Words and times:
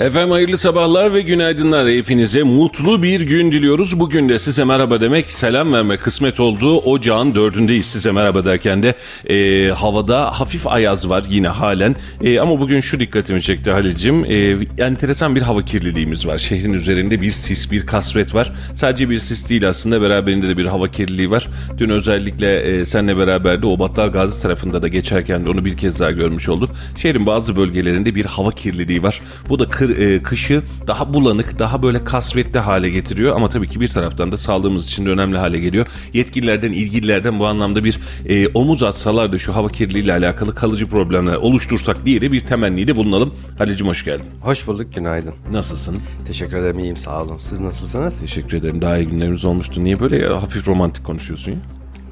Efendim 0.00 0.30
hayırlı 0.30 0.58
sabahlar 0.58 1.14
ve 1.14 1.20
günaydınlar 1.20 1.88
hepinize. 1.88 2.42
Mutlu 2.42 3.02
bir 3.02 3.20
gün 3.20 3.52
diliyoruz. 3.52 4.00
Bugün 4.00 4.28
de 4.28 4.38
size 4.38 4.64
merhaba 4.64 5.00
demek, 5.00 5.30
selam 5.30 5.72
verme 5.72 5.96
kısmet 5.96 6.40
olduğu 6.40 6.78
ocağın 6.78 7.34
dördündeyiz. 7.34 7.86
Size 7.86 8.12
merhaba 8.12 8.44
derken 8.44 8.82
de 8.82 8.94
e, 9.28 9.70
havada 9.70 10.40
hafif 10.40 10.66
ayaz 10.66 11.10
var 11.10 11.24
yine 11.30 11.48
halen. 11.48 11.96
E, 12.24 12.40
ama 12.40 12.60
bugün 12.60 12.80
şu 12.80 13.00
dikkatimi 13.00 13.42
çekti 13.42 13.70
Halil'cim. 13.70 14.24
E, 14.24 14.58
enteresan 14.78 15.36
bir 15.36 15.42
hava 15.42 15.64
kirliliğimiz 15.64 16.26
var. 16.26 16.38
Şehrin 16.38 16.72
üzerinde 16.72 17.20
bir 17.20 17.32
sis, 17.32 17.70
bir 17.70 17.86
kasvet 17.86 18.34
var. 18.34 18.52
Sadece 18.74 19.10
bir 19.10 19.18
sis 19.18 19.48
değil 19.48 19.68
aslında 19.68 20.02
beraberinde 20.02 20.48
de 20.48 20.56
bir 20.56 20.66
hava 20.66 20.88
kirliliği 20.88 21.30
var. 21.30 21.48
Dün 21.78 21.88
özellikle 21.88 22.60
e, 22.60 22.84
senle 22.84 23.16
beraber 23.16 23.62
de 23.62 23.66
o 23.66 23.78
Battal 23.78 24.08
Gazi 24.08 24.42
tarafında 24.42 24.82
da 24.82 24.88
geçerken 24.88 25.46
de 25.46 25.50
onu 25.50 25.64
bir 25.64 25.76
kez 25.76 26.00
daha 26.00 26.10
görmüş 26.10 26.48
olduk. 26.48 26.70
Şehrin 26.96 27.26
bazı 27.26 27.56
bölgelerinde 27.56 28.14
bir 28.14 28.24
hava 28.24 28.50
kirliliği 28.50 29.02
var. 29.02 29.20
Bu 29.48 29.58
da 29.58 29.68
kır 29.68 29.89
e, 29.90 30.22
kışı 30.22 30.62
daha 30.86 31.14
bulanık, 31.14 31.58
daha 31.58 31.82
böyle 31.82 32.04
kasvetli 32.04 32.60
hale 32.60 32.90
getiriyor. 32.90 33.36
Ama 33.36 33.48
tabii 33.48 33.68
ki 33.68 33.80
bir 33.80 33.88
taraftan 33.88 34.32
da 34.32 34.36
sağlığımız 34.36 34.84
için 34.84 35.06
de 35.06 35.10
önemli 35.10 35.38
hale 35.38 35.58
geliyor. 35.58 35.86
Yetkililerden, 36.12 36.72
ilgililerden 36.72 37.38
bu 37.38 37.46
anlamda 37.46 37.84
bir 37.84 38.00
e, 38.28 38.48
omuz 38.48 38.82
atsalar 38.82 39.32
da 39.32 39.38
şu 39.38 39.56
hava 39.56 39.68
kirliliği 39.68 40.04
ile 40.04 40.12
alakalı 40.12 40.54
kalıcı 40.54 40.86
problemler 40.86 41.34
oluştursak 41.36 42.06
diye 42.06 42.20
de 42.20 42.32
bir 42.32 42.40
temennide 42.40 42.96
bulunalım. 42.96 43.34
Halicim 43.58 43.86
hoş 43.86 44.04
geldin. 44.04 44.26
Hoş 44.40 44.66
bulduk, 44.66 44.94
günaydın. 44.94 45.34
Nasılsın? 45.52 45.98
Teşekkür 46.26 46.56
ederim, 46.56 46.78
iyiyim, 46.78 46.96
sağ 46.96 47.22
olun. 47.22 47.36
Siz 47.36 47.60
nasılsınız? 47.60 48.20
Teşekkür 48.20 48.56
ederim, 48.56 48.80
daha 48.80 48.98
iyi 48.98 49.08
günlerimiz 49.08 49.44
olmuştu. 49.44 49.84
Niye 49.84 50.00
böyle 50.00 50.26
hafif 50.28 50.68
romantik 50.68 51.04
konuşuyorsun 51.04 51.52
ya? 51.52 51.58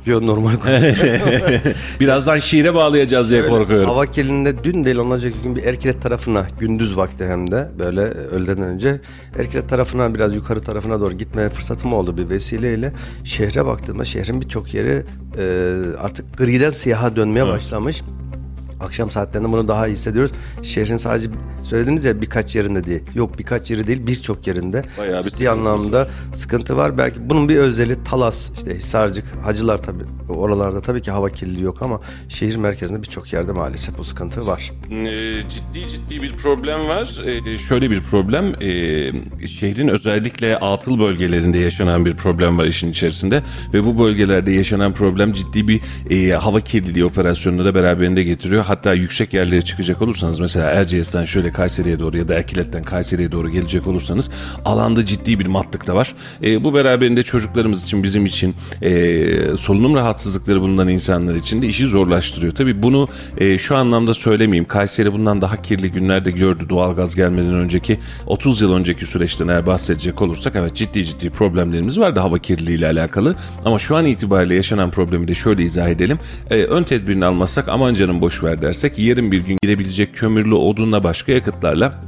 Yo 0.08 0.26
normal 0.26 0.52
Birazdan 2.00 2.38
şiire 2.38 2.74
bağlayacağız 2.74 3.30
diye 3.30 3.48
korkuyorum. 3.48 3.88
Hava 3.88 4.06
kirliliğinde 4.06 4.64
dün 4.64 4.84
değil 4.84 4.96
ondan 4.96 5.16
önceki 5.16 5.42
gün 5.42 5.56
bir 5.56 5.64
Erkilet 5.64 6.02
tarafına 6.02 6.46
gündüz 6.60 6.96
vakti 6.96 7.26
hem 7.26 7.50
de 7.50 7.68
böyle 7.78 8.00
öğleden 8.00 8.64
önce 8.64 9.00
Erkilet 9.38 9.68
tarafına 9.68 10.14
biraz 10.14 10.34
yukarı 10.34 10.60
tarafına 10.60 11.00
doğru 11.00 11.12
gitmeye 11.12 11.48
fırsatım 11.48 11.92
oldu 11.92 12.18
bir 12.18 12.28
vesileyle. 12.30 12.92
Şehre 13.24 13.66
baktığımda 13.66 14.04
şehrin 14.04 14.40
birçok 14.40 14.74
yeri 14.74 15.02
e, 15.38 15.74
artık 15.98 16.38
griden 16.38 16.70
siyaha 16.70 17.16
dönmeye 17.16 17.44
evet. 17.44 17.52
başlamış. 17.52 18.02
Akşam 18.80 19.10
saatlerinde 19.10 19.52
bunu 19.52 19.68
daha 19.68 19.86
iyi 19.86 19.92
hissediyoruz. 19.92 20.32
Şehrin 20.62 20.96
sadece 20.96 21.28
söylediniz 21.62 22.04
ya 22.04 22.22
birkaç 22.22 22.56
yerinde 22.56 22.84
diye. 22.84 23.00
Yok 23.14 23.38
birkaç 23.38 23.70
yeri 23.70 23.86
değil 23.86 24.06
birçok 24.06 24.46
yerinde. 24.46 24.82
Bayağı 24.98 25.24
bir 25.24 25.30
Ciddi 25.30 25.50
anlamda 25.50 26.00
var. 26.00 26.08
sıkıntı 26.32 26.76
var. 26.76 26.98
Belki 26.98 27.30
bunun 27.30 27.48
bir 27.48 27.56
özeli 27.56 28.04
Talas, 28.04 28.50
işte 28.56 28.74
Hisarcık, 28.78 29.24
Hacılar 29.44 29.78
tabii 29.82 30.04
oralarda 30.28 30.80
tabii 30.80 31.02
ki 31.02 31.10
hava 31.10 31.30
kirliliği 31.30 31.64
yok 31.64 31.82
ama 31.82 32.00
şehir 32.28 32.56
merkezinde 32.56 33.02
birçok 33.02 33.32
yerde 33.32 33.52
maalesef 33.52 33.98
bu 33.98 34.04
sıkıntı 34.04 34.46
var. 34.46 34.72
Ee, 34.90 35.40
ciddi 35.50 35.88
ciddi 35.90 36.22
bir 36.22 36.36
problem 36.36 36.88
var. 36.88 37.20
Ee, 37.26 37.58
şöyle 37.58 37.90
bir 37.90 38.02
problem. 38.02 38.44
Ee, 38.62 39.46
şehrin 39.46 39.88
özellikle 39.88 40.56
atıl 40.58 40.98
bölgelerinde 40.98 41.58
yaşanan 41.58 42.04
bir 42.04 42.14
problem 42.16 42.58
var 42.58 42.64
işin 42.64 42.90
içerisinde 42.90 43.42
ve 43.74 43.84
bu 43.84 43.98
bölgelerde 43.98 44.52
yaşanan 44.52 44.94
problem 44.94 45.32
ciddi 45.32 45.68
bir 45.68 45.80
hava 46.32 46.60
kirliliği 46.60 47.04
operasyonları 47.04 47.74
beraberinde 47.74 48.22
getiriyor 48.22 48.64
hatta 48.68 48.94
yüksek 48.94 49.34
yerlere 49.34 49.62
çıkacak 49.62 50.02
olursanız 50.02 50.40
mesela 50.40 50.70
Erciyes'ten 50.70 51.24
şöyle 51.24 51.52
Kayseri'ye 51.52 51.98
doğru 51.98 52.16
ya 52.16 52.28
da 52.28 52.34
Erkilet'ten 52.34 52.82
Kayseri'ye 52.82 53.32
doğru 53.32 53.50
gelecek 53.50 53.86
olursanız 53.86 54.30
alanda 54.64 55.04
ciddi 55.04 55.38
bir 55.38 55.46
matlık 55.46 55.86
da 55.86 55.94
var. 55.94 56.14
E, 56.42 56.64
bu 56.64 56.74
beraberinde 56.74 57.22
çocuklarımız 57.22 57.84
için 57.84 58.02
bizim 58.02 58.26
için 58.26 58.54
e, 58.82 59.56
solunum 59.56 59.94
rahatsızlıkları 59.94 60.60
bulunan 60.60 60.88
insanlar 60.88 61.34
için 61.34 61.62
de 61.62 61.66
işi 61.66 61.86
zorlaştırıyor. 61.86 62.54
Tabi 62.54 62.82
bunu 62.82 63.08
e, 63.38 63.58
şu 63.58 63.76
anlamda 63.76 64.14
söylemeyeyim. 64.14 64.68
Kayseri 64.68 65.12
bundan 65.12 65.40
daha 65.40 65.62
kirli 65.62 65.92
günlerde 65.92 66.30
gördü 66.30 66.68
doğalgaz 66.68 67.14
gelmeden 67.14 67.54
önceki 67.54 67.98
30 68.26 68.60
yıl 68.60 68.72
önceki 68.72 69.06
süreçten 69.06 69.48
eğer 69.48 69.66
bahsedecek 69.66 70.22
olursak 70.22 70.56
evet 70.56 70.74
ciddi 70.74 71.04
ciddi 71.04 71.30
problemlerimiz 71.30 71.98
vardı 71.98 72.20
hava 72.20 72.38
kirliliği 72.38 72.78
ile 72.78 72.86
alakalı. 72.86 73.34
Ama 73.64 73.78
şu 73.78 73.96
an 73.96 74.06
itibariyle 74.06 74.54
yaşanan 74.54 74.90
problemi 74.90 75.28
de 75.28 75.34
şöyle 75.34 75.62
izah 75.62 75.88
edelim. 75.88 76.18
E, 76.50 76.62
ön 76.62 76.82
tedbirini 76.82 77.24
almazsak 77.24 77.68
aman 77.68 77.94
canım 77.94 78.20
boş 78.20 78.44
ver 78.44 78.57
dersek 78.62 78.98
yarın 78.98 79.32
bir 79.32 79.40
gün 79.40 79.58
girebilecek 79.62 80.16
kömürlü 80.16 80.54
odunla 80.54 81.04
başka 81.04 81.32
yakıtlarla 81.32 82.00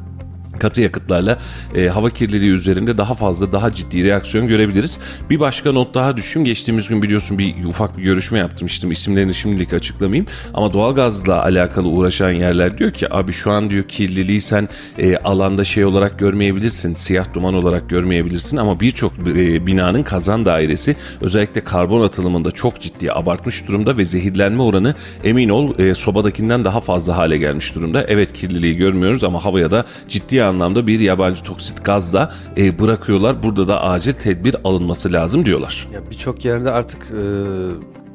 katı 0.61 0.81
yakıtlarla 0.81 1.39
e, 1.75 1.89
hava 1.89 2.11
kirliliği 2.11 2.53
üzerinde 2.53 2.99
daha 2.99 3.15
fazla 3.15 3.53
daha 3.53 3.75
ciddi 3.75 4.05
reaksiyon 4.05 4.49
görebiliriz. 4.49 4.99
Bir 5.31 5.41
başka 5.41 5.73
not 5.73 5.95
daha 5.95 6.17
düşün. 6.17 6.45
Geçtiğimiz 6.45 6.89
gün 6.89 7.03
biliyorsun 7.03 7.39
bir 7.39 7.65
ufak 7.65 7.99
bir 7.99 8.03
görüşme 8.03 8.39
yapmıştım. 8.39 8.91
İsimlerini 8.91 9.35
şimdilik 9.35 9.73
açıklamayayım. 9.73 10.27
Ama 10.55 10.73
doğalgazla 10.73 11.43
alakalı 11.43 11.89
uğraşan 11.89 12.31
yerler 12.31 12.79
diyor 12.79 12.91
ki 12.93 13.15
abi 13.15 13.33
şu 13.33 13.51
an 13.51 13.71
diyor 13.71 13.85
kirliliği 13.85 14.41
sen 14.41 14.69
e, 14.99 15.17
alanda 15.17 15.65
şey 15.65 15.85
olarak 15.85 16.19
görmeyebilirsin. 16.19 16.95
Siyah 16.95 17.35
duman 17.35 17.55
olarak 17.55 17.91
görmeyebilirsin 17.91 18.57
ama 18.57 18.81
birçok 18.81 19.13
e, 19.19 19.67
binanın 19.67 20.03
kazan 20.03 20.45
dairesi 20.45 20.97
özellikle 21.21 21.65
karbon 21.65 22.01
atılımında 22.01 22.51
çok 22.51 22.81
ciddi 22.81 23.13
abartmış 23.13 23.69
durumda 23.69 23.97
ve 23.97 24.05
zehirlenme 24.05 24.63
oranı 24.63 24.95
emin 25.25 25.49
ol 25.49 25.79
e, 25.79 25.95
sobadakinden 25.95 26.65
daha 26.65 26.81
fazla 26.81 27.17
hale 27.17 27.39
gelmiş 27.39 27.75
durumda. 27.75 28.05
Evet 28.09 28.33
kirliliği 28.33 28.77
görmüyoruz 28.77 29.25
ama 29.25 29.45
havaya 29.45 29.71
da 29.71 29.85
ciddi 30.09 30.43
anlamda 30.51 30.87
bir 30.87 31.01
yabancı 31.01 31.43
toksit 31.43 31.85
gazla 31.85 32.35
e, 32.57 32.79
bırakıyorlar. 32.79 33.43
Burada 33.43 33.69
da 33.69 33.83
acil 33.83 34.13
tedbir 34.13 34.57
alınması 34.65 35.13
lazım 35.13 35.47
diyorlar. 35.47 35.89
Birçok 36.11 36.45
yerde 36.45 36.71
artık 36.71 37.03
e, 37.11 37.23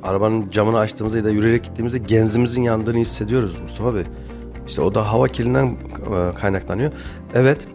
arabanın 0.03 0.49
camını 0.49 0.79
açtığımızda 0.79 1.17
ya 1.17 1.23
da 1.23 1.29
yürüyerek 1.29 1.63
gittiğimizde 1.63 1.97
genzimizin 1.97 2.63
yandığını 2.63 2.97
hissediyoruz 2.97 3.61
Mustafa 3.61 3.95
Bey. 3.95 4.03
İşte 4.67 4.81
o 4.81 4.95
da 4.95 5.13
hava 5.13 5.27
kirliliğinden 5.27 5.67
e, 5.67 6.35
kaynaklanıyor. 6.35 6.91
Evet 7.35 7.67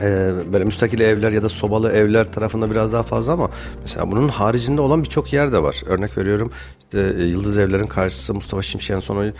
e, 0.00 0.32
böyle 0.52 0.64
müstakil 0.64 1.00
evler 1.00 1.32
ya 1.32 1.42
da 1.42 1.48
sobalı 1.48 1.92
evler 1.92 2.32
tarafında 2.32 2.70
biraz 2.70 2.92
daha 2.92 3.02
fazla 3.02 3.32
ama 3.32 3.50
mesela 3.82 4.10
bunun 4.10 4.28
haricinde 4.28 4.80
olan 4.80 5.02
birçok 5.02 5.32
yer 5.32 5.52
de 5.52 5.62
var. 5.62 5.82
Örnek 5.86 6.18
veriyorum 6.18 6.50
işte 6.78 7.14
e, 7.18 7.22
Yıldız 7.22 7.58
Evler'in 7.58 7.86
karşısı 7.86 8.34
Mustafa 8.34 8.62
Şimşek'in 8.62 9.00
sonu 9.00 9.26
e, 9.26 9.32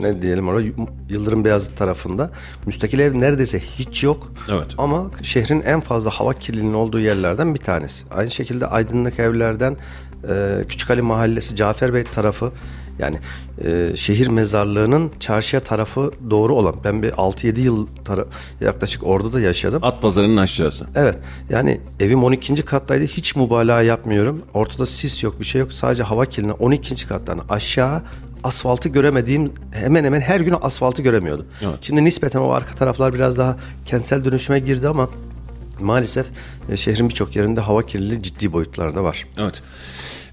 ne 0.00 0.22
diyelim 0.22 0.48
orada 0.48 0.68
Yıldırım 1.08 1.44
Beyazıt 1.44 1.76
tarafında 1.78 2.30
müstakil 2.66 2.98
ev 2.98 3.20
neredeyse 3.20 3.60
hiç 3.60 4.04
yok. 4.04 4.32
Evet. 4.48 4.66
Ama 4.78 5.10
şehrin 5.22 5.60
en 5.60 5.80
fazla 5.80 6.10
hava 6.10 6.32
kirliliğinin 6.32 6.74
olduğu 6.74 7.00
yerlerden 7.00 7.54
bir 7.54 7.60
tanesi. 7.60 8.04
Aynı 8.10 8.30
şekilde 8.30 8.66
aydınlık 8.66 9.18
evlerden 9.18 9.76
e, 10.28 10.64
Küçük 10.68 10.90
Ali 10.90 11.02
Mahallesi 11.02 11.56
Cafer 11.56 11.94
Bey 11.94 12.04
tarafı 12.04 12.52
yani 12.98 13.18
e, 13.64 13.96
şehir 13.96 14.28
mezarlığının 14.28 15.10
çarşıya 15.20 15.62
tarafı 15.62 16.10
doğru 16.30 16.54
olan. 16.54 16.74
Ben 16.84 17.02
bir 17.02 17.10
6-7 17.10 17.60
yıl 17.60 17.86
tara- 18.04 18.26
yaklaşık 18.60 19.02
orada 19.06 19.32
da 19.32 19.40
yaşadım. 19.40 19.84
At 19.84 20.02
pazarının 20.02 20.36
aşağısı. 20.36 20.86
Evet. 20.94 21.16
Yani 21.50 21.80
evim 22.00 22.24
12. 22.24 22.54
kattaydı. 22.64 23.04
Hiç 23.04 23.36
mübalağa 23.36 23.82
yapmıyorum. 23.82 24.42
Ortada 24.54 24.86
sis 24.86 25.22
yok 25.22 25.40
bir 25.40 25.44
şey 25.44 25.60
yok. 25.60 25.72
Sadece 25.72 26.02
hava 26.02 26.24
kirliliğine 26.26 26.52
12. 26.52 27.06
kattan 27.08 27.40
aşağı 27.48 28.02
asfaltı 28.44 28.88
göremediğim 28.88 29.52
hemen 29.72 30.04
hemen 30.04 30.20
her 30.20 30.40
gün 30.40 30.54
asfaltı 30.62 31.02
göremiyordum. 31.02 31.46
Evet. 31.62 31.74
Şimdi 31.80 32.04
nispeten 32.04 32.40
o 32.40 32.50
arka 32.50 32.74
taraflar 32.74 33.14
biraz 33.14 33.38
daha 33.38 33.56
kentsel 33.86 34.24
dönüşüme 34.24 34.58
girdi 34.58 34.88
ama 34.88 35.08
maalesef 35.80 36.26
e, 36.70 36.76
şehrin 36.76 37.08
birçok 37.08 37.36
yerinde 37.36 37.60
hava 37.60 37.82
kirliliği 37.82 38.22
ciddi 38.22 38.52
boyutlarda 38.52 39.04
var. 39.04 39.26
Evet. 39.38 39.62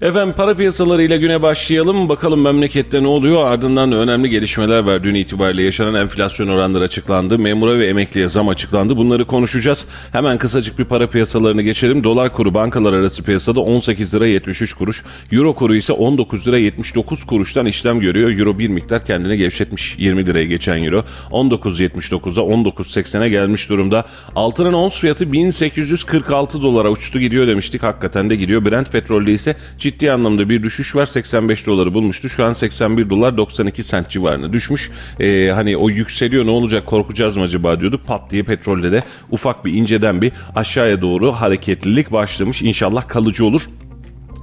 Efendim 0.02 0.34
para 0.36 0.54
piyasalarıyla 0.54 1.16
güne 1.16 1.42
başlayalım. 1.42 2.08
Bakalım 2.08 2.40
memlekette 2.40 3.02
ne 3.02 3.06
oluyor? 3.06 3.46
Ardından 3.46 3.92
önemli 3.92 4.30
gelişmeler 4.30 4.78
var. 4.78 5.04
Dün 5.04 5.14
itibariyle 5.14 5.62
yaşanan 5.62 5.94
enflasyon 5.94 6.48
oranları 6.48 6.84
açıklandı. 6.84 7.38
Memura 7.38 7.78
ve 7.78 7.86
emekliye 7.86 8.28
zam 8.28 8.48
açıklandı. 8.48 8.96
Bunları 8.96 9.24
konuşacağız. 9.24 9.86
Hemen 10.12 10.38
kısacık 10.38 10.78
bir 10.78 10.84
para 10.84 11.06
piyasalarını 11.06 11.62
geçelim. 11.62 12.04
Dolar 12.04 12.32
kuru 12.32 12.54
bankalar 12.54 12.92
arası 12.92 13.22
piyasada 13.22 13.60
18 13.60 14.14
lira 14.14 14.26
73 14.26 14.74
kuruş. 14.74 15.02
Euro 15.32 15.54
kuru 15.54 15.76
ise 15.76 15.92
19 15.92 16.48
lira 16.48 16.58
79 16.58 17.24
kuruştan 17.24 17.66
işlem 17.66 18.00
görüyor. 18.00 18.38
Euro 18.38 18.58
bir 18.58 18.68
miktar 18.68 19.04
kendini 19.04 19.36
gevşetmiş. 19.36 19.94
20 19.98 20.26
liraya 20.26 20.44
geçen 20.44 20.84
euro. 20.84 21.04
19.79'a 21.30 22.44
19.80'e 22.44 23.28
gelmiş 23.28 23.68
durumda. 23.68 24.04
Altının 24.36 24.72
ons 24.72 24.98
fiyatı 24.98 25.32
1846 25.32 26.62
dolara 26.62 26.90
uçtu 26.90 27.20
gidiyor 27.20 27.46
demiştik. 27.46 27.82
Hakikaten 27.82 28.30
de 28.30 28.36
gidiyor. 28.36 28.64
Brent 28.64 28.92
petrolde 28.92 29.32
ise 29.32 29.56
ciddi 29.78 29.91
anlamda 30.12 30.48
bir 30.48 30.62
düşüş 30.62 30.96
var. 30.96 31.06
85 31.06 31.66
doları 31.66 31.94
bulmuştu. 31.94 32.28
Şu 32.28 32.44
an 32.44 32.52
81 32.52 33.10
dolar 33.10 33.36
92 33.36 33.82
sent 33.82 34.08
civarına 34.08 34.52
düşmüş. 34.52 34.90
Ee, 35.20 35.50
hani 35.54 35.76
o 35.76 35.90
yükseliyor 35.90 36.46
ne 36.46 36.50
olacak 36.50 36.86
korkacağız 36.86 37.36
mı 37.36 37.42
acaba 37.42 37.80
diyordu. 37.80 38.00
Pat 38.06 38.30
diye 38.30 38.42
petrolde 38.42 38.92
de 38.92 39.02
ufak 39.30 39.64
bir 39.64 39.72
inceden 39.72 40.22
bir 40.22 40.32
aşağıya 40.54 41.02
doğru 41.02 41.32
hareketlilik 41.32 42.12
başlamış. 42.12 42.62
İnşallah 42.62 43.08
kalıcı 43.08 43.44
olur. 43.44 43.62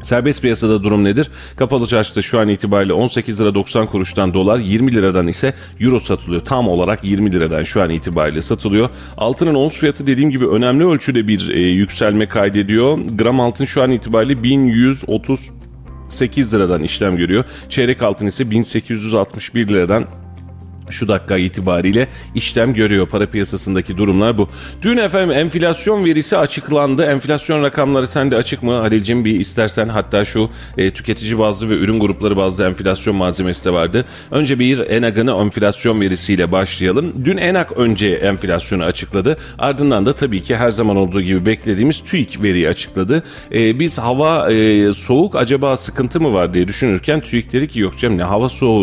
Serbest 0.04 0.42
piyasada 0.42 0.84
durum 0.84 1.04
nedir? 1.04 1.30
Kapalı 1.56 1.88
çarşıda 1.88 2.22
şu 2.22 2.40
an 2.40 2.48
itibariyle 2.48 2.94
18 2.94 3.42
lira 3.42 3.56
90 3.56 3.88
kuruştan 3.88 4.34
dolar 4.34 4.60
20 4.60 4.92
liradan 4.92 5.28
ise 5.28 5.54
euro 5.80 6.00
satılıyor. 6.00 6.46
Tam 6.46 6.68
olarak 6.68 7.04
20 7.04 7.32
liradan 7.32 7.64
şu 7.64 7.82
an 7.82 7.90
itibariyle 7.90 8.42
satılıyor. 8.42 8.90
Altının 9.18 9.56
ons 9.56 9.74
fiyatı 9.74 10.08
dediğim 10.08 10.32
gibi 10.32 10.48
önemli 10.48 10.88
ölçüde 10.88 11.28
bir 11.28 11.50
e, 11.50 11.62
yükselme 11.62 12.28
kaydediyor. 12.28 13.00
Gram 13.18 13.40
altın 13.40 13.66
şu 13.66 13.84
an 13.84 13.92
itibariyle 13.92 14.44
1138 14.44 16.54
liradan 16.54 16.84
işlem 16.84 17.18
görüyor. 17.18 17.44
Çeyrek 17.70 18.04
altın 18.04 18.26
ise 18.26 18.52
1861 18.52 19.68
liradan 19.68 20.06
şu 20.90 21.08
dakika 21.08 21.38
itibariyle 21.38 22.08
işlem 22.36 22.74
görüyor. 22.74 23.08
Para 23.08 23.26
piyasasındaki 23.26 23.98
durumlar 23.98 24.38
bu. 24.38 24.50
Dün 24.82 24.98
efendim 24.98 25.32
enflasyon 25.32 26.06
verisi 26.06 26.38
açıklandı. 26.38 27.04
Enflasyon 27.04 27.64
rakamları 27.64 28.08
sende 28.08 28.36
açık 28.36 28.64
mı 28.64 28.72
Halil'cim 28.72 29.26
bir 29.26 29.40
istersen 29.40 29.88
hatta 29.88 30.26
şu 30.26 30.50
e, 30.78 30.92
tüketici 30.92 31.40
bazlı 31.40 31.70
ve 31.70 31.74
ürün 31.74 32.00
grupları 32.00 32.38
bazlı 32.38 32.66
enflasyon 32.66 33.16
malzemesi 33.16 33.66
de 33.66 33.74
vardı. 33.74 34.06
Önce 34.32 34.60
bir 34.60 34.80
ENAG'ın 34.80 35.28
enflasyon 35.28 36.02
verisiyle 36.02 36.52
başlayalım. 36.52 37.14
Dün 37.26 37.38
ENAG 37.38 37.72
önce 37.76 38.10
enflasyonu 38.10 38.84
açıkladı. 38.84 39.38
Ardından 39.60 40.06
da 40.06 40.14
tabii 40.14 40.44
ki 40.44 40.56
her 40.56 40.70
zaman 40.70 40.96
olduğu 40.96 41.22
gibi 41.22 41.46
beklediğimiz 41.46 42.00
TÜİK 42.00 42.44
veriyi 42.44 42.70
açıkladı. 42.70 43.24
E, 43.54 43.80
biz 43.80 44.00
hava 44.00 44.52
e, 44.52 44.94
soğuk 44.94 45.36
acaba 45.36 45.78
sıkıntı 45.78 46.22
mı 46.22 46.34
var 46.34 46.54
diye 46.54 46.68
düşünürken 46.68 47.22
TÜİK 47.22 47.54
dedi 47.54 47.68
ki 47.68 47.80
yok 47.80 47.98
canım 48.00 48.18
ne 48.18 48.24
hava 48.24 48.50
soğuk 48.50 48.80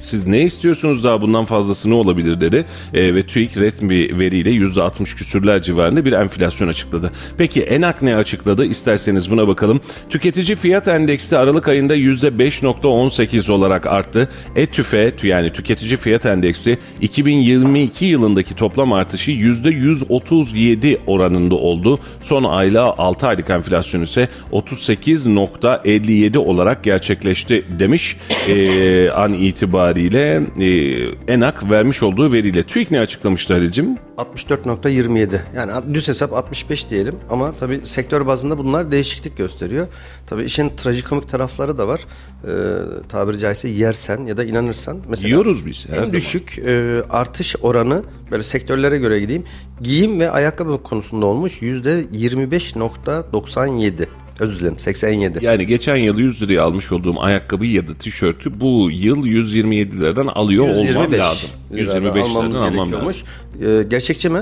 siz 0.00 0.26
ne 0.26 0.42
istiyorsunuz 0.42 1.04
daha 1.04 1.20
bundan 1.20 1.44
fazlası 1.44 1.90
ne 1.90 1.94
olabilir 1.94 2.40
dedi 2.40 2.64
e, 2.94 3.14
ve 3.14 3.22
TÜİK 3.22 3.56
resmi 3.56 4.18
veriyle 4.18 4.50
%60 4.50 5.16
küsürler 5.16 5.62
civarında 5.62 6.04
bir 6.04 6.12
enflasyon 6.12 6.68
açıkladı. 6.68 7.12
Peki 7.38 7.62
ENAK 7.62 8.02
ne 8.02 8.16
açıkladı? 8.16 8.64
İsterseniz 8.64 9.30
buna 9.30 9.48
bakalım. 9.48 9.80
Tüketici 10.10 10.56
fiyat 10.56 10.88
endeksi 10.88 11.38
Aralık 11.38 11.68
ayında 11.68 11.96
%5.18 11.96 13.52
olarak 13.52 13.86
arttı. 13.86 14.28
ETÜFE 14.56 15.12
yani 15.22 15.52
tüketici 15.52 15.96
fiyat 15.96 16.26
endeksi 16.26 16.78
2022 17.00 18.04
yılındaki 18.04 18.54
toplam 18.54 18.92
artışı 18.92 19.30
%137 19.30 20.98
oranında 21.06 21.54
oldu. 21.54 21.98
Son 22.20 22.44
ayla 22.44 22.98
6 22.98 23.26
aylık 23.26 23.50
enflasyon 23.50 24.02
ise 24.02 24.28
38.57 24.52 26.38
olarak 26.38 26.84
gerçekleşti 26.84 27.64
demiş 27.78 28.16
e, 28.48 29.10
an 29.10 29.32
itibariyle 29.32 29.87
itibariyle 29.96 30.42
e, 30.60 30.68
ENAK 31.32 31.70
vermiş 31.70 32.02
olduğu 32.02 32.32
veriyle. 32.32 32.62
TÜİK 32.62 32.90
ne 32.90 33.00
açıklamıştı 33.00 33.54
Halil'cim? 33.54 33.96
64.27 34.18 35.38
yani 35.56 35.72
düz 35.94 36.08
hesap 36.08 36.32
65 36.32 36.90
diyelim 36.90 37.14
ama 37.30 37.52
tabi 37.52 37.80
sektör 37.84 38.26
bazında 38.26 38.58
bunlar 38.58 38.92
değişiklik 38.92 39.36
gösteriyor. 39.36 39.86
Tabi 40.26 40.44
işin 40.44 40.72
trajikomik 40.76 41.28
tarafları 41.28 41.78
da 41.78 41.88
var. 41.88 42.00
Ee, 42.44 42.48
tabiri 43.08 43.38
caizse 43.38 43.68
yersen 43.68 44.26
ya 44.26 44.36
da 44.36 44.44
inanırsan. 44.44 44.98
Mesela 45.08 45.28
Yiyoruz 45.28 45.66
biz. 45.66 45.86
Her 45.88 45.92
en 45.92 45.96
zaman. 45.96 46.12
düşük 46.12 46.58
e, 46.58 47.02
artış 47.10 47.56
oranı 47.62 48.02
böyle 48.30 48.42
sektörlere 48.42 48.98
göre 48.98 49.20
gideyim. 49.20 49.44
Giyim 49.80 50.20
ve 50.20 50.30
ayakkabı 50.30 50.82
konusunda 50.82 51.26
olmuş 51.26 51.62
%25.97. 51.62 54.06
Özür 54.40 54.60
dilerim 54.60 54.78
87. 54.78 55.44
Yani 55.44 55.66
geçen 55.66 55.96
yıl 55.96 56.18
100 56.18 56.42
liraya 56.42 56.60
almış 56.60 56.92
olduğum 56.92 57.20
ayakkabıyı 57.20 57.72
ya 57.72 57.88
da 57.88 57.94
tişörtü 57.94 58.60
bu 58.60 58.88
yıl 58.92 59.26
127 59.26 60.00
liradan 60.00 60.26
alıyor 60.26 60.66
125 60.68 60.96
olmam 60.96 61.12
lazım. 61.12 61.50
125 61.74 62.24
liradan 62.30 62.50
almam 62.52 62.92
lazım. 62.92 63.12
Ee, 63.62 63.82
gerçekçi 63.88 64.28
mi? 64.28 64.40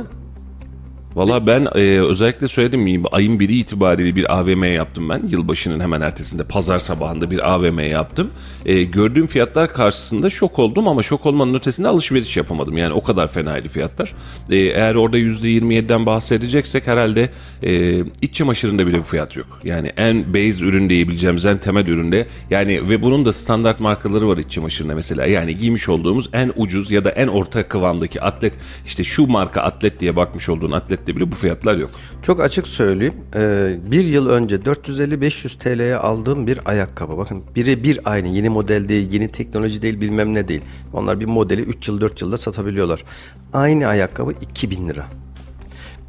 Valla 1.16 1.46
ben 1.46 1.68
e, 1.74 2.00
özellikle 2.00 2.48
söyledim 2.48 2.80
mi 2.80 3.02
ayın 3.12 3.40
biri 3.40 3.58
itibariyle 3.58 4.16
bir 4.16 4.38
AVM 4.38 4.64
yaptım 4.64 5.08
ben. 5.08 5.22
Yılbaşının 5.28 5.80
hemen 5.80 6.00
ertesinde 6.00 6.44
pazar 6.44 6.78
sabahında 6.78 7.30
bir 7.30 7.52
AVM 7.54 7.78
yaptım. 7.78 8.30
E, 8.66 8.82
gördüğüm 8.82 9.26
fiyatlar 9.26 9.72
karşısında 9.72 10.30
şok 10.30 10.58
oldum 10.58 10.88
ama 10.88 11.02
şok 11.02 11.26
olmanın 11.26 11.54
ötesinde 11.54 11.88
alışveriş 11.88 12.36
yapamadım. 12.36 12.76
Yani 12.76 12.92
o 12.92 13.02
kadar 13.02 13.26
fenaydı 13.26 13.68
fiyatlar. 13.68 14.12
E, 14.50 14.56
eğer 14.56 14.94
orada 14.94 15.18
%27'den 15.18 16.06
bahsedeceksek 16.06 16.86
herhalde 16.86 17.30
e, 17.62 18.00
iç 18.22 18.34
çamaşırında 18.34 18.86
bile 18.86 18.96
bir 18.96 19.02
fiyat 19.02 19.36
yok. 19.36 19.60
Yani 19.64 19.92
en 19.96 20.34
base 20.34 20.64
ürün 20.64 20.90
diyebileceğimiz 20.90 21.44
en 21.44 21.58
temel 21.58 21.86
üründe 21.86 22.26
yani 22.50 22.88
ve 22.88 23.02
bunun 23.02 23.24
da 23.24 23.32
standart 23.32 23.80
markaları 23.80 24.28
var 24.28 24.38
iç 24.38 24.50
çamaşırında 24.50 24.94
mesela. 24.94 25.26
Yani 25.26 25.56
giymiş 25.56 25.88
olduğumuz 25.88 26.30
en 26.32 26.52
ucuz 26.56 26.90
ya 26.90 27.04
da 27.04 27.10
en 27.10 27.28
orta 27.28 27.69
kıvamdaki 27.69 28.20
atlet 28.20 28.54
işte 28.86 29.04
şu 29.04 29.26
marka 29.26 29.60
atlet 29.60 30.00
diye 30.00 30.16
bakmış 30.16 30.48
olduğun 30.48 30.72
atlet 30.72 31.06
markette 31.06 31.17
bile 31.17 31.32
bu 31.32 31.37
fiyatlar 31.37 31.76
yok. 31.76 31.91
Çok 32.23 32.41
açık 32.41 32.67
söyleyeyim. 32.67 33.14
Ee, 33.35 33.79
bir 33.91 34.05
yıl 34.05 34.29
önce 34.29 34.56
450-500 34.56 35.58
TL'ye 35.58 35.97
aldığım 35.97 36.47
bir 36.47 36.58
ayakkabı. 36.64 37.17
Bakın 37.17 37.44
biri 37.55 37.85
bir 37.85 38.00
aynı. 38.05 38.29
Yeni 38.29 38.49
model 38.49 38.88
değil, 38.88 39.12
yeni 39.12 39.29
teknoloji 39.29 39.82
değil, 39.82 40.00
bilmem 40.00 40.35
ne 40.35 40.49
değil. 40.49 40.62
Onlar 40.93 41.20
bir 41.20 41.26
modeli 41.26 41.62
3 41.62 41.88
yıl 41.88 42.00
4 42.00 42.23
yılda 42.23 42.37
satabiliyorlar. 42.37 43.05
Aynı 43.53 43.87
ayakkabı 43.87 44.32
2000 44.32 44.88
lira. 44.88 45.06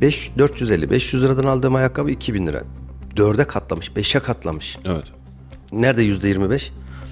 5 0.01 0.31
450 0.37 0.89
500 0.89 1.23
liradan 1.23 1.45
aldığım 1.45 1.75
ayakkabı 1.75 2.11
2000 2.11 2.47
lira. 2.47 2.63
4'e 3.15 3.43
katlamış, 3.43 3.89
5'e 3.89 4.19
katlamış. 4.19 4.77
Evet. 4.85 5.05
Nerede 5.71 6.03
%25? 6.03 6.71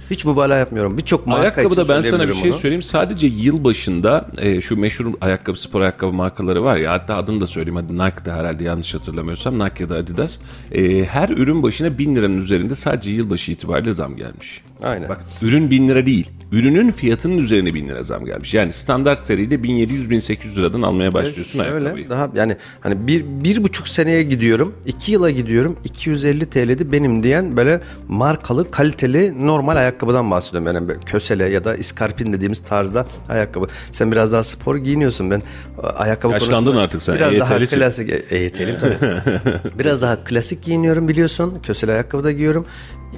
Hiç 0.10 0.25
mübalağa 0.25 0.57
yapmıyorum. 0.57 0.98
Birçok 0.98 1.28
marka 1.28 1.42
Ayakkabıda 1.42 1.90
ben 1.90 2.02
sana 2.02 2.28
bir 2.28 2.34
şey 2.34 2.52
onu. 2.52 2.57
söyleyeyim. 2.57 2.81
Sadece 2.81 3.28
yıl 3.28 3.63
başında 3.63 4.28
e, 4.38 4.62
şu 4.62 4.80
meşhur 4.80 5.13
ayakkabı, 5.22 5.60
spor 5.60 5.81
ayakkabı 5.81 6.13
markaları 6.13 6.63
var 6.63 6.78
ya. 6.78 6.92
Hatta 6.92 7.16
adını 7.16 7.42
da 7.42 7.46
söyleyeyim. 7.46 7.75
Hadi 7.75 7.94
Nike'da 7.94 8.34
herhalde 8.34 8.63
yanlış 8.63 8.94
hatırlamıyorsam. 8.94 9.60
Nike 9.60 9.84
ya 9.84 9.90
da 9.90 9.96
Adidas. 9.96 10.38
E, 10.72 11.06
her 11.06 11.30
ürün 11.30 11.63
başına 11.63 11.98
bin 11.98 12.16
liranın 12.16 12.38
üzerinde 12.38 12.75
sadece 12.75 13.12
yılbaşı 13.12 13.52
itibariyle 13.52 13.94
zam 13.94 14.16
gelmiş. 14.16 14.62
Aynen. 14.84 15.10
Bak 15.10 15.22
ürün 15.42 15.72
bin 15.72 15.88
lira 15.90 16.06
değil. 16.06 16.31
Ürünün 16.51 16.92
fiyatının 16.92 17.38
üzerine 17.38 17.74
bin 17.74 17.90
lira 17.90 18.04
zam 18.04 18.25
gelmiş. 18.25 18.54
Yani 18.54 18.72
standart 18.72 19.20
seride 19.20 19.56
1700-1800 19.56 20.56
liradan 20.56 20.82
almaya 20.82 21.13
başlıyorsun 21.13 21.60
evet, 21.60 21.72
ayakkabıyı. 21.72 21.96
Öyle 21.96 22.10
daha 22.10 22.29
yani 22.36 22.58
hani 22.82 23.08
bir, 23.08 23.25
bir 23.44 23.63
buçuk 23.63 23.88
seneye 23.88 24.24
gidiyorum. 24.24 24.75
iki 24.86 25.12
yıla 25.12 25.29
gidiyorum. 25.29 25.79
250 25.84 26.46
TL'di 26.50 26.91
benim 26.91 27.24
diyen 27.24 27.58
böyle 27.58 27.82
markalı 28.08 28.72
kaliteli 28.72 29.48
normal 29.48 29.75
ayakkabıdan 29.96 30.32
bahsediyorum. 30.32 30.68
Yani 30.75 30.88
böyle 30.88 31.00
kösele 31.00 31.46
ya 31.46 31.64
da 31.64 31.75
iskarpin 31.75 32.34
dediğimiz 32.34 32.64
tarzda 32.64 33.06
ayakkabı. 33.30 33.68
Sen 33.92 34.12
biraz 34.12 34.32
daha 34.32 34.44
spor 34.44 34.75
giyiniyorsun. 34.75 35.32
Ben 35.32 35.42
ayakkabı 35.84 36.34
Yaşlandın 36.34 36.75
artık 36.75 37.02
sen. 37.02 37.16
Biraz 37.16 37.40
daha 37.40 37.58
klasik. 37.58 38.10
EYT'liyim 38.32 38.80
tabii. 38.80 38.98
biraz 39.80 40.02
daha 40.02 40.24
klasik 40.24 40.64
giyiniyorum 40.64 41.08
biliyorsun. 41.08 41.60
Kösele 41.64 41.92
ayakkabı 41.92 42.24
da 42.24 42.32
giyiyorum. 42.32 42.66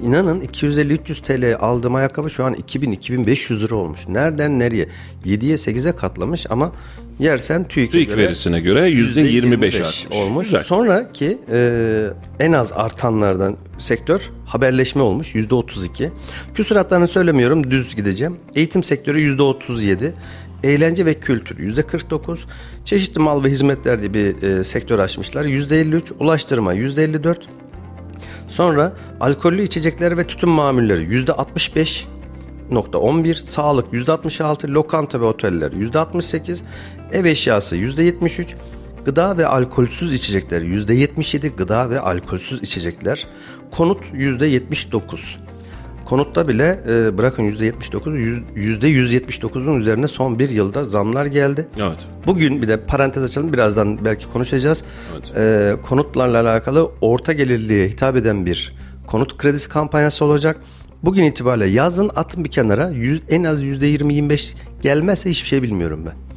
İnanın 0.02 0.40
250-300 0.40 1.22
TL 1.22 1.64
aldığım 1.64 1.94
ayakkabı 1.94 2.30
şu 2.30 2.44
an 2.44 2.54
2000-2500 2.54 3.60
lira 3.60 3.74
olmuş. 3.74 4.08
Nereden 4.08 4.58
nereye? 4.58 4.88
7'ye 5.26 5.54
8'e 5.54 5.96
katlamış 5.96 6.46
ama 6.50 6.72
yersen 7.18 7.64
TÜİK'e 7.64 7.92
TÜİK 7.92 8.10
göre, 8.10 8.22
verisine 8.22 8.60
göre 8.60 8.90
%25 8.90 9.66
artmış. 9.66 10.06
olmuş. 10.10 10.46
Güzel. 10.46 10.62
Sonraki 10.62 11.38
e, 11.52 12.06
en 12.40 12.52
az 12.52 12.72
artanlardan 12.72 13.56
sektör 13.78 14.30
haberleşme 14.46 15.02
olmuş 15.02 15.34
%32. 15.34 16.10
Küsuratlarını 16.54 17.08
söylemiyorum 17.08 17.70
düz 17.70 17.96
gideceğim. 17.96 18.36
Eğitim 18.54 18.82
sektörü 18.82 19.36
%37. 19.36 20.10
Eğlence 20.62 21.06
ve 21.06 21.14
kültür 21.14 21.74
%49. 21.76 22.38
Çeşitli 22.84 23.20
mal 23.20 23.44
ve 23.44 23.48
hizmetler 23.48 24.00
diye 24.00 24.14
bir 24.14 24.42
e, 24.42 24.64
sektör 24.64 24.98
açmışlar. 24.98 25.44
%53. 25.44 26.02
Ulaştırma 26.20 26.74
%54. 26.74 27.36
Sonra 28.48 28.92
alkollü 29.20 29.62
içecekler 29.62 30.18
ve 30.18 30.26
tütün 30.26 30.48
mamulleri 30.48 31.04
yüzde 31.04 31.32
65 31.32 32.06
%11, 32.70 33.34
sağlık 33.46 33.92
%66, 33.92 34.68
lokanta 34.68 35.20
ve 35.20 35.24
oteller 35.24 35.72
%68, 35.72 36.60
ev 37.12 37.24
eşyası 37.24 37.76
%73, 37.76 38.46
gıda 39.04 39.38
ve 39.38 39.46
alkolsüz 39.46 40.12
içecekler 40.12 40.62
%77, 40.62 41.48
gıda 41.56 41.90
ve 41.90 42.00
alkolsüz 42.00 42.62
içecekler 42.62 43.26
konut 43.70 44.00
%79. 44.12 45.36
Konutta 46.04 46.48
bile 46.48 46.80
e, 46.88 47.18
bırakın 47.18 47.42
%79, 47.42 48.16
yüz- 48.16 48.42
%179'un 48.82 49.80
üzerine 49.80 50.08
son 50.08 50.38
bir 50.38 50.50
yılda 50.50 50.84
zamlar 50.84 51.26
geldi. 51.26 51.68
Evet. 51.78 51.98
Bugün 52.26 52.62
bir 52.62 52.68
de 52.68 52.76
parantez 52.80 53.22
açalım 53.22 53.52
birazdan 53.52 54.04
belki 54.04 54.28
konuşacağız. 54.28 54.84
Evet. 55.12 55.32
Ee, 55.36 55.76
konutlarla 55.82 56.40
alakalı 56.40 56.90
orta 57.00 57.32
gelirliğe 57.32 57.88
hitap 57.88 58.16
eden 58.16 58.46
bir 58.46 58.72
konut 59.06 59.38
kredisi 59.38 59.68
kampanyası 59.68 60.24
olacak. 60.24 60.56
Bugün 61.04 61.22
itibariyle 61.22 61.66
yazın 61.66 62.10
atın 62.16 62.44
bir 62.44 62.50
kenara 62.50 62.90
en 63.30 63.44
az 63.44 63.62
%20-25 63.64 64.54
gelmezse 64.82 65.30
hiçbir 65.30 65.48
şey 65.48 65.62
bilmiyorum 65.62 66.06
ben. 66.06 66.27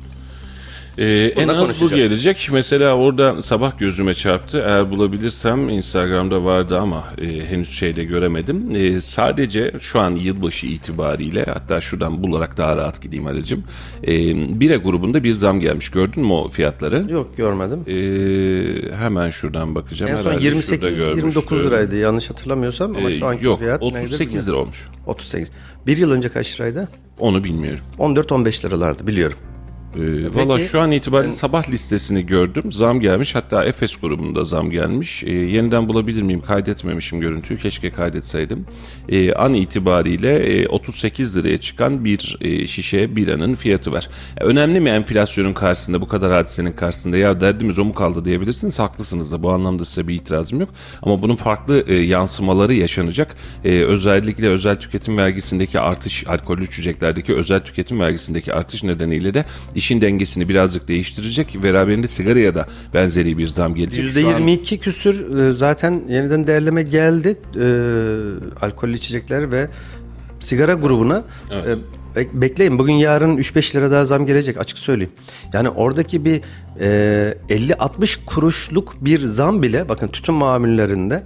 Ee, 0.97 1.33
en 1.35 1.47
az 1.47 1.81
bu 1.81 1.89
gelecek. 1.89 2.49
Mesela 2.51 2.95
orada 2.95 3.41
sabah 3.41 3.79
gözüme 3.79 4.13
çarptı. 4.13 4.63
Eğer 4.67 4.91
bulabilirsem 4.91 5.69
Instagram'da 5.69 6.43
vardı 6.45 6.79
ama 6.79 7.03
e, 7.21 7.25
henüz 7.45 7.69
şeyde 7.69 8.03
göremedim. 8.03 8.75
E, 8.75 8.99
sadece 8.99 9.71
şu 9.79 9.99
an 9.99 10.11
yılbaşı 10.15 10.65
itibariyle 10.67 11.43
hatta 11.43 11.81
şuradan 11.81 12.23
bularak 12.23 12.57
daha 12.57 12.77
rahat 12.77 13.01
gideyim 13.01 13.25
aracım. 13.27 13.63
E, 14.03 14.09
Bire 14.59 14.77
grubunda 14.77 15.23
bir 15.23 15.31
zam 15.31 15.59
gelmiş. 15.59 15.89
Gördün 15.89 16.25
mü 16.25 16.33
o 16.33 16.49
fiyatları? 16.49 17.05
Yok 17.11 17.37
görmedim. 17.37 17.79
E, 17.87 18.97
hemen 18.97 19.29
şuradan 19.29 19.75
bakacağım. 19.75 20.11
en 20.11 20.15
son 20.17 20.29
Herhalde 20.31 20.61
şurada 20.61 20.89
28-29 20.89 21.15
görmüştüm. 21.15 21.59
liraydı 21.59 21.97
yanlış 21.97 22.29
hatırlamıyorsam 22.29 22.95
ama 22.95 23.09
E, 23.11 23.19
şu 23.19 23.25
anki 23.27 23.45
yok 23.45 23.59
fiyat 23.59 23.83
38 23.83 24.47
lira 24.49 24.55
olmuş. 24.57 24.87
38. 25.07 25.51
Bir 25.87 25.97
yıl 25.97 26.11
önce 26.11 26.29
kaç 26.29 26.59
liraydı? 26.59 26.89
Onu 27.19 27.43
bilmiyorum. 27.43 27.79
14-15 27.99 28.65
liralardı 28.65 29.07
biliyorum. 29.07 29.37
Ee, 29.95 30.35
Valla 30.35 30.59
şu 30.59 30.79
an 30.79 30.91
itibariyle 30.91 31.33
sabah 31.33 31.69
listesini 31.69 32.25
gördüm. 32.25 32.71
Zam 32.71 32.99
gelmiş. 32.99 33.35
Hatta 33.35 33.65
Efes 33.65 33.95
grubunda 33.95 34.43
zam 34.43 34.71
gelmiş. 34.71 35.23
Ee, 35.23 35.31
yeniden 35.31 35.87
bulabilir 35.87 36.21
miyim? 36.21 36.41
Kaydetmemişim 36.41 37.19
görüntüyü. 37.19 37.59
Keşke 37.59 37.89
kaydetseydim. 37.89 38.65
Ee, 39.09 39.33
an 39.33 39.53
itibariyle 39.53 40.61
e, 40.61 40.67
38 40.67 41.37
liraya 41.37 41.57
çıkan 41.57 42.05
bir 42.05 42.37
e, 42.41 42.67
şişe 42.67 43.15
biranın 43.15 43.55
fiyatı 43.55 43.91
var. 43.91 44.09
E, 44.37 44.43
önemli 44.43 44.79
mi 44.79 44.89
enflasyonun 44.89 45.53
karşısında 45.53 46.01
bu 46.01 46.07
kadar 46.07 46.31
hadisenin 46.31 46.71
karşısında 46.71 47.17
ya 47.17 47.41
derdimiz 47.41 47.79
o 47.79 47.85
mu 47.85 47.93
kaldı 47.93 48.25
diyebilirsiniz. 48.25 48.79
Haklısınız 48.79 49.31
da 49.31 49.43
bu 49.43 49.51
anlamda 49.51 49.85
size 49.85 50.07
bir 50.07 50.15
itirazım 50.15 50.59
yok. 50.59 50.69
Ama 51.01 51.21
bunun 51.21 51.35
farklı 51.35 51.83
e, 51.87 51.95
yansımaları 51.95 52.73
yaşanacak. 52.73 53.35
E, 53.65 53.69
özellikle 53.83 54.47
özel 54.47 54.75
tüketim 54.75 55.17
vergisindeki 55.17 55.79
artış, 55.79 56.27
alkollü 56.27 56.63
içeceklerdeki 56.63 57.35
özel 57.35 57.59
tüketim 57.59 57.99
vergisindeki 57.99 58.53
artış 58.53 58.83
nedeniyle 58.83 59.33
de 59.33 59.45
işin 59.81 60.01
dengesini 60.01 60.49
birazcık 60.49 60.87
değiştirecek. 60.87 61.63
Beraberinde 61.63 62.07
sigaraya 62.07 62.55
da 62.55 62.65
benzeri 62.93 63.37
bir 63.37 63.47
zam 63.47 63.75
gelecek. 63.75 64.13
Şu 64.13 64.29
an- 64.29 64.41
%22 64.41 64.77
küsür 64.77 65.37
e, 65.37 65.51
zaten 65.53 66.01
yeniden 66.09 66.47
değerleme 66.47 66.83
geldi. 66.83 67.37
E, 67.55 67.65
alkollü 68.65 68.93
içecekler 68.95 69.51
ve 69.51 69.67
sigara 70.39 70.73
grubuna. 70.73 71.23
Evet. 71.51 71.77
E, 72.15 72.19
bek- 72.19 72.41
bekleyin 72.41 72.79
bugün 72.79 72.93
yarın 72.93 73.37
3-5 73.37 73.75
lira 73.75 73.91
daha 73.91 74.05
zam 74.05 74.25
gelecek 74.25 74.57
açık 74.57 74.77
söyleyeyim. 74.77 75.11
Yani 75.53 75.69
oradaki 75.69 76.25
bir 76.25 76.41
e, 76.79 77.37
50-60 77.49 78.25
kuruşluk 78.25 78.95
bir 79.01 79.19
zam 79.25 79.63
bile 79.63 79.89
bakın 79.89 80.07
tütün 80.07 80.35
mamullerinde 80.35 81.23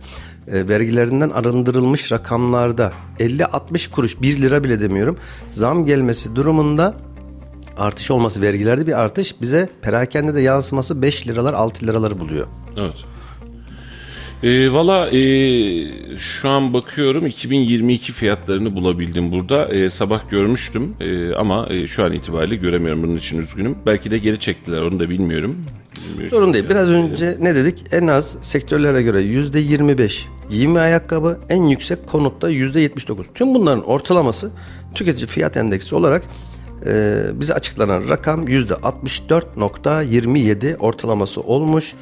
e, 0.48 0.68
vergilerinden 0.70 1.30
arındırılmış 1.30 2.12
rakamlarda 2.12 2.94
50-60 3.20 3.90
kuruş 3.92 4.22
1 4.22 4.42
lira 4.42 4.64
bile 4.64 4.80
demiyorum 4.82 5.18
zam 5.50 5.86
gelmesi 5.86 6.36
durumunda 6.36 6.96
artış 7.78 8.12
olması 8.12 8.42
vergilerde 8.42 8.88
bir 8.88 9.00
artış 9.00 9.42
bize 9.42 9.70
perakende 9.82 10.36
de 10.36 10.42
yansıması 10.42 11.02
5 11.02 11.28
liralar 11.28 11.54
6 11.54 11.88
liraları 11.88 12.20
buluyor. 12.20 12.48
Evet. 12.78 12.96
E, 14.44 14.74
Valla 14.74 15.10
e, 15.10 15.18
şu 16.18 16.50
an 16.50 16.74
bakıyorum 16.74 17.26
2022 17.26 18.12
fiyatlarını 18.14 18.76
bulabildim 18.76 19.32
burada. 19.32 19.66
E, 19.66 19.90
sabah 19.90 20.30
görmüştüm 20.30 20.96
e, 21.00 21.34
ama 21.34 21.68
e, 21.70 21.88
şu 21.88 22.04
an 22.04 22.14
itibariyle 22.14 22.56
göremiyorum 22.56 23.04
bunun 23.04 23.18
için 23.18 23.38
üzgünüm. 23.38 23.78
Belki 23.86 24.12
de 24.12 24.18
geri 24.18 24.40
çektiler 24.40 24.82
onu 24.82 25.00
da 25.00 25.10
bilmiyorum. 25.10 25.56
Sorun 26.30 26.54
değil. 26.54 26.70
Biraz 26.70 26.90
önce 26.90 27.38
ne 27.42 27.56
dedik? 27.56 27.84
En 27.92 28.08
az 28.08 28.38
sektörlere 28.42 29.02
göre 29.02 29.22
yüzde 29.22 29.60
25 29.60 30.28
giyim 30.50 30.76
ve 30.76 30.80
ayakkabı, 30.80 31.40
en 31.50 31.64
yüksek 31.64 32.08
konutta 32.08 32.50
yüzde 32.50 32.82
79. 32.82 33.28
Tüm 33.36 33.54
bunların 33.54 33.84
ortalaması 33.84 34.52
tüketici 34.96 35.28
fiyat 35.28 35.58
endeksi 35.58 35.96
olarak 35.96 36.24
e, 36.86 37.24
bize 37.34 37.54
açıklanan 37.54 38.10
rakam 38.10 38.48
yüzde 38.48 38.74
64.27 38.74 40.78
ortalaması 40.78 41.42
olmuş 41.42 41.94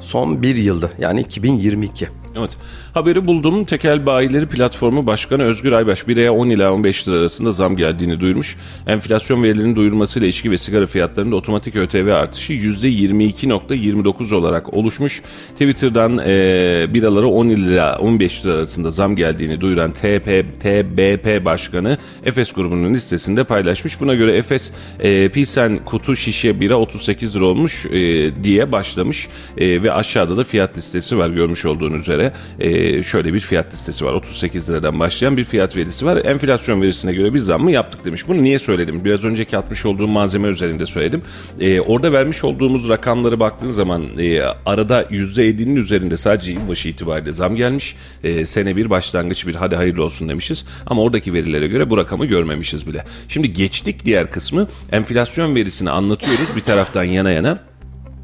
son 0.00 0.42
bir 0.42 0.56
yılda 0.56 0.90
yani 0.98 1.20
2022. 1.20 2.08
Evet. 2.36 2.56
Haberi 2.94 3.24
buldum. 3.24 3.64
Tekel 3.64 4.06
Bayileri 4.06 4.46
Platformu 4.46 5.06
Başkanı 5.06 5.42
Özgür 5.42 5.72
Aybaş 5.72 6.02
1'e 6.02 6.30
10 6.30 6.50
ila 6.50 6.72
15 6.72 7.08
lira 7.08 7.16
arasında 7.16 7.52
zam 7.52 7.76
geldiğini 7.76 8.20
duyurmuş. 8.20 8.56
Enflasyon 8.86 9.42
verilerinin 9.42 9.76
duyurmasıyla 9.76 10.28
içki 10.28 10.50
ve 10.50 10.58
sigara 10.58 10.86
fiyatlarında 10.86 11.36
otomatik 11.36 11.76
ÖTV 11.76 12.08
artışı 12.08 12.52
%22.29 12.52 14.34
olarak 14.34 14.74
oluşmuş. 14.74 15.22
Twitter'dan 15.52 16.18
e, 16.18 16.86
biralara 16.94 17.26
10 17.26 17.48
lira 17.48 17.98
15 17.98 18.44
lira 18.44 18.54
arasında 18.54 18.90
zam 18.90 19.16
geldiğini 19.16 19.60
duyuran 19.60 19.92
TP, 19.92 20.44
TBP 20.60 21.44
Başkanı 21.44 21.98
Efes 22.24 22.52
grubunun 22.52 22.94
listesinde 22.94 23.44
paylaşmış. 23.44 24.00
Buna 24.00 24.14
göre 24.14 24.36
Efes 24.36 24.72
e, 25.00 25.28
Pilsen 25.28 25.78
kutu 25.84 26.16
şişe 26.16 26.60
bira 26.60 26.76
38 26.76 27.36
lira 27.36 27.46
olmuş 27.46 27.86
e, 27.86 28.30
diye 28.44 28.72
başlamış 28.72 29.28
E, 29.56 29.82
ve 29.82 29.92
aşağıda 29.92 30.36
da 30.36 30.44
fiyat 30.44 30.78
listesi 30.78 31.18
var 31.18 31.30
görmüş 31.30 31.64
olduğun 31.64 31.92
üzere. 31.92 32.21
E, 32.60 33.02
şöyle 33.02 33.34
bir 33.34 33.40
fiyat 33.40 33.72
listesi 33.72 34.04
var 34.04 34.12
38 34.12 34.70
liradan 34.70 35.00
başlayan 35.00 35.36
bir 35.36 35.44
fiyat 35.44 35.76
verisi 35.76 36.06
var. 36.06 36.16
Enflasyon 36.24 36.82
verisine 36.82 37.12
göre 37.12 37.34
bir 37.34 37.38
zam 37.38 37.62
mı 37.62 37.72
yaptık 37.72 38.04
demiş. 38.04 38.28
Bunu 38.28 38.42
niye 38.42 38.58
söyledim? 38.58 39.04
Biraz 39.04 39.24
önceki 39.24 39.56
atmış 39.56 39.86
olduğum 39.86 40.08
malzeme 40.08 40.48
üzerinde 40.48 40.86
söyledim. 40.86 41.22
E, 41.60 41.80
orada 41.80 42.12
vermiş 42.12 42.44
olduğumuz 42.44 42.88
rakamları 42.88 43.40
baktığın 43.40 43.70
zaman 43.70 44.02
e, 44.18 44.42
arada 44.66 45.02
%7'nin 45.02 45.76
üzerinde 45.76 46.16
sadece 46.16 46.52
yılbaşı 46.52 46.88
itibariyle 46.88 47.32
zam 47.32 47.56
gelmiş. 47.56 47.96
E, 48.24 48.46
sene 48.46 48.76
bir 48.76 48.90
başlangıç 48.90 49.46
bir 49.46 49.54
hadi 49.54 49.76
hayırlı 49.76 50.04
olsun 50.04 50.28
demişiz. 50.28 50.64
Ama 50.86 51.02
oradaki 51.02 51.34
verilere 51.34 51.68
göre 51.68 51.90
bu 51.90 51.96
rakamı 51.96 52.26
görmemişiz 52.26 52.86
bile. 52.86 53.04
Şimdi 53.28 53.52
geçtik 53.52 54.04
diğer 54.04 54.30
kısmı 54.30 54.68
enflasyon 54.92 55.54
verisini 55.54 55.90
anlatıyoruz 55.90 56.56
bir 56.56 56.60
taraftan 56.60 57.04
yana 57.04 57.30
yana. 57.30 57.71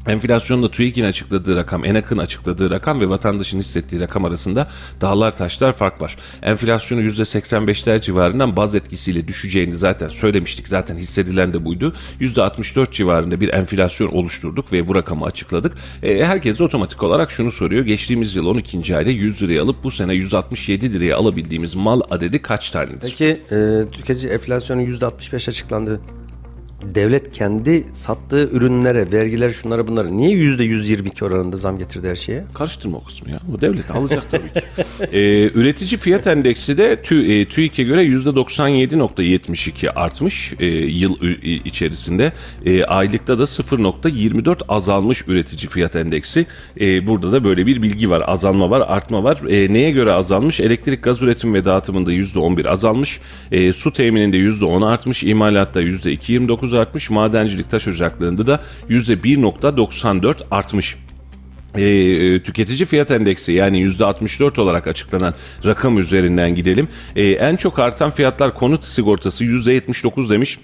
Enflasyonda 0.07 0.71
TÜİK'in 0.71 1.03
açıkladığı 1.03 1.55
rakam, 1.55 1.85
ENAK'ın 1.85 2.17
açıkladığı 2.17 2.71
rakam 2.71 3.01
ve 3.01 3.09
vatandaşın 3.09 3.59
hissettiği 3.59 4.01
rakam 4.01 4.25
arasında 4.25 4.67
dağlar 5.01 5.37
taşlar 5.37 5.73
fark 5.73 6.01
var. 6.01 6.17
Enflasyonu 6.41 7.01
%85'ler 7.01 8.01
civarından 8.01 8.55
baz 8.55 8.75
etkisiyle 8.75 9.27
düşeceğini 9.27 9.73
zaten 9.73 10.07
söylemiştik. 10.07 10.67
Zaten 10.67 10.95
hissedilen 10.95 11.53
de 11.53 11.65
buydu. 11.65 11.93
%64 12.21 12.91
civarında 12.91 13.41
bir 13.41 13.53
enflasyon 13.53 14.07
oluşturduk 14.07 14.73
ve 14.73 14.87
bu 14.87 14.95
rakamı 14.95 15.25
açıkladık. 15.25 15.77
E, 16.03 16.25
herkes 16.25 16.59
de 16.59 16.63
otomatik 16.63 17.03
olarak 17.03 17.31
şunu 17.31 17.51
soruyor. 17.51 17.85
Geçtiğimiz 17.85 18.35
yıl 18.35 18.45
12. 18.45 18.97
ayda 18.97 19.09
100 19.09 19.43
liraya 19.43 19.61
alıp 19.61 19.83
bu 19.83 19.91
sene 19.91 20.13
167 20.13 20.93
liraya 20.93 21.15
alabildiğimiz 21.15 21.75
mal 21.75 22.01
adedi 22.09 22.41
kaç 22.41 22.71
tanedir? 22.71 23.01
Peki 23.01 23.41
e, 23.51 23.85
tüketici 23.91 24.31
enflasyonu 24.31 24.81
%65 24.81 25.49
açıklandı. 25.49 26.01
Devlet 26.83 27.31
kendi 27.31 27.83
sattığı 27.93 28.49
ürünlere, 28.51 29.11
vergileri 29.11 29.53
şunları 29.53 29.87
bunları 29.87 30.17
niye 30.17 30.37
%122 30.37 31.25
oranında 31.25 31.57
zam 31.57 31.77
getirdi 31.77 32.09
her 32.09 32.15
şeye? 32.15 32.43
Karıştırma 32.53 32.97
o 32.97 33.03
kısmı 33.03 33.31
ya. 33.31 33.39
Bu 33.47 33.61
devlet 33.61 33.91
alacak 33.91 34.23
tabii 34.31 34.53
ki. 34.53 34.61
Ee, 35.13 35.51
üretici 35.53 35.99
fiyat 35.99 36.27
endeksi 36.27 36.77
de 36.77 37.01
TÜ, 37.01 37.33
e, 37.33 37.45
TÜİK'e 37.45 37.83
göre 37.83 38.05
%97.72 38.05 39.89
artmış 39.89 40.53
e, 40.59 40.65
yıl 40.67 41.15
içerisinde. 41.65 42.33
E, 42.65 42.83
aylıkta 42.83 43.39
da 43.39 43.43
0.24 43.43 44.61
azalmış 44.69 45.23
üretici 45.27 45.69
fiyat 45.69 45.95
endeksi. 45.95 46.45
E, 46.81 47.07
burada 47.07 47.31
da 47.31 47.43
böyle 47.43 47.65
bir 47.65 47.81
bilgi 47.81 48.09
var. 48.09 48.23
Azalma 48.27 48.69
var, 48.69 48.83
artma 48.87 49.23
var. 49.23 49.41
E, 49.49 49.73
neye 49.73 49.91
göre 49.91 50.11
azalmış? 50.11 50.59
Elektrik, 50.59 51.03
gaz 51.03 51.21
üretimi 51.21 51.53
ve 51.53 51.65
dağıtımında 51.65 52.13
%11 52.13 52.69
azalmış. 52.69 53.19
E, 53.51 53.73
su 53.73 53.93
temininde 53.93 54.37
%10 54.37 54.85
artmış. 54.85 55.23
İmalatta 55.23 55.81
%2.29 55.81 56.68
artmış. 56.73 57.09
Madencilik, 57.09 57.69
taş 57.69 57.87
ocaklığında 57.87 58.47
da 58.47 58.59
%1.94 58.89 60.35
artmış. 60.51 60.97
E, 61.75 62.43
tüketici 62.43 62.85
fiyat 62.85 63.11
endeksi 63.11 63.51
yani 63.51 63.85
%64 63.85 64.61
olarak 64.61 64.87
açıklanan 64.87 65.33
rakam 65.65 65.97
üzerinden 65.99 66.55
gidelim. 66.55 66.87
E, 67.15 67.29
en 67.29 67.55
çok 67.55 67.79
artan 67.79 68.11
fiyatlar 68.11 68.53
konut 68.53 68.85
sigortası 68.85 69.45
%79 69.45 70.29
demiş. 70.29 70.59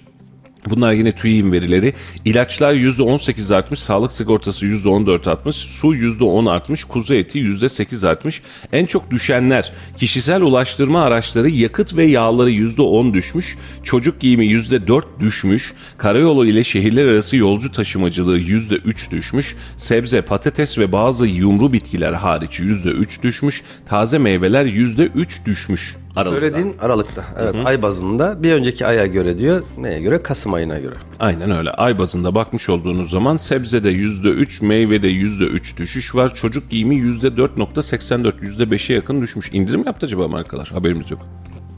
Bunlar 0.70 0.92
yine 0.92 1.12
TÜİ'nin 1.12 1.52
verileri. 1.52 1.94
İlaçlar 2.24 2.74
%18 2.74 3.54
artmış, 3.54 3.80
sağlık 3.80 4.12
sigortası 4.12 4.66
%14 4.66 5.30
artmış, 5.30 5.56
su 5.56 5.94
%10 5.94 6.50
artmış, 6.50 6.84
kuzu 6.84 7.14
eti 7.14 7.38
%8 7.38 8.08
artmış. 8.08 8.42
En 8.72 8.86
çok 8.86 9.10
düşenler 9.10 9.72
kişisel 9.96 10.42
ulaştırma 10.42 11.02
araçları, 11.02 11.50
yakıt 11.50 11.96
ve 11.96 12.04
yağları 12.04 12.50
%10 12.50 13.14
düşmüş, 13.14 13.56
çocuk 13.82 14.20
giyimi 14.20 14.46
%4 14.46 15.04
düşmüş, 15.20 15.74
karayolu 15.98 16.46
ile 16.46 16.64
şehirler 16.64 17.06
arası 17.06 17.36
yolcu 17.36 17.72
taşımacılığı 17.72 18.38
%3 18.38 19.10
düşmüş, 19.10 19.56
sebze, 19.76 20.20
patates 20.22 20.78
ve 20.78 20.92
bazı 20.92 21.26
yumru 21.26 21.72
bitkiler 21.72 22.12
hariç 22.12 22.60
%3 22.60 23.22
düşmüş, 23.22 23.62
taze 23.86 24.18
meyveler 24.18 24.66
%3 24.66 25.46
düşmüş. 25.46 25.96
Aralıkta. 26.16 26.40
Söylediğin 26.40 26.76
Aralık'ta. 26.80 27.24
Evet 27.38 27.54
ay 27.64 27.82
bazında 27.82 28.42
bir 28.42 28.52
önceki 28.52 28.86
aya 28.86 29.06
göre 29.06 29.38
diyor. 29.38 29.62
Neye 29.78 30.00
göre? 30.00 30.22
Kasım 30.22 30.54
ayına 30.54 30.78
göre. 30.78 30.94
Aynen 31.20 31.50
öyle. 31.50 31.70
Ay 31.70 31.98
bazında 31.98 32.34
bakmış 32.34 32.68
olduğunuz 32.68 33.10
zaman 33.10 33.36
sebzede 33.36 33.90
%3, 33.92 34.64
meyvede 34.64 35.08
%3 35.08 35.76
düşüş 35.76 36.14
var. 36.14 36.34
Çocuk 36.34 36.70
giyimi 36.70 36.96
%4.84, 36.96 38.32
%5'e 38.42 38.94
yakın 38.94 39.20
düşmüş. 39.20 39.50
İndirim 39.52 39.82
yaptı 39.86 40.06
acaba 40.06 40.28
markalar? 40.28 40.68
Haberimiz 40.68 41.10
yok. 41.10 41.20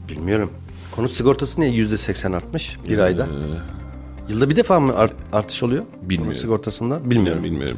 Bilmiyorum. 0.09 0.51
Konut 0.95 1.11
sigortası 1.11 1.61
niye 1.61 1.71
yüzde 1.71 1.97
seksen 1.97 2.31
artmış 2.31 2.77
bir 2.89 2.97
Ee, 2.97 3.03
ayda? 3.03 3.27
Yılda 4.29 4.49
bir 4.49 4.55
defa 4.55 4.79
mı 4.79 4.95
art- 4.95 5.13
artış 5.33 5.63
oluyor? 5.63 5.83
Bilmiyorum. 6.01 6.25
Konut 6.25 6.41
sigortasında? 6.41 7.09
Bilmiyorum. 7.09 7.43
Bilmiyorum. 7.43 7.77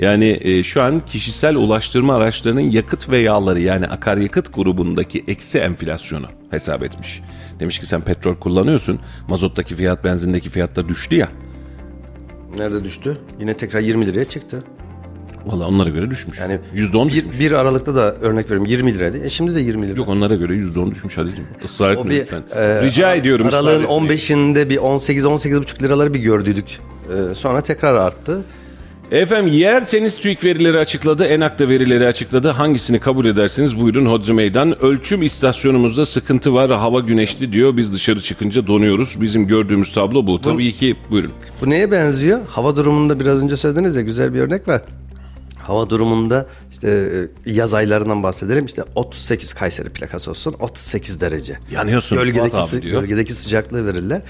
Yani 0.00 0.38
e, 0.40 0.62
şu 0.62 0.82
an 0.82 1.00
kişisel 1.00 1.56
ulaştırma 1.56 2.14
araçlarının 2.14 2.60
yakıt 2.60 3.10
ve 3.10 3.18
yağları 3.18 3.60
yani 3.60 3.86
akaryakıt 3.86 4.54
grubundaki 4.54 5.24
eksi 5.28 5.58
enflasyonu 5.58 6.26
hesap 6.50 6.82
etmiş. 6.82 7.22
Demiş 7.60 7.78
ki 7.78 7.86
sen 7.86 8.00
petrol 8.00 8.34
kullanıyorsun. 8.36 9.00
Mazottaki 9.28 9.74
fiyat 9.76 10.04
benzindeki 10.04 10.50
fiyatta 10.50 10.88
düştü 10.88 11.16
ya. 11.16 11.28
Nerede 12.58 12.84
düştü? 12.84 13.18
Yine 13.40 13.54
tekrar 13.54 13.80
20 13.80 14.06
liraya 14.06 14.24
çıktı. 14.24 14.64
Valla 15.46 15.66
onlara 15.66 15.90
göre 15.90 16.10
düşmüş. 16.10 16.38
Yani 16.38 16.58
%10 16.74 17.08
düşmüş. 17.08 17.34
bir, 17.34 17.40
bir 17.40 17.52
Aralık'ta 17.52 17.94
da 17.94 18.14
örnek 18.14 18.44
veriyorum 18.44 18.66
20 18.66 18.94
liraydı. 18.94 19.24
E 19.24 19.30
şimdi 19.30 19.54
de 19.54 19.60
20 19.60 19.88
lira. 19.88 19.96
Yok 19.98 20.08
onlara 20.08 20.34
göre 20.34 20.54
%10 20.54 20.90
düşmüş 20.90 21.18
Halil'cim. 21.18 21.46
Israr 21.64 21.90
etme 21.90 22.16
lütfen. 22.16 22.42
e, 22.54 22.82
Rica 22.82 23.14
ediyorum. 23.14 23.46
Aralığın 23.46 23.82
etmeyin. 23.82 24.06
15'inde 24.08 24.68
bir 24.68 24.76
18-18,5 24.76 25.82
liraları 25.82 26.14
bir 26.14 26.18
gördüydük. 26.18 26.78
Ee, 27.30 27.34
sonra 27.34 27.60
tekrar 27.60 27.94
arttı. 27.94 28.42
Efendim 29.10 29.52
yerseniz 29.52 30.16
TÜİK 30.16 30.44
verileri 30.44 30.78
açıkladı, 30.78 31.24
ENAK'ta 31.24 31.68
verileri 31.68 32.06
açıkladı. 32.06 32.48
Hangisini 32.48 33.00
kabul 33.00 33.26
edersiniz? 33.26 33.80
Buyurun 33.80 34.06
Hodri 34.06 34.32
Meydan. 34.32 34.82
Ölçüm 34.84 35.22
istasyonumuzda 35.22 36.06
sıkıntı 36.06 36.54
var, 36.54 36.70
hava 36.70 37.00
güneşli 37.00 37.52
diyor. 37.52 37.76
Biz 37.76 37.92
dışarı 37.92 38.22
çıkınca 38.22 38.66
donuyoruz. 38.66 39.20
Bizim 39.20 39.46
gördüğümüz 39.46 39.92
tablo 39.92 40.26
bu. 40.26 40.40
Tabii 40.40 40.72
ki 40.72 40.96
buyurun. 41.10 41.32
Bu 41.60 41.70
neye 41.70 41.90
benziyor? 41.90 42.38
Hava 42.48 42.76
durumunda 42.76 43.20
biraz 43.20 43.42
önce 43.42 43.56
söylediniz 43.56 43.96
ya 43.96 44.02
güzel 44.02 44.34
bir 44.34 44.40
örnek 44.40 44.68
var. 44.68 44.82
Hava 45.58 45.90
durumunda 45.90 46.46
işte 46.70 46.88
e, 47.46 47.50
yaz 47.52 47.74
aylarından 47.74 48.22
bahsedelim. 48.22 48.66
İşte 48.66 48.82
38 48.94 49.52
Kayseri 49.52 49.88
plakası 49.88 50.30
olsun 50.30 50.54
38 50.60 51.20
derece. 51.20 51.58
Yanıyorsun, 51.72 52.18
Gölgedeki, 52.18 52.62
sı- 52.62 52.80
gölgedeki 52.80 53.32
sıcaklığı 53.32 53.86
verirler. 53.86 54.22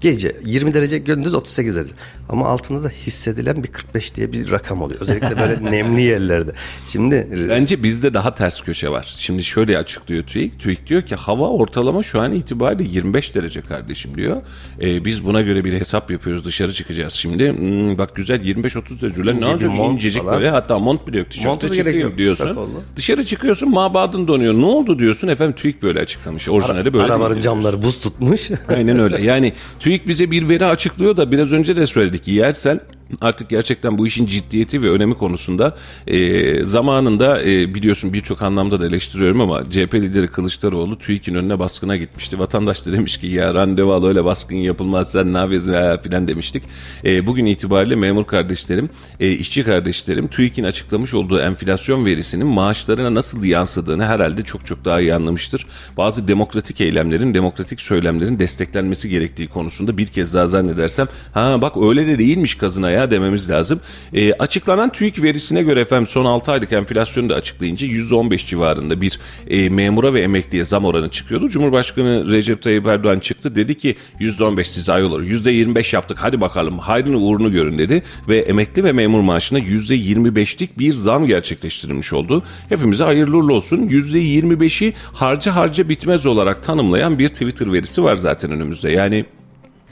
Gece 0.00 0.36
20 0.44 0.74
derece 0.74 0.98
gündüz 0.98 1.34
38 1.34 1.76
derece. 1.76 1.92
Ama 2.28 2.46
altında 2.46 2.82
da 2.82 2.88
hissedilen 2.88 3.62
bir 3.62 3.68
45 3.68 4.14
diye 4.14 4.32
bir 4.32 4.50
rakam 4.50 4.82
oluyor. 4.82 5.00
Özellikle 5.00 5.38
böyle 5.38 5.70
nemli 5.70 6.02
yerlerde. 6.02 6.52
Şimdi 6.86 7.46
Bence 7.50 7.82
bizde 7.82 8.14
daha 8.14 8.34
ters 8.34 8.60
köşe 8.60 8.88
var. 8.88 9.14
Şimdi 9.18 9.44
şöyle 9.44 9.78
açıklıyor 9.78 10.24
TÜİK. 10.24 10.60
TÜİK 10.60 10.86
diyor 10.86 11.02
ki 11.02 11.14
hava 11.14 11.48
ortalama 11.48 12.02
şu 12.02 12.20
an 12.20 12.32
itibariyle 12.32 12.90
25 12.90 13.34
derece 13.34 13.60
kardeşim 13.60 14.16
diyor. 14.16 14.42
Ee, 14.80 15.04
biz 15.04 15.24
buna 15.24 15.42
göre 15.42 15.64
bir 15.64 15.72
hesap 15.72 16.10
yapıyoruz. 16.10 16.44
Dışarı 16.44 16.72
çıkacağız 16.72 17.12
şimdi. 17.12 17.52
Hmm, 17.52 17.98
bak 17.98 18.14
güzel 18.16 18.40
25-30 18.40 19.00
dereceler. 19.02 19.40
Ne 19.40 19.46
olacak 19.46 19.70
incecik 19.92 20.22
falan. 20.22 20.36
böyle. 20.36 20.50
Hatta 20.50 20.78
mont 20.78 21.06
bile 21.06 21.18
yok. 21.18 21.26
Gerek 21.30 21.74
çıkayım 21.74 22.18
diyorsun. 22.18 22.68
Dışarı 22.96 23.24
çıkıyorsun 23.26 23.70
mabadın 23.70 24.28
donuyor. 24.28 24.54
Ne 24.54 24.64
oldu 24.66 24.98
diyorsun. 24.98 25.28
Efendim 25.28 25.54
TÜİK 25.56 25.82
böyle 25.82 26.00
açıklamış. 26.00 26.48
Orijinali 26.48 26.94
böyle. 26.94 27.04
arabanın 27.04 27.40
camları 27.40 27.82
buz 27.82 28.00
tutmuş. 28.00 28.50
Aynen 28.68 28.98
öyle. 28.98 29.22
Yani 29.22 29.52
TÜİK 29.80 29.87
bize 29.88 30.30
bir 30.30 30.48
veri 30.48 30.64
açıklıyor 30.64 31.16
da 31.16 31.32
biraz 31.32 31.52
önce 31.52 31.76
de 31.76 31.86
söyledik. 31.86 32.28
Yersen 32.28 32.80
artık 33.20 33.48
gerçekten 33.48 33.98
bu 33.98 34.06
işin 34.06 34.26
ciddiyeti 34.26 34.82
ve 34.82 34.90
önemi 34.90 35.14
konusunda 35.14 35.76
e, 36.06 36.64
zamanında 36.64 37.42
e, 37.42 37.74
biliyorsun 37.74 38.12
birçok 38.12 38.42
anlamda 38.42 38.80
da 38.80 38.86
eleştiriyorum 38.86 39.40
ama 39.40 39.70
CHP 39.70 39.94
lideri 39.94 40.28
Kılıçdaroğlu 40.28 40.98
TÜİK'in 40.98 41.34
önüne 41.34 41.58
baskına 41.58 41.96
gitmişti. 41.96 42.38
Vatandaş 42.38 42.86
da 42.86 42.92
demiş 42.92 43.16
ki 43.16 43.26
ya 43.26 43.54
randevu 43.54 43.92
al 43.92 44.04
öyle 44.04 44.24
baskın 44.24 44.56
yapılmaz 44.56 45.12
sen 45.12 45.34
ne 45.34 45.38
yapıyorsun 45.38 45.72
ha, 45.72 45.98
filan 45.98 46.28
demiştik. 46.28 46.62
E, 47.04 47.26
bugün 47.26 47.46
itibariyle 47.46 47.96
memur 47.96 48.24
kardeşlerim, 48.24 48.90
e, 49.20 49.30
işçi 49.30 49.64
kardeşlerim 49.64 50.28
TÜİK'in 50.28 50.64
açıklamış 50.64 51.14
olduğu 51.14 51.40
enflasyon 51.40 52.04
verisinin 52.04 52.46
maaşlarına 52.46 53.14
nasıl 53.14 53.44
yansıdığını 53.44 54.06
herhalde 54.06 54.42
çok 54.42 54.66
çok 54.66 54.84
daha 54.84 55.00
iyi 55.00 55.14
anlamıştır. 55.14 55.66
Bazı 55.96 56.28
demokratik 56.28 56.80
eylemlerin, 56.80 57.34
demokratik 57.34 57.80
söylemlerin 57.80 58.38
desteklenmesi 58.38 59.08
gerektiği 59.08 59.48
konusunda 59.48 59.98
bir 59.98 60.06
kez 60.06 60.34
daha 60.34 60.46
zannedersem 60.46 61.08
ha 61.34 61.62
bak 61.62 61.76
öyle 61.76 62.06
de 62.06 62.18
değilmiş 62.18 62.54
kazına 62.54 62.90
ya 62.90 62.97
dememiz 63.10 63.50
lazım. 63.50 63.80
E, 64.14 64.32
açıklanan 64.32 64.92
TÜİK 64.92 65.22
verisine 65.22 65.62
göre 65.62 65.80
efendim 65.80 66.06
son 66.06 66.24
6 66.24 66.52
aylık 66.52 66.72
enflasyonu 66.72 67.28
da 67.28 67.34
açıklayınca 67.34 67.86
%15 67.86 68.46
civarında 68.46 69.00
bir 69.00 69.18
e, 69.50 69.68
memura 69.68 70.14
ve 70.14 70.20
emekliye 70.20 70.64
zam 70.64 70.84
oranı 70.84 71.08
çıkıyordu. 71.08 71.48
Cumhurbaşkanı 71.48 72.30
Recep 72.30 72.62
Tayyip 72.62 72.86
Erdoğan 72.86 73.18
çıktı 73.18 73.56
dedi 73.56 73.74
ki 73.74 73.96
%15 74.20 74.64
size 74.64 74.92
ay 74.92 75.04
olur. 75.04 75.22
%25 75.22 75.96
yaptık 75.96 76.18
hadi 76.20 76.40
bakalım 76.40 76.78
hayrını 76.78 77.18
uğrunu 77.18 77.52
görün 77.52 77.78
dedi 77.78 78.02
ve 78.28 78.38
emekli 78.38 78.84
ve 78.84 78.92
memur 78.92 79.20
maaşına 79.20 79.58
%25'lik 79.58 80.78
bir 80.78 80.92
zam 80.92 81.26
gerçekleştirilmiş 81.26 82.12
oldu. 82.12 82.42
Hepimize 82.68 83.04
hayırlı 83.04 83.36
uğurlu 83.36 83.54
olsun. 83.54 83.88
%25'i 83.88 84.94
harca 85.12 85.56
harca 85.56 85.88
bitmez 85.88 86.26
olarak 86.26 86.62
tanımlayan 86.62 87.18
bir 87.18 87.28
Twitter 87.28 87.72
verisi 87.72 88.02
var 88.02 88.16
zaten 88.16 88.50
önümüzde. 88.50 88.90
Yani 88.90 89.24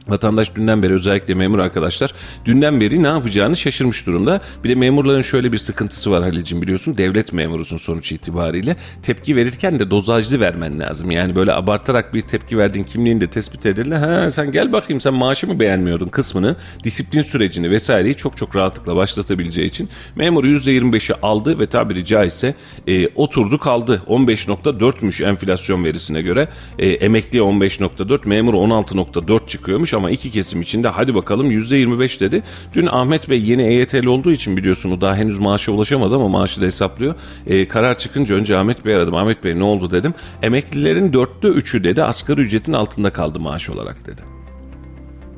Vatandaş 0.08 0.54
dünden 0.56 0.82
beri 0.82 0.94
özellikle 0.94 1.34
memur 1.34 1.58
arkadaşlar 1.58 2.12
dünden 2.44 2.80
beri 2.80 3.02
ne 3.02 3.06
yapacağını 3.06 3.56
şaşırmış 3.56 4.06
durumda. 4.06 4.40
Bir 4.64 4.68
de 4.68 4.74
memurların 4.74 5.22
şöyle 5.22 5.52
bir 5.52 5.58
sıkıntısı 5.58 6.10
var 6.10 6.22
Halil'cim 6.22 6.62
biliyorsun. 6.62 6.98
Devlet 6.98 7.32
memurusun 7.32 7.76
sonuç 7.76 8.12
itibariyle. 8.12 8.76
Tepki 9.02 9.36
verirken 9.36 9.80
de 9.80 9.90
dozajlı 9.90 10.40
vermen 10.40 10.80
lazım. 10.80 11.10
Yani 11.10 11.36
böyle 11.36 11.52
abartarak 11.52 12.14
bir 12.14 12.20
tepki 12.20 12.58
verdiğin 12.58 12.84
kimliğini 12.84 13.20
de 13.20 13.26
tespit 13.26 13.66
edilir. 13.66 13.92
Ha 13.92 14.30
sen 14.30 14.52
gel 14.52 14.72
bakayım 14.72 15.00
sen 15.00 15.14
maaşı 15.14 15.46
mı 15.46 15.60
beğenmiyordun 15.60 16.08
kısmını, 16.08 16.56
disiplin 16.84 17.22
sürecini 17.22 17.70
vesaireyi 17.70 18.14
çok 18.14 18.36
çok 18.36 18.56
rahatlıkla 18.56 18.96
başlatabileceği 18.96 19.68
için 19.68 19.88
memur 20.16 20.44
%25'i 20.44 21.14
aldı 21.22 21.58
ve 21.58 21.66
tabiri 21.66 22.04
caizse 22.04 22.54
e, 22.86 23.08
oturdu 23.08 23.58
kaldı. 23.58 24.02
15.4'müş 24.08 25.24
enflasyon 25.24 25.84
verisine 25.84 26.22
göre. 26.22 26.48
E, 26.78 26.88
emekliye 26.88 27.42
15.4, 27.42 28.28
memur 28.28 28.54
16.4 28.54 29.48
çıkıyormuş 29.48 29.95
ama 29.96 30.10
iki 30.10 30.30
kesim 30.30 30.60
içinde 30.60 30.88
hadi 30.88 31.14
bakalım 31.14 31.50
%25 31.50 32.20
dedi. 32.20 32.42
Dün 32.74 32.86
Ahmet 32.86 33.30
Bey 33.30 33.42
yeni 33.42 33.62
EYT'li 33.62 34.08
olduğu 34.08 34.32
için 34.32 34.56
biliyorsun 34.56 34.90
o 34.90 35.00
daha 35.00 35.16
henüz 35.16 35.38
maaşa 35.38 35.72
ulaşamadı 35.72 36.14
ama 36.14 36.28
maaşı 36.28 36.60
da 36.60 36.66
hesaplıyor. 36.66 37.14
E, 37.46 37.68
karar 37.68 37.98
çıkınca 37.98 38.34
önce 38.34 38.56
Ahmet 38.56 38.84
Bey 38.84 38.94
aradım. 38.94 39.14
Ahmet 39.14 39.44
Bey 39.44 39.58
ne 39.58 39.64
oldu 39.64 39.90
dedim. 39.90 40.14
Emeklilerin 40.42 41.12
dörtte 41.12 41.48
üçü 41.48 41.84
dedi 41.84 42.02
asgari 42.02 42.40
ücretin 42.40 42.72
altında 42.72 43.10
kaldı 43.10 43.40
maaş 43.40 43.70
olarak 43.70 44.06
dedi. 44.06 44.35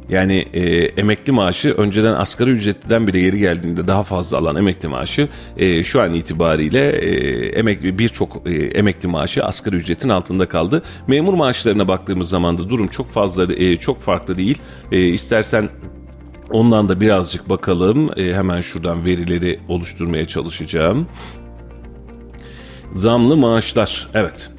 Yani 0.09 0.47
e, 0.53 0.85
emekli 0.85 1.33
maaşı 1.33 1.73
önceden 1.73 2.13
asgari 2.13 2.51
ücretliden 2.51 3.07
bile 3.07 3.19
yeri 3.19 3.39
geldiğinde 3.39 3.87
daha 3.87 4.03
fazla 4.03 4.39
alan 4.39 4.57
emekli 4.57 4.89
maaşı 4.89 5.29
e, 5.57 5.85
şu 5.85 6.01
an 6.01 6.15
itibariyle 6.15 6.91
e, 6.91 7.47
emekli 7.49 7.99
birçok 7.99 8.43
e, 8.47 8.55
emekli 8.55 9.09
maaşı 9.09 9.45
asgari 9.45 9.77
ücretin 9.77 10.09
altında 10.09 10.49
kaldı. 10.49 10.83
Memur 11.07 11.35
maaşlarına 11.35 11.89
baktığımız 11.89 12.29
zaman 12.29 12.59
da 12.59 12.71
durum 12.71 12.89
çok 12.89 13.11
fazla 13.11 13.55
e, 13.55 13.77
çok 13.77 14.01
farklı 14.01 14.39
değil. 14.39 14.59
E, 14.93 15.01
istersen 15.01 15.69
ondan 16.51 16.89
da 16.89 17.01
birazcık 17.01 17.49
bakalım. 17.49 18.11
E, 18.17 18.35
hemen 18.35 18.61
şuradan 18.61 19.05
verileri 19.05 19.59
oluşturmaya 19.69 20.27
çalışacağım. 20.27 21.07
Zamlı 22.93 23.37
maaşlar. 23.37 24.09
Evet. 24.15 24.51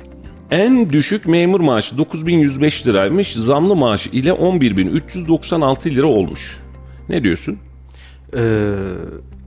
En 0.51 0.89
düşük 0.89 1.25
memur 1.25 1.59
maaşı 1.59 1.97
9105 1.97 2.87
liraymış. 2.87 3.33
Zamlı 3.33 3.75
maaş 3.75 4.07
ile 4.07 4.33
11396 4.33 5.89
lira 5.89 6.07
olmuş. 6.07 6.59
Ne 7.09 7.23
diyorsun? 7.23 7.59
Ee, 8.37 8.73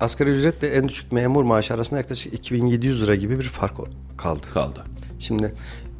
asgari 0.01 0.31
ücretle 0.31 0.69
en 0.69 0.89
düşük 0.89 1.13
memur 1.13 1.45
maaşı 1.45 1.75
arasında 1.75 2.01
yaklaşık 2.01 2.35
2700 2.35 3.03
lira 3.03 3.15
gibi 3.15 3.39
bir 3.39 3.45
fark 3.45 3.77
kaldı. 4.19 4.47
Kaldı. 4.55 4.85
Şimdi 5.19 5.55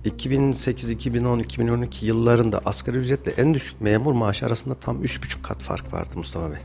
2008, 0.05 0.91
2010, 0.91 1.39
2012 1.39 2.07
yıllarında 2.07 2.61
asgari 2.65 2.97
ücretle 2.99 3.33
en 3.33 3.55
düşük 3.55 3.81
memur 3.81 4.13
maaşı 4.13 4.47
arasında 4.47 4.75
tam 4.75 5.03
3,5 5.03 5.43
kat 5.43 5.63
fark 5.63 5.93
vardı 5.93 6.11
Mustafa 6.15 6.51
Bey. 6.51 6.59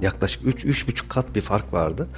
yaklaşık 0.00 0.46
3 0.46 0.64
üç, 0.64 0.88
buçuk 0.88 1.10
kat 1.10 1.34
bir 1.34 1.40
fark 1.40 1.72
vardı. 1.72 2.08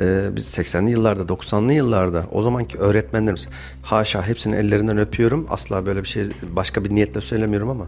Ee, 0.00 0.36
biz 0.36 0.58
80'li 0.58 0.90
yıllarda 0.90 1.22
90'lı 1.22 1.72
yıllarda 1.72 2.24
o 2.32 2.42
zamanki 2.42 2.78
öğretmenlerimiz 2.78 3.48
haşa 3.82 4.26
hepsinin 4.26 4.56
ellerinden 4.56 4.98
öpüyorum 4.98 5.46
asla 5.50 5.86
böyle 5.86 6.02
bir 6.02 6.08
şey 6.08 6.24
başka 6.42 6.84
bir 6.84 6.94
niyetle 6.94 7.20
söylemiyorum 7.20 7.70
ama 7.70 7.86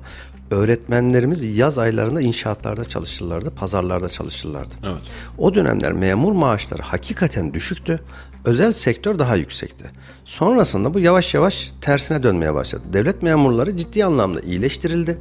öğretmenlerimiz 0.50 1.58
yaz 1.58 1.78
aylarında 1.78 2.20
inşaatlarda 2.20 2.84
çalışırlardı 2.84 3.50
pazarlarda 3.50 4.08
çalışırlardı. 4.08 4.74
Evet. 4.82 5.02
O 5.38 5.54
dönemler 5.54 5.92
memur 5.92 6.32
maaşları 6.32 6.82
hakikaten 6.82 7.54
düşüktü. 7.54 8.00
Özel 8.44 8.72
sektör 8.72 9.18
daha 9.18 9.36
yüksekti. 9.36 9.84
Sonrasında 10.24 10.94
bu 10.94 11.00
yavaş 11.00 11.34
yavaş 11.34 11.72
tersine 11.80 12.22
dönmeye 12.22 12.54
başladı. 12.54 12.82
Devlet 12.92 13.22
memurları 13.22 13.76
ciddi 13.76 14.04
anlamda 14.04 14.40
iyileştirildi. 14.40 15.18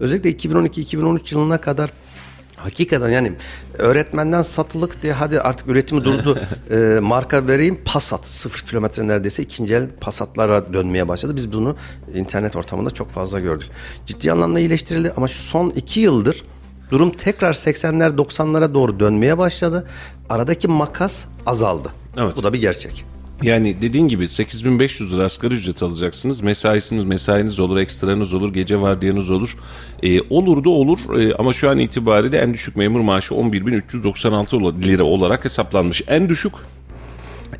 Özellikle 0.00 0.30
2012-2013 0.30 1.34
yılına 1.34 1.58
kadar 1.58 1.90
Hakikaten 2.56 3.08
yani 3.08 3.32
öğretmenden 3.78 4.42
satılık 4.42 5.02
diye 5.02 5.12
hadi 5.12 5.40
artık 5.40 5.68
üretimi 5.68 6.04
durdu 6.04 6.38
e, 6.70 6.76
marka 7.00 7.48
vereyim 7.48 7.78
Passat 7.84 8.26
sıfır 8.26 8.60
kilometre 8.66 9.08
neredeyse 9.08 9.42
ikinci 9.42 9.74
el 9.74 9.88
Passat'lara 10.00 10.72
dönmeye 10.72 11.08
başladı. 11.08 11.36
Biz 11.36 11.52
bunu 11.52 11.76
internet 12.14 12.56
ortamında 12.56 12.90
çok 12.90 13.10
fazla 13.10 13.40
gördük. 13.40 13.68
Ciddi 14.06 14.32
anlamda 14.32 14.60
iyileştirildi 14.60 15.12
ama 15.16 15.28
şu 15.28 15.42
son 15.42 15.70
iki 15.70 16.00
yıldır 16.00 16.44
durum 16.90 17.10
tekrar 17.10 17.52
80'ler 17.52 18.16
90'lara 18.16 18.74
doğru 18.74 19.00
dönmeye 19.00 19.38
başladı. 19.38 19.86
Aradaki 20.28 20.68
makas 20.68 21.24
azaldı. 21.46 21.92
Evet. 22.16 22.36
Bu 22.36 22.42
da 22.42 22.52
bir 22.52 22.60
gerçek. 22.60 23.04
Yani 23.42 23.82
dediğin 23.82 24.08
gibi 24.08 24.28
8500 24.28 25.12
lira 25.12 25.24
asgari 25.24 25.54
ücret 25.54 25.82
alacaksınız. 25.82 26.40
Mesaisiniz, 26.40 27.04
mesainiz 27.04 27.60
olur, 27.60 27.76
ekstranız 27.76 28.34
olur, 28.34 28.52
gece 28.52 28.80
vardiyanız 28.80 29.30
olur. 29.30 29.56
Ee, 30.02 30.20
olur 30.20 30.64
da 30.64 30.70
olur 30.70 30.98
ee, 31.18 31.34
ama 31.34 31.52
şu 31.52 31.70
an 31.70 31.78
itibariyle 31.78 32.38
en 32.38 32.54
düşük 32.54 32.76
memur 32.76 33.00
maaşı 33.00 33.34
11.396 33.34 34.82
lira 34.82 35.04
olarak 35.04 35.44
hesaplanmış. 35.44 36.02
En 36.08 36.28
düşük 36.28 36.52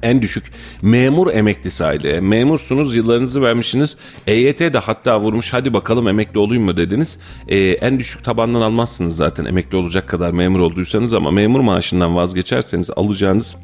en 0.03 0.23
düşük 0.23 0.45
memur 0.83 1.33
emeklisi 1.33 1.85
aile. 1.85 2.21
Memursunuz 2.21 2.97
yıllarınızı 2.97 3.43
vermişsiniz. 3.43 3.97
EYT 4.27 4.61
de 4.61 4.79
hatta 4.79 5.21
vurmuş 5.21 5.53
hadi 5.53 5.75
bakalım 5.75 6.09
emekli 6.09 6.39
olayım 6.39 6.65
mı 6.65 6.77
dediniz. 6.77 7.19
Ee, 7.49 7.59
en 7.59 7.99
düşük 7.99 8.25
tabandan 8.25 8.61
almazsınız 8.61 9.17
zaten 9.17 9.45
emekli 9.45 9.77
olacak 9.77 10.09
kadar 10.09 10.31
memur 10.31 10.61
olduysanız 10.61 11.15
ama 11.15 11.31
memur 11.31 11.61
maaşından 11.61 12.17
vazgeçerseniz 12.17 12.91
alacağınız 12.97 13.57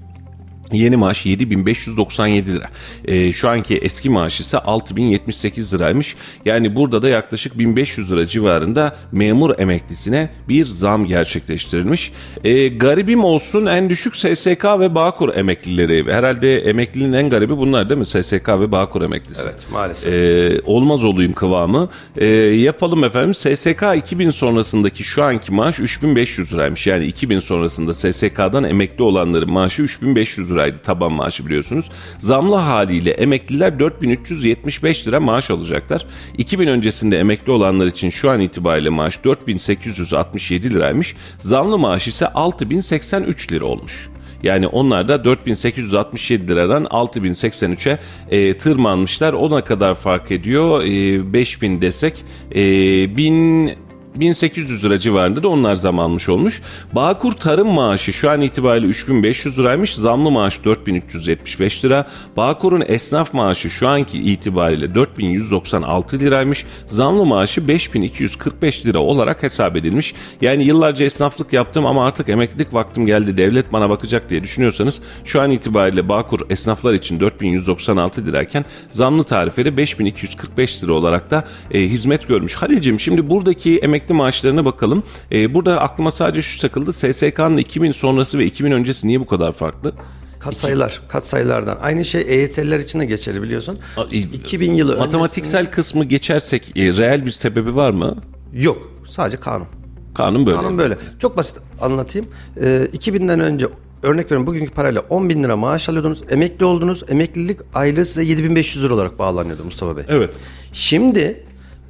Yeni 0.72 0.96
maaş 0.96 1.26
7597 1.26 2.54
lira. 2.54 2.70
E, 3.04 3.32
şu 3.32 3.48
anki 3.48 3.76
eski 3.76 4.10
maaş 4.10 4.40
ise 4.40 4.58
6078 4.58 5.74
liraymış. 5.74 6.16
Yani 6.44 6.76
burada 6.76 7.02
da 7.02 7.08
yaklaşık 7.08 7.58
1500 7.58 8.12
lira 8.12 8.26
civarında 8.26 8.96
memur 9.12 9.58
emeklisine 9.58 10.30
bir 10.48 10.64
zam 10.64 11.06
gerçekleştirilmiş. 11.06 12.12
E, 12.44 12.68
garibim 12.68 13.24
olsun 13.24 13.66
en 13.66 13.90
düşük 13.90 14.16
SSK 14.16 14.64
ve 14.64 14.94
Bağkur 14.94 15.34
emeklileri. 15.34 16.12
Herhalde 16.12 16.58
emeklinin 16.58 17.12
en 17.12 17.30
garibi 17.30 17.56
bunlar 17.56 17.90
değil 17.90 17.98
mi? 17.98 18.06
SSK 18.06 18.48
ve 18.48 18.72
Bağkur 18.72 19.02
emeklisi. 19.02 19.42
Evet, 19.44 19.60
maalesef. 19.72 20.12
E, 20.12 20.60
olmaz 20.64 21.04
olayım 21.04 21.32
kıvamı. 21.32 21.88
E, 22.16 22.26
yapalım 22.36 23.04
efendim. 23.04 23.34
SSK 23.34 23.84
2000 23.96 24.30
sonrasındaki 24.30 25.04
şu 25.04 25.22
anki 25.22 25.52
maaş 25.52 25.80
3500 25.80 26.52
liraymış. 26.52 26.86
Yani 26.86 27.04
2000 27.04 27.38
sonrasında 27.38 27.94
SSK'dan 27.94 28.64
emekli 28.64 29.02
olanların 29.02 29.50
maaşı 29.50 29.82
3500 29.82 30.50
lira 30.50 30.61
liraydı 30.62 30.78
taban 30.82 31.12
maaşı 31.12 31.46
biliyorsunuz. 31.46 31.88
Zamlı 32.18 32.56
haliyle 32.56 33.10
emekliler 33.10 33.78
4375 33.78 35.06
lira 35.06 35.20
maaş 35.20 35.50
alacaklar. 35.50 36.06
2000 36.38 36.68
öncesinde 36.68 37.18
emekli 37.18 37.52
olanlar 37.52 37.86
için 37.86 38.10
şu 38.10 38.30
an 38.30 38.40
itibariyle 38.40 38.88
maaş 38.88 39.24
4867 39.24 40.74
liraymış. 40.74 41.16
Zamlı 41.38 41.78
maaş 41.78 42.08
ise 42.08 42.28
6083 42.28 43.52
lira 43.52 43.64
olmuş. 43.64 44.08
Yani 44.42 44.66
onlar 44.66 45.08
da 45.08 45.24
4867 45.24 46.48
liradan 46.48 46.84
6083'e 46.84 47.98
e, 48.30 48.58
tırmanmışlar. 48.58 49.32
Ona 49.32 49.64
kadar 49.64 49.94
fark 49.94 50.30
ediyor. 50.30 50.84
E, 50.84 51.32
5000 51.32 51.80
desek 51.80 52.24
e, 52.54 53.16
1000 53.16 53.72
1800 54.16 54.84
lira 54.84 54.98
civarında 54.98 55.42
da 55.42 55.48
onlar 55.48 55.74
zam 55.74 55.98
almış 55.98 56.28
olmuş. 56.28 56.62
Bağkur 56.92 57.32
tarım 57.32 57.68
maaşı 57.68 58.12
şu 58.12 58.30
an 58.30 58.40
itibariyle 58.40 58.86
3500 58.86 59.58
liraymış. 59.58 59.94
Zamlı 59.94 60.30
maaş 60.30 60.64
4375 60.64 61.84
lira. 61.84 62.06
Bağkur'un 62.36 62.84
esnaf 62.88 63.34
maaşı 63.34 63.70
şu 63.70 63.88
anki 63.88 64.18
itibariyle 64.18 64.94
4196 64.94 66.18
liraymış. 66.18 66.66
Zamlı 66.86 67.26
maaşı 67.26 67.68
5245 67.68 68.86
lira 68.86 68.98
olarak 68.98 69.42
hesap 69.42 69.76
edilmiş. 69.76 70.14
Yani 70.40 70.64
yıllarca 70.64 71.06
esnaflık 71.06 71.52
yaptım 71.52 71.86
ama 71.86 72.06
artık 72.06 72.28
emeklilik 72.28 72.74
vaktim 72.74 73.06
geldi. 73.06 73.36
Devlet 73.36 73.72
bana 73.72 73.90
bakacak 73.90 74.30
diye 74.30 74.42
düşünüyorsanız 74.42 75.00
şu 75.24 75.40
an 75.40 75.50
itibariyle 75.50 76.08
Bağkur 76.08 76.40
esnaflar 76.50 76.94
için 76.94 77.20
4196 77.20 78.26
lirayken 78.26 78.64
zamlı 78.88 79.24
tarifeli 79.24 79.76
5245 79.76 80.84
lira 80.84 80.92
olarak 80.92 81.30
da 81.30 81.44
e, 81.70 81.80
hizmet 81.80 82.28
görmüş. 82.28 82.54
Halil'cim 82.54 83.00
şimdi 83.00 83.30
buradaki 83.30 83.78
emek 83.78 84.01
emekli 84.02 84.14
maaşlarına 84.14 84.64
bakalım. 84.64 85.02
E, 85.32 85.54
burada 85.54 85.80
aklıma 85.80 86.10
sadece 86.10 86.42
şu 86.42 86.60
takıldı. 86.60 86.92
SSK'nın 86.92 87.56
2000 87.56 87.90
sonrası 87.90 88.38
ve 88.38 88.44
2000 88.46 88.72
öncesi 88.72 89.08
niye 89.08 89.20
bu 89.20 89.26
kadar 89.26 89.52
farklı? 89.52 89.92
Kat 90.40 90.56
sayılar, 90.56 91.00
kat 91.08 91.26
sayılardan. 91.26 91.78
Aynı 91.82 92.04
şey 92.04 92.22
EYT'ler 92.22 92.78
için 92.78 93.00
de 93.00 93.06
geçerli 93.06 93.42
biliyorsun. 93.42 93.78
2000 94.10 94.72
yılı 94.74 94.96
Matematiksel 94.98 95.60
öncesinde... 95.60 95.74
kısmı 95.74 96.04
geçersek 96.04 96.76
e, 96.76 96.96
reel 96.96 97.26
bir 97.26 97.30
sebebi 97.30 97.76
var 97.76 97.90
mı? 97.90 98.16
Yok. 98.52 98.90
Sadece 99.06 99.40
kanun. 99.40 99.66
Kanun 100.14 100.46
böyle. 100.46 100.56
Kanun 100.56 100.78
böyle. 100.78 100.98
Çok 101.18 101.36
basit 101.36 101.56
anlatayım. 101.80 102.28
E, 102.56 102.66
2000'den 102.92 103.40
önce 103.40 103.66
örnek 104.02 104.26
veriyorum 104.26 104.46
bugünkü 104.46 104.70
parayla 104.70 105.00
10 105.00 105.28
bin 105.28 105.44
lira 105.44 105.56
maaş 105.56 105.88
alıyordunuz. 105.88 106.22
Emekli 106.30 106.64
oldunuz. 106.64 107.04
Emeklilik 107.08 107.60
aylığı 107.74 108.04
size 108.04 108.22
7500 108.22 108.84
lira 108.84 108.94
olarak 108.94 109.18
bağlanıyordu 109.18 109.64
Mustafa 109.64 109.96
Bey. 109.96 110.04
Evet. 110.08 110.30
Şimdi 110.72 111.44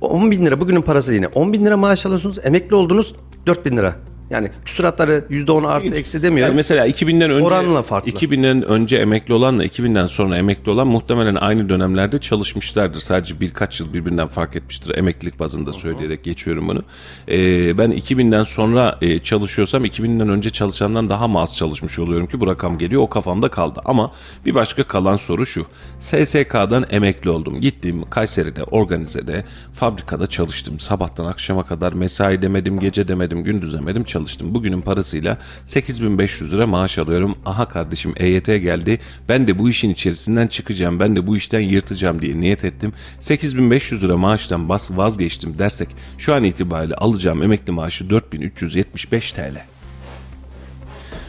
10 0.07 0.31
bin 0.31 0.47
lira 0.47 0.61
bugünün 0.61 0.83
parası 0.83 1.15
yine. 1.15 1.29
10 1.29 1.53
bin 1.53 1.65
lira 1.65 1.77
maaş 1.77 2.07
alıyorsunuz. 2.07 2.39
Emekli 2.43 2.75
oldunuz 2.75 3.15
4 3.47 3.67
bin 3.67 3.77
lira. 3.77 3.95
Yani 4.33 4.51
küsuratları 4.65 5.25
%10 5.31 5.67
artı 5.67 5.95
eksi 5.95 6.23
demiyorum. 6.23 6.51
Yani 6.51 6.57
mesela 6.57 6.89
2000'den 6.89 7.31
önce 7.31 7.45
oranla 7.45 7.83
farklı. 7.83 8.11
2000'den 8.11 8.63
önce 8.63 8.97
emekli 8.97 9.35
olanla 9.35 9.67
2000'den 9.67 10.07
sonra 10.07 10.37
emekli 10.37 10.71
olan 10.71 10.87
muhtemelen 10.87 11.35
aynı 11.35 11.69
dönemlerde 11.69 12.19
çalışmışlardır. 12.19 13.01
Sadece 13.01 13.41
birkaç 13.41 13.81
yıl 13.81 13.95
birbirinden 13.95 14.27
fark 14.27 14.57
etmiştir. 14.57 14.99
Emeklilik 14.99 15.39
bazında 15.39 15.73
söyleyerek 15.73 16.25
geçiyorum 16.25 16.69
bunu. 16.69 16.83
Ee, 17.29 17.79
ben 17.79 17.91
2000'den 17.93 18.43
sonra 18.43 18.99
e, 19.03 19.19
çalışıyorsam 19.19 19.85
2000'den 19.85 20.29
önce 20.29 20.51
çalışandan 20.51 21.11
daha 21.11 21.29
mı 21.29 21.41
az 21.41 21.57
çalışmış 21.57 21.99
oluyorum 21.99 22.27
ki 22.27 22.41
bu 22.41 22.47
rakam 22.47 22.79
geliyor. 22.79 23.03
O 23.03 23.07
kafamda 23.07 23.49
kaldı. 23.49 23.81
Ama 23.85 24.13
bir 24.47 24.55
başka 24.55 24.85
kalan 24.85 25.17
soru 25.17 25.47
şu. 25.47 25.67
SSK'dan 25.99 26.87
emekli 26.91 27.31
oldum. 27.31 27.61
Gittim 27.61 28.05
Kayseri'de, 28.11 28.65
organizede, 28.65 29.45
fabrikada 29.75 30.27
çalıştım. 30.27 30.81
Sabahtan 30.81 31.25
akşama 31.27 31.63
kadar 31.63 31.93
mesai 31.93 32.43
demedim, 32.43 32.81
gece 32.81 33.09
demedim, 33.09 33.45
gündüz 33.45 33.75
demedim 33.75 34.05
çalıştım 34.05 34.22
çalıştım. 34.23 34.55
Bugünün 34.55 34.81
parasıyla 34.81 35.39
8500 35.65 36.53
lira 36.53 36.67
maaş 36.67 36.99
alıyorum. 36.99 37.35
Aha 37.45 37.69
kardeşim 37.69 38.15
EYT 38.17 38.47
geldi. 38.47 39.01
Ben 39.29 39.47
de 39.47 39.59
bu 39.59 39.69
işin 39.69 39.91
içerisinden 39.91 40.47
çıkacağım. 40.47 41.01
Ben 41.01 41.17
de 41.17 41.27
bu 41.27 41.37
işten 41.37 41.61
yırtacağım 41.61 42.23
diye 42.23 42.41
niyet 42.41 42.65
ettim. 42.65 42.93
8500 43.21 44.03
lira 44.03 44.17
maaştan 44.17 44.69
bas 44.69 44.91
vazgeçtim 44.91 45.59
dersek 45.59 45.89
şu 46.19 46.35
an 46.35 46.45
itibariyle 46.45 46.95
alacağım 46.95 47.43
emekli 47.43 47.73
maaşı 47.73 48.11
4375 48.11 49.33
TL. 49.33 49.65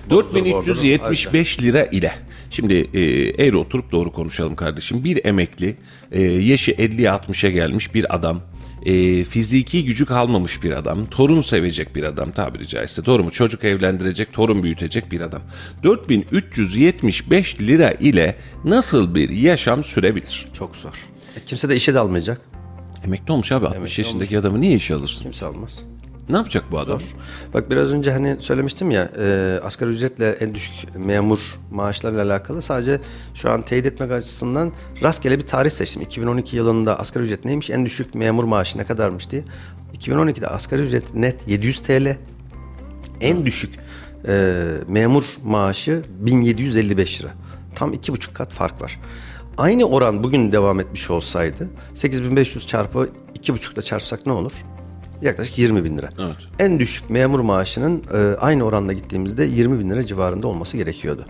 4375 0.10 1.62
lira 1.62 1.86
ile 1.86 2.14
Şimdi 2.50 2.90
e, 2.94 3.02
eğri 3.46 3.58
oturup 3.58 3.92
doğru 3.92 4.12
konuşalım 4.12 4.56
kardeşim. 4.56 5.04
Bir 5.04 5.26
emekli, 5.26 5.76
e, 6.12 6.22
yaşı 6.22 6.72
50'ye 6.72 7.10
60'a 7.10 7.50
gelmiş 7.50 7.96
bir 7.96 8.16
adam 8.16 8.42
e, 8.86 9.24
fiziki 9.24 9.86
gücü 9.86 10.06
kalmamış 10.06 10.64
bir 10.64 10.74
adam, 10.74 11.06
torun 11.06 11.42
sevecek 11.42 11.96
bir 11.96 12.04
adam 12.04 12.32
tabiri 12.32 12.68
caizse 12.68 13.06
doğru 13.06 13.24
mu? 13.24 13.32
Çocuk 13.32 13.64
evlendirecek, 13.64 14.34
torun 14.34 14.64
büyütecek 14.64 15.12
bir 15.12 15.22
adam. 15.22 15.42
4375 15.84 17.60
lira 17.60 17.92
ile 17.92 18.36
nasıl 18.66 19.16
bir 19.16 19.30
yaşam 19.30 19.84
sürebilir? 19.84 20.46
Çok 20.54 20.76
zor. 20.76 21.06
E, 21.36 21.40
kimse 21.46 21.70
de 21.70 21.76
işe 21.76 21.94
de 21.94 22.00
almayacak. 22.00 22.42
Emekli 23.06 23.32
olmuş 23.34 23.52
abi 23.52 23.66
60 23.66 23.78
Emekli 23.80 24.02
yaşındaki 24.02 24.36
olmuş. 24.38 24.46
adamı 24.46 24.62
niye 24.62 24.76
işe 24.76 24.96
alırsın? 24.96 25.24
Kimse 25.24 25.46
almaz. 25.46 25.84
Ne 26.30 26.38
yapacak 26.38 26.64
bu 26.72 26.80
adam? 26.80 27.02
Zor. 27.02 27.16
Bak 27.54 27.70
biraz 27.70 27.92
önce 27.92 28.12
hani 28.12 28.36
söylemiştim 28.40 28.92
ya 28.92 29.10
e, 29.20 29.60
asgari 29.64 29.90
ücretle 29.90 30.30
en 30.30 30.56
düşük 30.56 30.74
memur 30.96 31.40
maaşlarıyla 31.72 32.26
alakalı 32.26 32.62
sadece 32.62 33.00
şu 33.34 33.52
an 33.52 33.62
teyit 33.62 33.86
etmek 33.86 34.12
açısından 34.12 34.72
rastgele 35.04 35.40
bir 35.40 35.48
tarih 35.48 35.70
seçtim. 35.70 36.02
2012 36.02 36.56
yılında 36.56 37.00
asgari 37.00 37.24
ücret 37.24 37.46
neymiş 37.46 37.70
en 37.70 37.86
düşük 37.86 38.16
memur 38.16 38.44
maaşı 38.44 38.78
ne 38.78 38.84
kadarmış 38.84 39.32
diye. 39.32 39.44
2012'de 40.00 40.48
asgari 40.48 40.82
ücret 40.82 41.16
net 41.16 41.48
700 41.48 41.80
TL 41.80 42.18
en 43.22 43.46
düşük 43.46 43.80
e, 44.28 44.54
memur 44.88 45.24
maaşı 45.44 46.04
1755 46.20 47.22
lira. 47.22 47.30
Tam 47.76 47.94
iki 47.94 48.14
buçuk 48.14 48.36
kat 48.36 48.52
fark 48.52 48.82
var. 48.82 49.00
Aynı 49.58 49.86
oran 49.86 50.24
bugün 50.24 50.52
devam 50.52 50.80
etmiş 50.80 51.10
olsaydı 51.10 51.70
8500 51.94 52.68
çarpı 52.68 53.10
iki 53.36 53.54
buçukla 53.54 53.82
çarpsak 53.82 54.26
ne 54.26 54.32
olur? 54.32 54.54
Yaklaşık 55.24 55.58
20 55.58 55.84
bin 55.84 55.98
lira. 55.98 56.10
Evet. 56.20 56.36
En 56.60 56.80
düşük 56.80 57.10
memur 57.10 57.40
maaşının 57.40 58.04
e, 58.14 58.36
aynı 58.40 58.64
oranda 58.64 58.94
gittiğimizde 58.94 59.44
20 59.44 59.80
bin 59.80 59.90
lira 59.90 60.06
civarında 60.06 60.48
olması 60.48 60.78
gerekiyordu. 60.78 61.26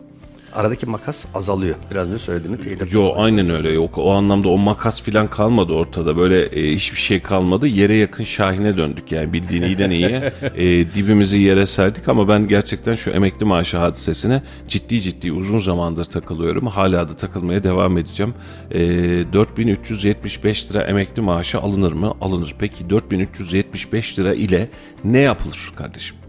Aradaki 0.55 0.85
makas 0.85 1.25
azalıyor. 1.33 1.75
Biraz 1.91 2.07
önce 2.07 2.17
söylediğimi 2.17 2.59
teyit 2.59 2.81
ettim. 2.81 2.99
Yo 2.99 3.13
aynen 3.15 3.49
öyle. 3.49 3.69
Yok 3.69 3.97
o 3.97 4.11
anlamda 4.11 4.49
o 4.49 4.57
makas 4.57 5.01
filan 5.01 5.27
kalmadı 5.27 5.73
ortada. 5.73 6.17
Böyle 6.17 6.45
e, 6.45 6.75
hiçbir 6.75 6.97
şey 6.97 7.21
kalmadı. 7.21 7.67
Yere 7.67 7.93
yakın 7.93 8.23
Şahin'e 8.23 8.77
döndük 8.77 9.11
yani 9.11 9.33
bildiğin 9.33 9.63
iyiden 9.63 9.89
iyiye. 9.89 10.33
E, 10.55 10.93
dibimizi 10.95 11.37
yere 11.37 11.65
serdik 11.65 12.07
ama 12.09 12.27
ben 12.27 12.47
gerçekten 12.47 12.95
şu 12.95 13.09
emekli 13.09 13.45
maaşı 13.45 13.77
hadisesine 13.77 14.43
ciddi 14.67 15.01
ciddi 15.01 15.31
uzun 15.31 15.59
zamandır 15.59 16.05
takılıyorum. 16.05 16.67
Hala 16.67 17.09
da 17.09 17.15
takılmaya 17.17 17.63
devam 17.63 17.97
edeceğim. 17.97 18.33
E, 18.71 18.79
4375 19.33 20.71
lira 20.71 20.83
emekli 20.83 21.21
maaşı 21.21 21.59
alınır 21.59 21.93
mı? 21.93 22.13
Alınır. 22.21 22.55
Peki 22.59 22.89
4375 22.89 24.19
lira 24.19 24.33
ile 24.33 24.69
ne 25.03 25.19
yapılır 25.19 25.71
kardeşim 25.75 26.22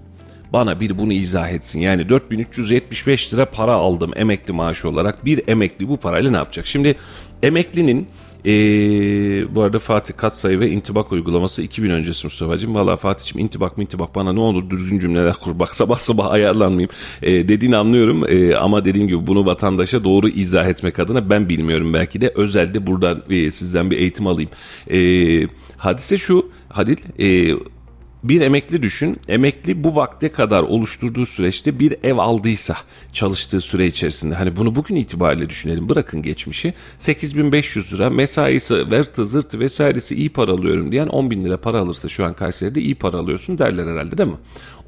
bana 0.55 0.81
bir 0.81 0.99
bunu 0.99 1.13
izah 1.13 1.51
etsin. 1.51 1.81
Yani 1.81 2.09
4375 2.09 3.35
lira 3.35 3.51
para 3.51 3.73
aldım 3.73 4.11
emekli 4.17 4.53
maaşı 4.53 4.89
olarak. 4.89 5.25
Bir 5.25 5.49
emekli 5.49 5.89
bu 5.89 5.97
parayla 5.97 6.31
ne 6.31 6.37
yapacak? 6.37 6.67
Şimdi 6.67 6.97
emeklinin 7.43 8.09
ee, 8.47 9.55
bu 9.55 9.63
arada 9.63 9.79
Fatih 9.79 10.17
katsayı 10.17 10.61
ve 10.61 10.71
intibak 10.71 11.13
uygulaması 11.13 11.63
2000 11.63 11.91
öncesi 11.91 12.27
Mustafa'cığım. 12.27 12.75
Valla 12.75 12.97
Fatih'cim 12.97 13.39
intibak 13.39 13.77
mı 13.77 13.83
intibak 13.83 14.15
bana 14.15 14.33
ne 14.33 14.41
olur 14.41 14.71
düzgün 14.71 14.99
cümleler 14.99 15.35
kur. 15.35 15.59
Bak 15.59 15.75
sabah 15.75 15.99
sabah 15.99 16.31
ayarlanmayayım. 16.31 16.91
Ee, 17.23 17.49
dediğini 17.49 17.77
anlıyorum 17.77 18.25
ee, 18.29 18.55
ama 18.55 18.85
dediğim 18.85 19.09
gibi 19.09 19.27
bunu 19.27 19.47
vatandaşa 19.47 20.05
doğru 20.05 20.29
izah 20.29 20.67
etmek 20.67 20.99
adına 20.99 21.31
ben 21.31 21.49
bilmiyorum. 21.49 21.95
Belki 21.95 22.21
de 22.21 22.33
özelde 22.35 22.87
buradan 22.87 23.23
e, 23.31 23.51
sizden 23.51 23.91
bir 23.91 23.99
eğitim 23.99 24.27
alayım. 24.27 24.51
Ee, 24.91 25.47
hadise 25.77 26.19
şu 26.19 26.51
Halil 26.69 26.97
e, 27.19 27.57
bir 28.25 28.41
emekli 28.41 28.83
düşün. 28.83 29.17
Emekli 29.29 29.85
bu 29.85 29.97
vakte 29.97 30.29
kadar 30.29 30.63
oluşturduğu 30.63 31.27
süreçte 31.27 31.79
bir 31.79 31.97
ev 32.03 32.17
aldıysa 32.17 32.77
çalıştığı 33.13 33.61
süre 33.61 33.87
içerisinde 33.87 34.35
hani 34.35 34.57
bunu 34.57 34.75
bugün 34.75 34.97
itibariyle 34.97 35.49
düşünelim 35.49 35.89
bırakın 35.89 36.23
geçmişi 36.23 36.75
8500 36.99 37.93
lira 37.93 38.11
mesaisi 38.11 38.91
vertı 38.91 39.27
zırtı 39.27 39.61
vesairesi 39.61 40.15
iyi 40.15 40.29
para 40.29 40.53
alıyorum 40.53 40.93
diyen 40.93 41.07
10 41.07 41.31
bin 41.31 41.45
lira 41.45 41.57
para 41.57 41.81
alırsa 41.81 42.09
şu 42.09 42.25
an 42.25 42.35
Kayseri'de 42.35 42.81
iyi 42.81 42.95
para 42.95 43.17
alıyorsun 43.17 43.59
derler 43.59 43.87
herhalde 43.87 44.19
değil 44.19 44.31
mi? 44.31 44.39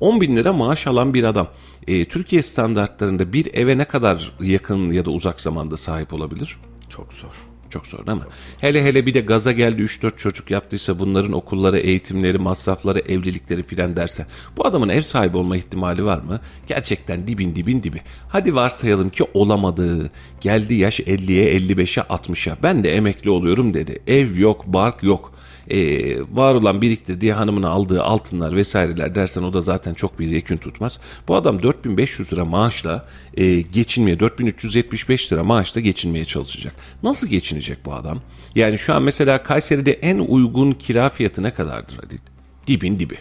10 0.01 0.21
bin 0.21 0.37
lira 0.37 0.53
maaş 0.53 0.87
alan 0.87 1.15
bir 1.15 1.25
adam 1.25 1.49
e, 1.87 2.05
Türkiye 2.05 2.43
standartlarında 2.43 3.33
bir 3.33 3.55
eve 3.55 3.79
ne 3.79 3.85
kadar 3.85 4.33
yakın 4.41 4.93
ya 4.93 5.05
da 5.05 5.11
uzak 5.11 5.41
zamanda 5.41 5.77
sahip 5.77 6.13
olabilir? 6.13 6.57
Çok 6.89 7.13
zor. 7.13 7.56
Çok 7.71 7.87
zor 7.87 8.07
mi? 8.07 8.21
Hele 8.59 8.85
hele 8.85 9.07
bir 9.07 9.15
de 9.15 9.21
gaza 9.21 9.53
geldi 9.53 9.83
3-4 9.83 10.17
çocuk 10.17 10.51
yaptıysa 10.51 10.99
bunların 10.99 11.33
okulları, 11.33 11.79
eğitimleri, 11.79 12.39
masrafları, 12.39 12.99
evlilikleri 12.99 13.63
filan 13.63 13.97
derse 13.97 14.27
bu 14.57 14.67
adamın 14.67 14.89
ev 14.89 15.01
sahibi 15.01 15.37
olma 15.37 15.57
ihtimali 15.57 16.05
var 16.05 16.19
mı? 16.19 16.41
Gerçekten 16.67 17.29
dibin 17.29 17.57
dibin 17.57 17.83
dibi. 17.83 18.01
Hadi 18.29 18.55
varsayalım 18.55 19.11
ki 19.11 19.25
olamadı. 19.35 20.11
Geldi 20.41 20.75
yaş 20.75 21.01
50'ye, 21.01 21.57
55'e, 21.57 22.03
60'a. 22.03 22.57
Ben 22.63 22.85
de 22.85 22.97
emekli 22.97 23.31
oluyorum 23.31 23.75
dedi. 23.75 24.03
Ev 24.07 24.39
yok, 24.39 24.67
bark 24.67 25.03
yok 25.03 25.33
e, 25.71 26.19
var 26.21 26.55
olan 26.55 26.83
biriktir 26.83 27.21
diye 27.21 27.33
hanımına 27.33 27.69
aldığı 27.69 28.03
altınlar 28.03 28.57
vesaireler 28.57 29.15
dersen 29.15 29.43
o 29.43 29.53
da 29.53 29.61
zaten 29.61 29.95
çok 29.95 30.19
bir 30.19 30.29
yekün 30.29 30.57
tutmaz. 30.57 31.01
Bu 31.29 31.37
adam 31.37 31.63
4500 31.63 32.33
lira 32.33 32.45
maaşla 32.45 33.09
e, 33.35 33.61
geçinmeye 33.61 34.21
4375 34.21 35.33
lira 35.33 35.45
maaşla 35.45 35.81
geçinmeye 35.81 36.25
çalışacak. 36.25 36.75
Nasıl 37.03 37.27
geçinecek 37.27 37.79
bu 37.85 37.95
adam? 37.95 38.21
Yani 38.55 38.79
şu 38.79 38.95
an 38.95 39.03
mesela 39.03 39.43
Kayseri'de 39.43 39.93
en 39.93 40.19
uygun 40.19 40.73
kira 40.73 41.09
fiyatı 41.09 41.43
ne 41.43 41.55
kadardır 41.55 41.99
hadi? 42.03 42.19
Dibin 42.67 42.99
dibi. 42.99 43.17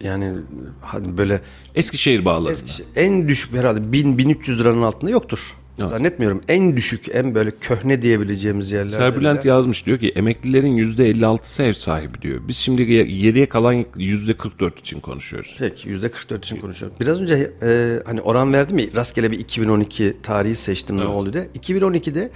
Yani 0.00 0.32
hani 0.80 1.16
böyle 1.16 1.40
Eskişehir 1.74 2.24
bağlarında. 2.24 2.52
Eskişehir, 2.52 2.88
en 2.96 3.28
düşük 3.28 3.54
herhalde 3.54 3.80
1000-1300 3.80 4.58
liranın 4.58 4.82
altında 4.82 5.10
yoktur. 5.10 5.54
Evet. 5.78 5.90
Zannetmiyorum. 5.90 6.40
En 6.48 6.76
düşük, 6.76 7.14
en 7.14 7.34
böyle 7.34 7.50
köhne 7.60 8.02
diyebileceğimiz 8.02 8.70
yerler. 8.70 8.98
Serbülent 8.98 9.44
yazmış 9.44 9.86
diyor 9.86 9.98
ki 9.98 10.12
emeklilerin 10.16 10.76
%56'sı 10.76 11.62
ev 11.62 11.72
sahibi 11.72 12.22
diyor. 12.22 12.40
Biz 12.48 12.56
şimdi 12.56 12.86
geriye 12.86 13.46
kalan 13.46 13.74
%44 13.96 14.78
için 14.78 15.00
konuşuyoruz. 15.00 15.56
Peki 15.58 15.88
%44 15.88 16.38
için 16.38 16.56
konuşuyorum. 16.56 16.96
Biraz 17.00 17.22
önce 17.22 17.52
e, 17.62 18.00
hani 18.06 18.20
oran 18.20 18.52
verdim 18.52 18.78
ya 18.78 18.86
rastgele 18.94 19.30
bir 19.30 19.38
2012 19.38 20.16
tarihi 20.22 20.56
seçtim 20.56 20.96
ne 20.96 21.06
oldu 21.06 21.32
diye. 21.32 21.48
2012'de 21.60 22.30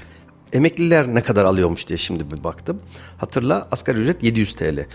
emekliler 0.53 1.15
ne 1.15 1.21
kadar 1.21 1.45
alıyormuş 1.45 1.89
diye 1.89 1.97
şimdi 1.97 2.31
bir 2.31 2.45
baktım. 2.45 2.81
Hatırla 3.19 3.69
asgari 3.71 3.99
ücret 3.99 4.23
700 4.23 4.55
TL. 4.55 4.87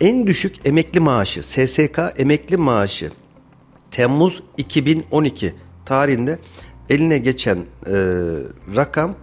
En 0.00 0.26
düşük 0.26 0.54
emekli 0.64 1.00
maaşı 1.00 1.42
SSK 1.42 2.00
emekli 2.16 2.56
maaşı 2.56 3.10
Temmuz 3.90 4.42
2012 4.56 5.54
tarihinde 5.84 6.38
eline 6.90 7.18
geçen 7.18 7.56
e, 7.56 7.62
rakam 8.76 9.14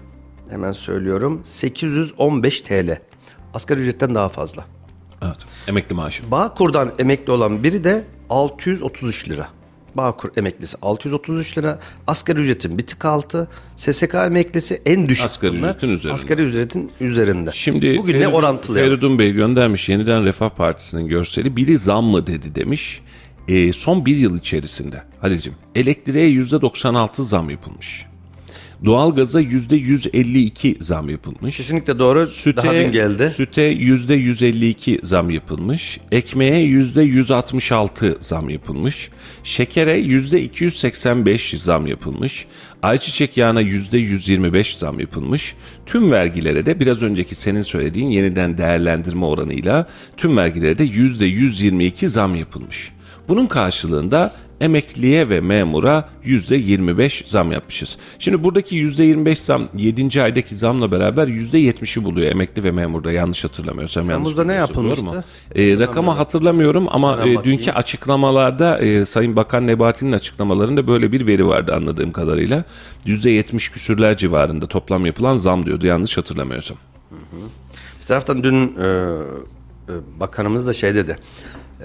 hemen 0.49 0.71
söylüyorum 0.71 1.41
815 1.43 2.61
TL. 2.61 2.97
Asgari 3.53 3.79
ücretten 3.79 4.15
daha 4.15 4.29
fazla. 4.29 4.65
Evet. 5.21 5.37
Emekli 5.67 5.95
maaşı. 5.95 6.31
Bağkur'dan 6.31 6.93
emekli 6.99 7.31
olan 7.31 7.63
biri 7.63 7.83
de 7.83 8.03
633 8.29 9.29
lira. 9.29 9.47
Bağkur 9.95 10.29
emeklisi 10.37 10.77
633 10.81 11.57
lira. 11.57 11.79
Asgari 12.07 12.39
ücretin 12.39 12.77
bir 12.77 12.87
tık 12.87 13.05
altı. 13.05 13.47
SSK 13.75 14.13
emeklisi 14.15 14.81
en 14.85 15.07
düşük. 15.09 15.25
Asgari 15.25 15.57
bunlar. 15.57 15.69
ücretin 15.69 15.89
üzerinde. 15.89 16.15
Asgari 16.15 16.41
ücretin 16.41 16.91
üzerinde. 17.01 17.49
Şimdi 17.53 17.97
Bugün 17.97 18.11
Feridun, 18.13 18.29
ne 18.31 18.35
orantılayalım? 18.35 18.91
Feridun 18.91 19.19
Bey 19.19 19.31
göndermiş 19.31 19.89
yeniden 19.89 20.25
Refah 20.25 20.49
Partisi'nin 20.49 21.07
görseli. 21.07 21.55
Biri 21.55 21.77
zam 21.77 22.05
mı 22.05 22.27
dedi 22.27 22.55
demiş. 22.55 23.01
E, 23.47 23.73
son 23.73 24.05
bir 24.05 24.17
yıl 24.17 24.37
içerisinde 24.37 25.03
Halil'cim 25.21 25.53
elektriğe 25.75 26.29
%96 26.29 27.23
zam 27.23 27.49
yapılmış. 27.49 28.05
Doğalgaza 28.85 29.41
%152 29.41 30.83
zam 30.83 31.09
yapılmış. 31.09 31.57
Kesinlikle 31.57 31.99
doğru. 31.99 32.25
Süte, 32.27 32.61
Daha 32.63 32.73
dün 32.73 32.91
geldi. 32.91 33.29
Süte 33.29 33.73
%152 33.73 35.05
zam 35.05 35.29
yapılmış. 35.29 35.99
Ekmeğe 36.11 36.67
%166 36.67 38.15
zam 38.19 38.49
yapılmış. 38.49 39.09
Şekere 39.43 39.99
%285 39.99 41.57
zam 41.57 41.87
yapılmış. 41.87 42.45
Ayçiçek 42.81 43.37
yağına 43.37 43.61
%125 43.61 44.77
zam 44.79 44.99
yapılmış. 44.99 45.55
Tüm 45.85 46.11
vergilere 46.11 46.65
de 46.65 46.79
biraz 46.79 47.01
önceki 47.01 47.35
senin 47.35 47.61
söylediğin 47.61 48.09
yeniden 48.09 48.57
değerlendirme 48.57 49.25
oranıyla 49.25 49.87
tüm 50.17 50.37
vergilere 50.37 50.77
de 50.77 50.85
%122 50.85 52.07
zam 52.07 52.35
yapılmış. 52.35 52.91
Bunun 53.31 53.47
karşılığında 53.47 54.33
emekliye 54.61 55.29
ve 55.29 55.41
memura 55.41 56.09
%25 56.25 57.29
zam 57.29 57.51
yapmışız. 57.51 57.97
Şimdi 58.19 58.43
buradaki 58.43 58.75
%25 58.75 59.35
zam 59.35 59.67
7. 59.77 60.23
aydaki 60.23 60.55
zamla 60.55 60.91
beraber 60.91 61.27
%70'i 61.27 62.03
buluyor 62.03 62.31
emekli 62.31 62.63
ve 62.63 62.71
memurda 62.71 63.11
yanlış 63.11 63.43
hatırlamıyorsam. 63.43 64.09
yanlış 64.09 64.15
Temmuz'da 64.15 64.43
ne 64.43 64.53
yapılmıştı? 64.53 65.05
mu? 65.05 65.23
E, 65.55 65.79
rakamı 65.79 66.11
hatırlamıyorum 66.11 66.87
ama 66.89 67.27
e, 67.27 67.43
dünkü 67.43 67.71
açıklamalarda 67.71 68.79
e, 68.79 69.05
Sayın 69.05 69.35
Bakan 69.35 69.67
Nebati'nin 69.67 70.11
açıklamalarında 70.11 70.87
böyle 70.87 71.11
bir 71.11 71.27
veri 71.27 71.47
vardı 71.47 71.75
anladığım 71.75 72.11
kadarıyla. 72.11 72.63
%70 73.05 73.71
küsürler 73.71 74.17
civarında 74.17 74.65
toplam 74.65 75.05
yapılan 75.05 75.37
zam 75.37 75.65
diyordu 75.65 75.87
yanlış 75.87 76.17
hatırlamıyorsam. 76.17 76.77
Bir 78.01 78.07
taraftan 78.07 78.43
dün 78.43 78.75
e, 78.77 78.87
e, 79.89 80.19
bakanımız 80.19 80.67
da 80.67 80.73
şey 80.73 80.95
dedi. 80.95 81.17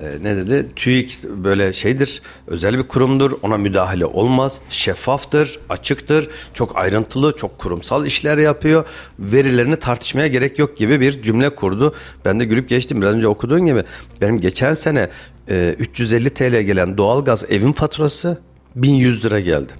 E, 0.00 0.22
ne 0.22 0.36
dedi? 0.36 0.68
TÜİK 0.76 1.24
böyle 1.24 1.72
şeydir, 1.72 2.22
özel 2.46 2.78
bir 2.78 2.82
kurumdur, 2.82 3.32
ona 3.42 3.56
müdahale 3.56 4.06
olmaz, 4.06 4.60
şeffaftır, 4.68 5.58
açıktır, 5.68 6.28
çok 6.54 6.76
ayrıntılı, 6.76 7.36
çok 7.36 7.58
kurumsal 7.58 8.06
işler 8.06 8.38
yapıyor, 8.38 8.84
verilerini 9.18 9.76
tartışmaya 9.76 10.26
gerek 10.26 10.58
yok 10.58 10.76
gibi 10.76 11.00
bir 11.00 11.22
cümle 11.22 11.54
kurdu. 11.54 11.94
Ben 12.24 12.40
de 12.40 12.44
gülüp 12.44 12.68
geçtim 12.68 13.02
biraz 13.02 13.14
önce 13.14 13.28
okuduğun 13.28 13.66
gibi. 13.66 13.84
Benim 14.20 14.40
geçen 14.40 14.74
sene 14.74 15.08
e, 15.50 15.76
350 15.78 16.30
TL 16.30 16.60
gelen 16.60 16.98
doğalgaz 16.98 17.44
evin 17.50 17.72
faturası 17.72 18.40
1100 18.76 19.24
lira 19.24 19.40
geldi. 19.40 19.72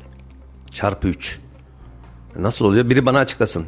Çarpı 0.73 1.09
3. 1.09 1.39
Nasıl 2.37 2.65
oluyor? 2.65 2.91
Biri 2.91 3.07
bana 3.07 3.19
açıklasın. 3.19 3.67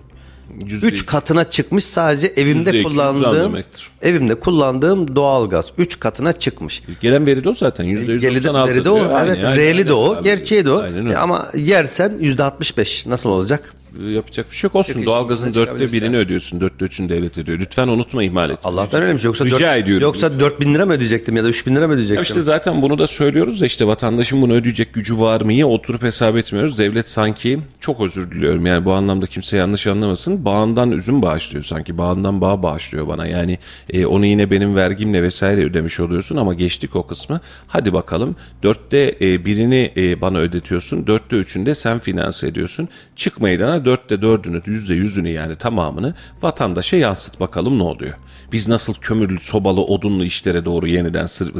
Yüzde 0.66 0.87
3 0.87 1.06
katına 1.06 1.50
çıkmış 1.50 1.84
sadece 1.84 2.26
evimde 2.37 2.58
Yüzde 2.58 2.70
iki 2.70 2.88
yüz 2.88 2.96
zam 2.96 3.16
kullandığım 3.20 3.52
demektir. 3.52 3.90
evimde 4.02 4.34
kullandığım 4.34 5.16
doğalgaz 5.16 5.66
3 5.78 6.00
katına 6.00 6.32
çıkmış. 6.32 6.82
Gelen 7.00 7.26
veri 7.26 7.44
de 7.44 7.48
o 7.48 7.54
zaten 7.54 7.84
%196 7.87 8.16
Geliri 8.18 8.54
veri 8.54 8.84
de 8.84 8.90
o. 8.90 9.18
evet, 9.26 9.56
reeli 9.56 9.72
aynen. 9.72 9.87
de 9.88 9.92
o, 9.92 10.22
gerçeği 10.22 10.64
de 10.64 10.70
o. 10.70 10.84
Ama 11.18 11.50
yersen 11.54 12.12
%65 12.20 13.11
nasıl 13.11 13.30
olacak? 13.30 13.74
Yapacak 14.02 14.50
bir 14.50 14.56
şey 14.56 14.68
yok. 14.68 14.74
Olsun 14.74 14.92
işin 14.92 15.06
doğalgazın 15.06 15.54
dörtte 15.54 15.92
birini 15.92 16.16
ödüyorsun. 16.16 16.61
Dörtte 16.61 16.84
üçünü 16.84 17.08
devlet 17.08 17.38
ediyor. 17.38 17.58
Lütfen 17.58 17.88
unutma 17.88 18.22
ihmal 18.24 18.50
et. 18.50 18.58
Allah'tan 18.64 19.00
öyleymiş. 19.00 19.24
Yoksa 19.24 19.44
Rica 19.44 19.58
4, 19.58 19.84
ediyorum. 19.84 20.02
Yoksa 20.02 20.40
4000 20.40 20.74
lira 20.74 20.87
mı 20.87 20.92
ödeyecektim 20.92 21.37
ya 21.37 21.44
da 21.44 21.48
3000 21.48 21.76
lira 21.76 21.87
mı 21.87 21.92
Ya 21.92 21.94
ödeyecektim? 21.94 22.22
işte 22.22 22.40
zaten 22.40 22.82
bunu 22.82 22.98
da 22.98 23.06
söylüyoruz 23.06 23.61
da 23.61 23.66
işte 23.66 23.87
vatandaşın 23.87 24.42
bunu 24.42 24.52
ödeyecek 24.52 24.94
gücü 24.94 25.18
var 25.18 25.40
mı? 25.40 25.66
Oturup 25.66 26.02
hesap 26.02 26.37
etmiyoruz. 26.37 26.78
Devlet 26.78 27.08
sanki 27.08 27.61
çok 27.80 28.00
özür 28.00 28.30
diliyorum 28.30 28.66
yani 28.66 28.84
bu 28.84 28.92
anlamda 28.92 29.26
kimse 29.26 29.56
yanlış 29.56 29.87
anlamasın. 29.87 30.44
Bağından 30.44 30.90
üzüm 30.90 31.22
bağışlıyor 31.22 31.64
sanki. 31.64 31.98
Bağından 31.98 32.40
bağ 32.40 32.62
bağışlıyor 32.62 33.08
bana. 33.08 33.26
Yani 33.26 33.58
e, 33.90 34.06
onu 34.06 34.26
yine 34.26 34.50
benim 34.50 34.76
vergimle 34.76 35.22
vesaire 35.22 35.64
ödemiş 35.64 36.00
oluyorsun 36.00 36.37
ama 36.37 36.54
geçtik 36.54 36.96
o 36.96 37.06
kısmı. 37.06 37.40
Hadi 37.66 37.92
bakalım 37.92 38.37
dörtte 38.62 39.16
e, 39.20 39.44
birini 39.44 39.92
e, 39.96 40.20
bana 40.20 40.38
ödetiyorsun. 40.38 41.06
Dörtte 41.06 41.37
üçünde 41.37 41.74
sen 41.74 41.98
finanse 41.98 42.46
ediyorsun. 42.46 42.88
Çık 43.16 43.40
meydana 43.40 43.84
dörtte 43.88 44.22
dördünü 44.22 44.62
yüzde 44.66 44.94
yüzünü 44.94 45.29
yani 45.29 45.55
tamamını 45.55 46.14
vatandaşa 46.42 46.96
yansıt 46.96 47.40
bakalım 47.40 47.79
ne 47.79 47.83
oluyor. 47.83 48.14
Biz 48.53 48.68
nasıl 48.68 48.94
kömürlü, 48.94 49.40
sobalı, 49.40 49.81
odunlu 49.85 50.24
işlere 50.24 50.64
doğru 50.64 50.88
yeniden 50.88 51.27
sır... 51.27 51.53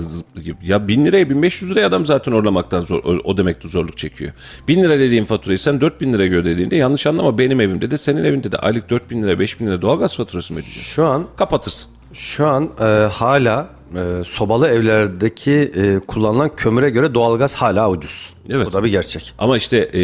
Ya 0.62 0.88
bin 0.88 1.07
liraya 1.07 1.31
1500 1.31 1.71
liraya 1.71 1.87
adam 1.87 2.07
zaten 2.07 2.33
orlamaktan 2.33 2.81
zor, 2.81 3.05
o- 3.25 3.37
demekte 3.37 3.69
zorluk 3.69 3.99
çekiyor. 3.99 4.33
Bin 4.69 4.83
lira 4.83 4.99
dediğin 4.99 5.25
faturayı 5.25 5.59
sen 5.59 5.81
4000 5.81 6.12
lira 6.12 6.23
ödediğinde 6.23 6.77
yanlış 6.77 7.07
anlama 7.07 7.38
benim 7.38 7.61
evimde 7.61 7.91
de 7.91 7.99
senin 7.99 8.25
evinde 8.25 8.53
de 8.53 8.57
aylık 8.59 8.91
4000 8.91 9.23
lira 9.23 9.38
5000 9.38 9.67
lira 9.67 9.83
doğalgaz 9.83 10.17
faturası 10.17 10.53
mı 10.53 10.59
ödeyeceksin? 10.59 10.91
Şu 10.91 11.05
an 11.05 11.27
Kapatırsın. 11.37 11.91
Şu 12.12 12.47
an 12.47 12.71
e, 12.81 12.85
hala 13.12 13.68
e, 13.94 14.25
sobalı 14.25 14.68
evlerdeki 14.68 15.53
e, 15.53 15.99
kullanılan 15.99 16.55
kömüre 16.57 16.90
göre 16.90 17.14
doğalgaz 17.14 17.55
hala 17.55 17.90
ucuz. 17.90 18.35
Evet. 18.49 18.66
Bu 18.66 18.73
da 18.73 18.85
bir 18.85 18.90
gerçek. 18.90 19.35
Ama 19.38 19.57
işte 19.57 19.77
e, 19.77 20.01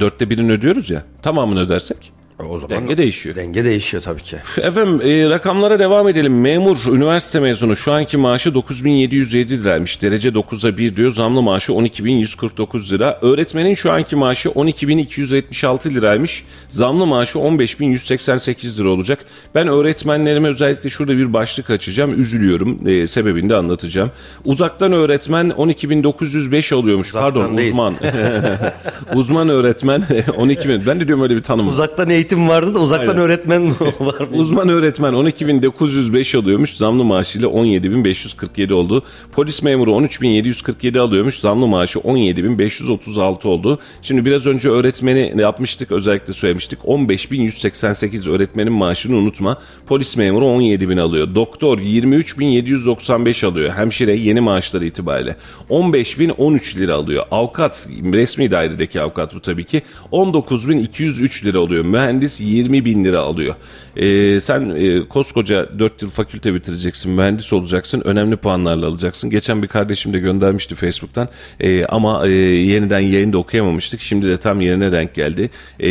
dörtte 0.00 0.30
birini 0.30 0.52
ödüyoruz 0.52 0.90
ya 0.90 1.04
tamamını 1.22 1.60
ödersek 1.60 2.12
O 2.48 2.58
zaman 2.58 2.76
denge 2.76 2.98
değişiyor. 2.98 3.36
Denge 3.36 3.64
değişiyor 3.64 4.02
tabii 4.02 4.22
ki. 4.22 4.36
Efendim 4.56 5.00
e, 5.04 5.28
rakamlara 5.28 5.78
devam 5.78 6.08
edelim. 6.08 6.40
Memur, 6.40 6.78
üniversite 6.92 7.40
mezunu 7.40 7.76
şu 7.76 7.92
anki 7.92 8.16
maaşı 8.16 8.54
9707 8.54 9.62
liraymış. 9.62 10.02
Derece 10.02 10.28
9'a 10.28 10.76
1 10.76 10.96
diyor. 10.96 11.12
Zamlı 11.12 11.42
maaşı 11.42 11.72
12149 11.72 12.92
lira. 12.92 13.18
Öğretmenin 13.22 13.74
şu 13.74 13.92
anki 13.92 14.16
maaşı 14.16 14.48
12276 14.48 15.90
liraymış. 15.90 16.44
Zamlı 16.68 17.06
maaşı 17.06 17.38
15188 17.38 18.80
lira 18.80 18.88
olacak. 18.88 19.18
Ben 19.54 19.68
öğretmenlerime 19.68 20.48
özellikle 20.48 20.90
şurada 20.90 21.16
bir 21.16 21.32
başlık 21.32 21.70
açacağım. 21.70 22.20
Üzülüyorum. 22.20 22.88
E, 22.88 23.06
sebebini 23.06 23.50
de 23.50 23.56
anlatacağım. 23.56 24.10
Uzaktan 24.44 24.92
öğretmen 24.92 25.52
12905 25.56 26.72
alıyormuş. 26.72 27.12
Pardon 27.12 27.58
değil. 27.58 27.70
uzman. 27.70 27.94
uzman 29.14 29.48
öğretmen 29.48 30.02
12000. 30.36 30.86
Ben 30.86 31.00
de 31.00 31.06
diyorum 31.06 31.22
öyle 31.22 31.36
bir 31.36 31.42
tanım. 31.42 31.68
Uzaktan 31.68 32.10
eğitim 32.10 32.29
vardı 32.36 32.74
da 32.74 32.78
uzaktan 32.78 33.08
Aynen. 33.08 33.22
öğretmen 33.22 33.70
var. 34.00 34.28
Uzman 34.34 34.68
öğretmen 34.68 35.12
12.905 35.12 36.38
alıyormuş. 36.38 36.74
Zamlı 36.76 37.04
maaşıyla 37.04 37.48
17.547 37.48 38.72
oldu. 38.72 39.02
Polis 39.32 39.62
memuru 39.62 39.90
13.747 39.90 41.00
alıyormuş. 41.00 41.38
Zamlı 41.38 41.66
maaşı 41.66 41.98
17.536 41.98 43.48
oldu. 43.48 43.78
Şimdi 44.02 44.24
biraz 44.24 44.46
önce 44.46 44.68
öğretmeni 44.70 45.34
yapmıştık 45.40 45.92
özellikle 45.92 46.32
söylemiştik. 46.32 46.78
15.188 46.78 48.30
öğretmenin 48.30 48.72
maaşını 48.72 49.16
unutma. 49.16 49.58
Polis 49.86 50.16
memuru 50.16 50.44
17.000 50.44 51.00
alıyor. 51.00 51.34
Doktor 51.34 51.78
23.795 51.78 53.46
alıyor. 53.46 53.72
Hemşire 53.74 54.14
yeni 54.16 54.40
maaşları 54.40 54.84
itibariyle. 54.84 55.36
15.013 55.70 56.76
lira 56.78 56.94
alıyor. 56.94 57.24
Avukat 57.30 57.88
resmi 58.12 58.50
dairedeki 58.50 59.00
avukat 59.00 59.34
bu 59.34 59.40
tabii 59.40 59.64
ki 59.64 59.82
19.203 60.12 61.44
lira 61.44 61.58
alıyor. 61.58 61.84
Mühendis 61.84 62.19
20 62.28 62.84
bin 62.84 63.04
lira 63.04 63.20
alıyor. 63.20 63.54
Ee, 63.96 64.40
sen 64.40 64.70
e, 64.70 65.08
koskoca 65.08 65.78
4 65.78 66.02
yıl 66.02 66.10
fakülte 66.10 66.54
bitireceksin, 66.54 67.12
mühendis 67.12 67.52
olacaksın, 67.52 68.02
önemli 68.04 68.36
puanlarla 68.36 68.86
alacaksın. 68.86 69.30
Geçen 69.30 69.62
bir 69.62 69.68
kardeşim 69.68 70.12
de 70.12 70.18
göndermişti 70.18 70.74
Facebook'tan 70.74 71.28
Ee, 71.60 71.84
ama 71.84 72.26
e, 72.26 72.30
yeniden 72.30 73.00
yayında 73.00 73.38
okuyamamıştık. 73.38 74.00
Şimdi 74.00 74.28
de 74.28 74.36
tam 74.36 74.60
yerine 74.60 74.92
denk 74.92 75.14
geldi. 75.14 75.50
Ee, 75.80 75.88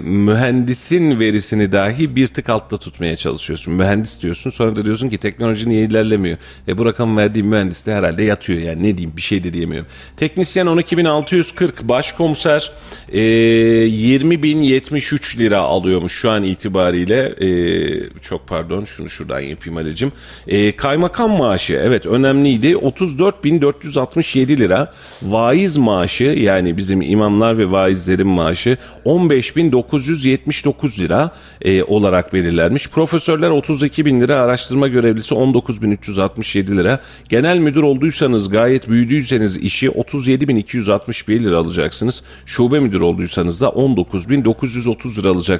mühendisin 0.00 1.20
verisini 1.20 1.72
dahi 1.72 2.16
bir 2.16 2.26
tık 2.26 2.48
altta 2.48 2.76
tutmaya 2.76 3.16
çalışıyorsun. 3.16 3.74
Mühendis 3.74 4.22
diyorsun 4.22 4.50
sonra 4.50 4.76
da 4.76 4.84
diyorsun 4.84 5.08
ki 5.08 5.18
teknoloji 5.18 5.68
niye 5.68 5.84
ilerlemiyor? 5.84 6.38
E, 6.68 6.78
bu 6.78 6.84
rakam 6.84 7.16
verdiğim 7.16 7.48
mühendis 7.48 7.86
de 7.86 7.94
herhalde 7.94 8.22
yatıyor 8.22 8.58
yani 8.58 8.82
ne 8.82 8.98
diyeyim 8.98 9.16
bir 9.16 9.22
şey 9.22 9.44
de 9.44 9.52
diyemiyorum. 9.52 9.88
Teknisyen 10.16 10.66
12.640, 10.66 11.88
başkomiser 11.88 12.72
e, 13.12 13.20
20.073 13.20 15.38
lira 15.38 15.60
alıyormuş 15.66 16.12
şu 16.12 16.30
an 16.30 16.42
itibariyle. 16.42 17.34
E, 17.40 18.20
çok 18.20 18.48
pardon 18.48 18.84
şunu 18.84 19.08
şuradan 19.08 19.40
yapayım 19.40 19.76
Ali'cim. 19.76 20.12
E, 20.48 20.76
kaymakam 20.76 21.30
maaşı 21.30 21.72
evet 21.72 22.06
önemliydi. 22.06 22.72
34.467 22.72 24.58
lira. 24.58 24.92
Vaiz 25.22 25.76
maaşı 25.76 26.24
yani 26.24 26.76
bizim 26.76 27.02
imamlar 27.02 27.58
ve 27.58 27.72
vaizlerin 27.72 28.26
maaşı 28.26 28.76
15.979 29.04 30.98
lira 30.98 31.30
e, 31.62 31.82
olarak 31.82 32.32
belirlenmiş. 32.32 32.90
Profesörler 32.90 33.50
32 33.50 34.04
bin 34.04 34.20
lira, 34.20 34.36
araştırma 34.36 34.88
görevlisi 34.88 35.34
19.367 35.34 36.76
lira. 36.76 37.00
Genel 37.28 37.58
müdür 37.58 37.82
olduysanız 37.82 38.48
gayet 38.48 38.88
büyüdüyseniz 38.88 39.56
işi 39.56 39.88
37.261 39.88 41.44
lira 41.44 41.58
alacaksınız. 41.58 42.22
Şube 42.46 42.80
müdür 42.80 43.00
olduysanız 43.00 43.60
da 43.60 43.66
19.930 43.66 45.18
lira 45.18 45.28
alacaksınız. 45.28 45.55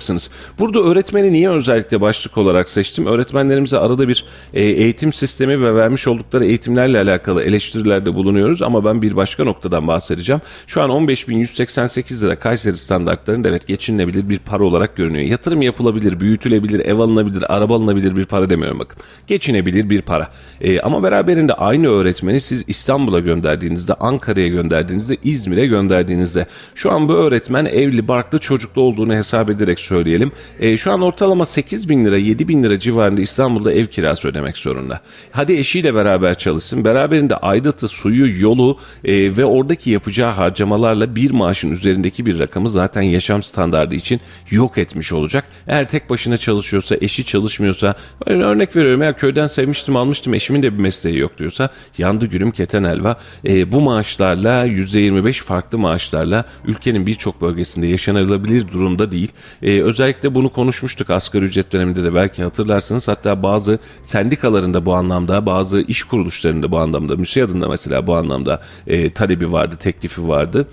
Burada 0.59 0.81
öğretmeni 0.81 1.33
niye 1.33 1.51
özellikle 1.51 2.01
başlık 2.01 2.39
olarak 2.39 2.69
seçtim? 2.69 3.07
Öğretmenlerimize 3.07 3.79
arada 3.79 4.09
bir 4.09 4.25
e, 4.55 4.63
eğitim 4.63 5.13
sistemi 5.13 5.63
ve 5.63 5.75
vermiş 5.75 6.09
oldukları 6.09 6.45
eğitimlerle 6.45 6.99
alakalı 6.99 7.43
eleştirilerde 7.43 8.15
bulunuyoruz 8.15 8.63
ama 8.63 8.85
ben 8.85 9.03
bir 9.03 9.17
başka 9.17 9.45
noktadan 9.45 9.87
bahsedeceğim. 9.87 10.43
Şu 10.67 10.83
an 10.83 10.91
15.188 10.91 12.23
lira 12.23 12.39
Kayseri 12.39 12.77
standartlarında 12.77 13.49
evet 13.49 13.67
geçinilebilir 13.67 14.29
bir 14.29 14.39
para 14.39 14.65
olarak 14.65 14.97
görünüyor. 14.97 15.25
Yatırım 15.25 15.63
yapılabilir, 15.63 16.21
büyütülebilir, 16.21 16.81
ev 16.81 16.99
alınabilir, 16.99 17.55
araba 17.55 17.75
alınabilir 17.77 18.17
bir 18.17 18.25
para 18.25 18.51
demiyorum 18.51 18.79
bakın. 18.79 19.03
Geçinebilir 19.27 19.91
bir 19.91 20.03
para. 20.03 20.31
E, 20.61 20.81
ama 20.81 21.03
beraberinde 21.03 21.53
aynı 21.53 21.89
öğretmeni 21.89 22.41
siz 22.41 22.65
İstanbul'a 22.67 23.21
gönderdiğinizde, 23.21 23.95
Ankara'ya 23.95 24.49
gönderdiğinizde, 24.49 25.17
İzmir'e 25.25 25.67
gönderdiğinizde 25.67 26.47
şu 26.75 26.93
an 26.93 27.09
bu 27.09 27.13
öğretmen 27.13 27.65
evli, 27.65 28.09
barklı, 28.09 28.39
çocuklu 28.39 28.83
olduğunu 28.83 29.15
hesap 29.15 29.51
ederek 29.51 29.76
söyleyelim. 29.81 30.33
E, 30.61 30.77
şu 30.77 30.93
an 30.93 31.03
ortalama 31.03 31.47
8 31.47 31.89
bin 31.89 32.05
lira, 32.05 32.17
7 32.17 32.49
bin 32.49 32.63
lira 32.63 32.79
civarında 32.79 33.21
İstanbul'da 33.21 33.73
ev 33.73 33.87
kirası 33.87 34.29
ödemek 34.29 34.57
zorunda. 34.57 35.01
Hadi 35.31 35.53
eşiyle 35.53 35.95
beraber 35.95 36.39
çalışsın. 36.39 36.85
Beraberinde 36.85 37.37
aidatı, 37.37 37.89
suyu, 37.89 38.43
yolu 38.43 38.79
e, 39.05 39.37
ve 39.37 39.45
oradaki 39.45 39.91
yapacağı 39.91 40.31
harcamalarla 40.31 41.17
bir 41.17 41.31
maaşın 41.31 41.71
üzerindeki 41.71 42.27
bir 42.27 42.39
rakamı 42.39 42.71
zaten 42.71 43.03
yaşam 43.03 43.43
standardı 43.43 43.95
için 43.95 44.21
yok 44.51 44.79
etmiş 44.79 45.13
olacak. 45.13 45.45
Eğer 45.67 45.89
tek 45.89 46.11
başına 46.11 46.37
çalışıyorsa, 46.37 46.97
eşi 47.01 47.25
çalışmıyorsa, 47.25 47.95
örnek 48.27 48.77
veriyorum 48.77 49.03
ya 49.03 49.13
köyden 49.13 49.47
sevmiştim 49.47 49.97
almıştım 49.97 50.35
eşimin 50.35 50.63
de 50.63 50.73
bir 50.73 50.79
mesleği 50.79 51.19
yok 51.19 51.39
diyorsa 51.39 51.71
yandı 51.99 52.27
gülüm 52.27 52.51
keten 52.51 52.85
helva. 52.85 53.17
E, 53.47 53.73
bu 53.73 53.81
maaşlarla 53.81 54.67
%25 54.67 55.45
farklı 55.45 55.79
maaşlarla 55.79 56.45
ülkenin 56.67 57.07
birçok 57.07 57.41
bölgesinde 57.41 57.87
yaşanılabilir 57.87 58.69
durumda 58.73 59.13
değil. 59.13 59.33
E, 59.63 59.66
özellikle 59.67 60.35
bunu 60.35 60.49
konuşmuştuk 60.49 61.11
asgari 61.11 61.45
ücret 61.45 61.73
döneminde 61.73 62.05
de 62.05 62.15
belki 62.15 62.43
hatırlarsınız. 62.43 63.09
Hatta 63.09 63.43
bazı 63.43 63.79
sendikalarında 64.03 64.87
bu 64.87 64.95
anlamda, 64.95 65.47
bazı 65.47 65.81
iş 65.81 66.05
kuruluşlarında 66.05 66.71
bu 66.71 66.79
anlamda, 66.79 67.17
MÜSİAD'ın 67.17 67.69
mesela 67.71 68.07
bu 68.07 68.17
anlamda 68.17 68.63
e, 68.87 69.13
talebi 69.13 69.53
vardı, 69.53 69.77
teklifi 69.81 70.29
vardı. 70.29 70.69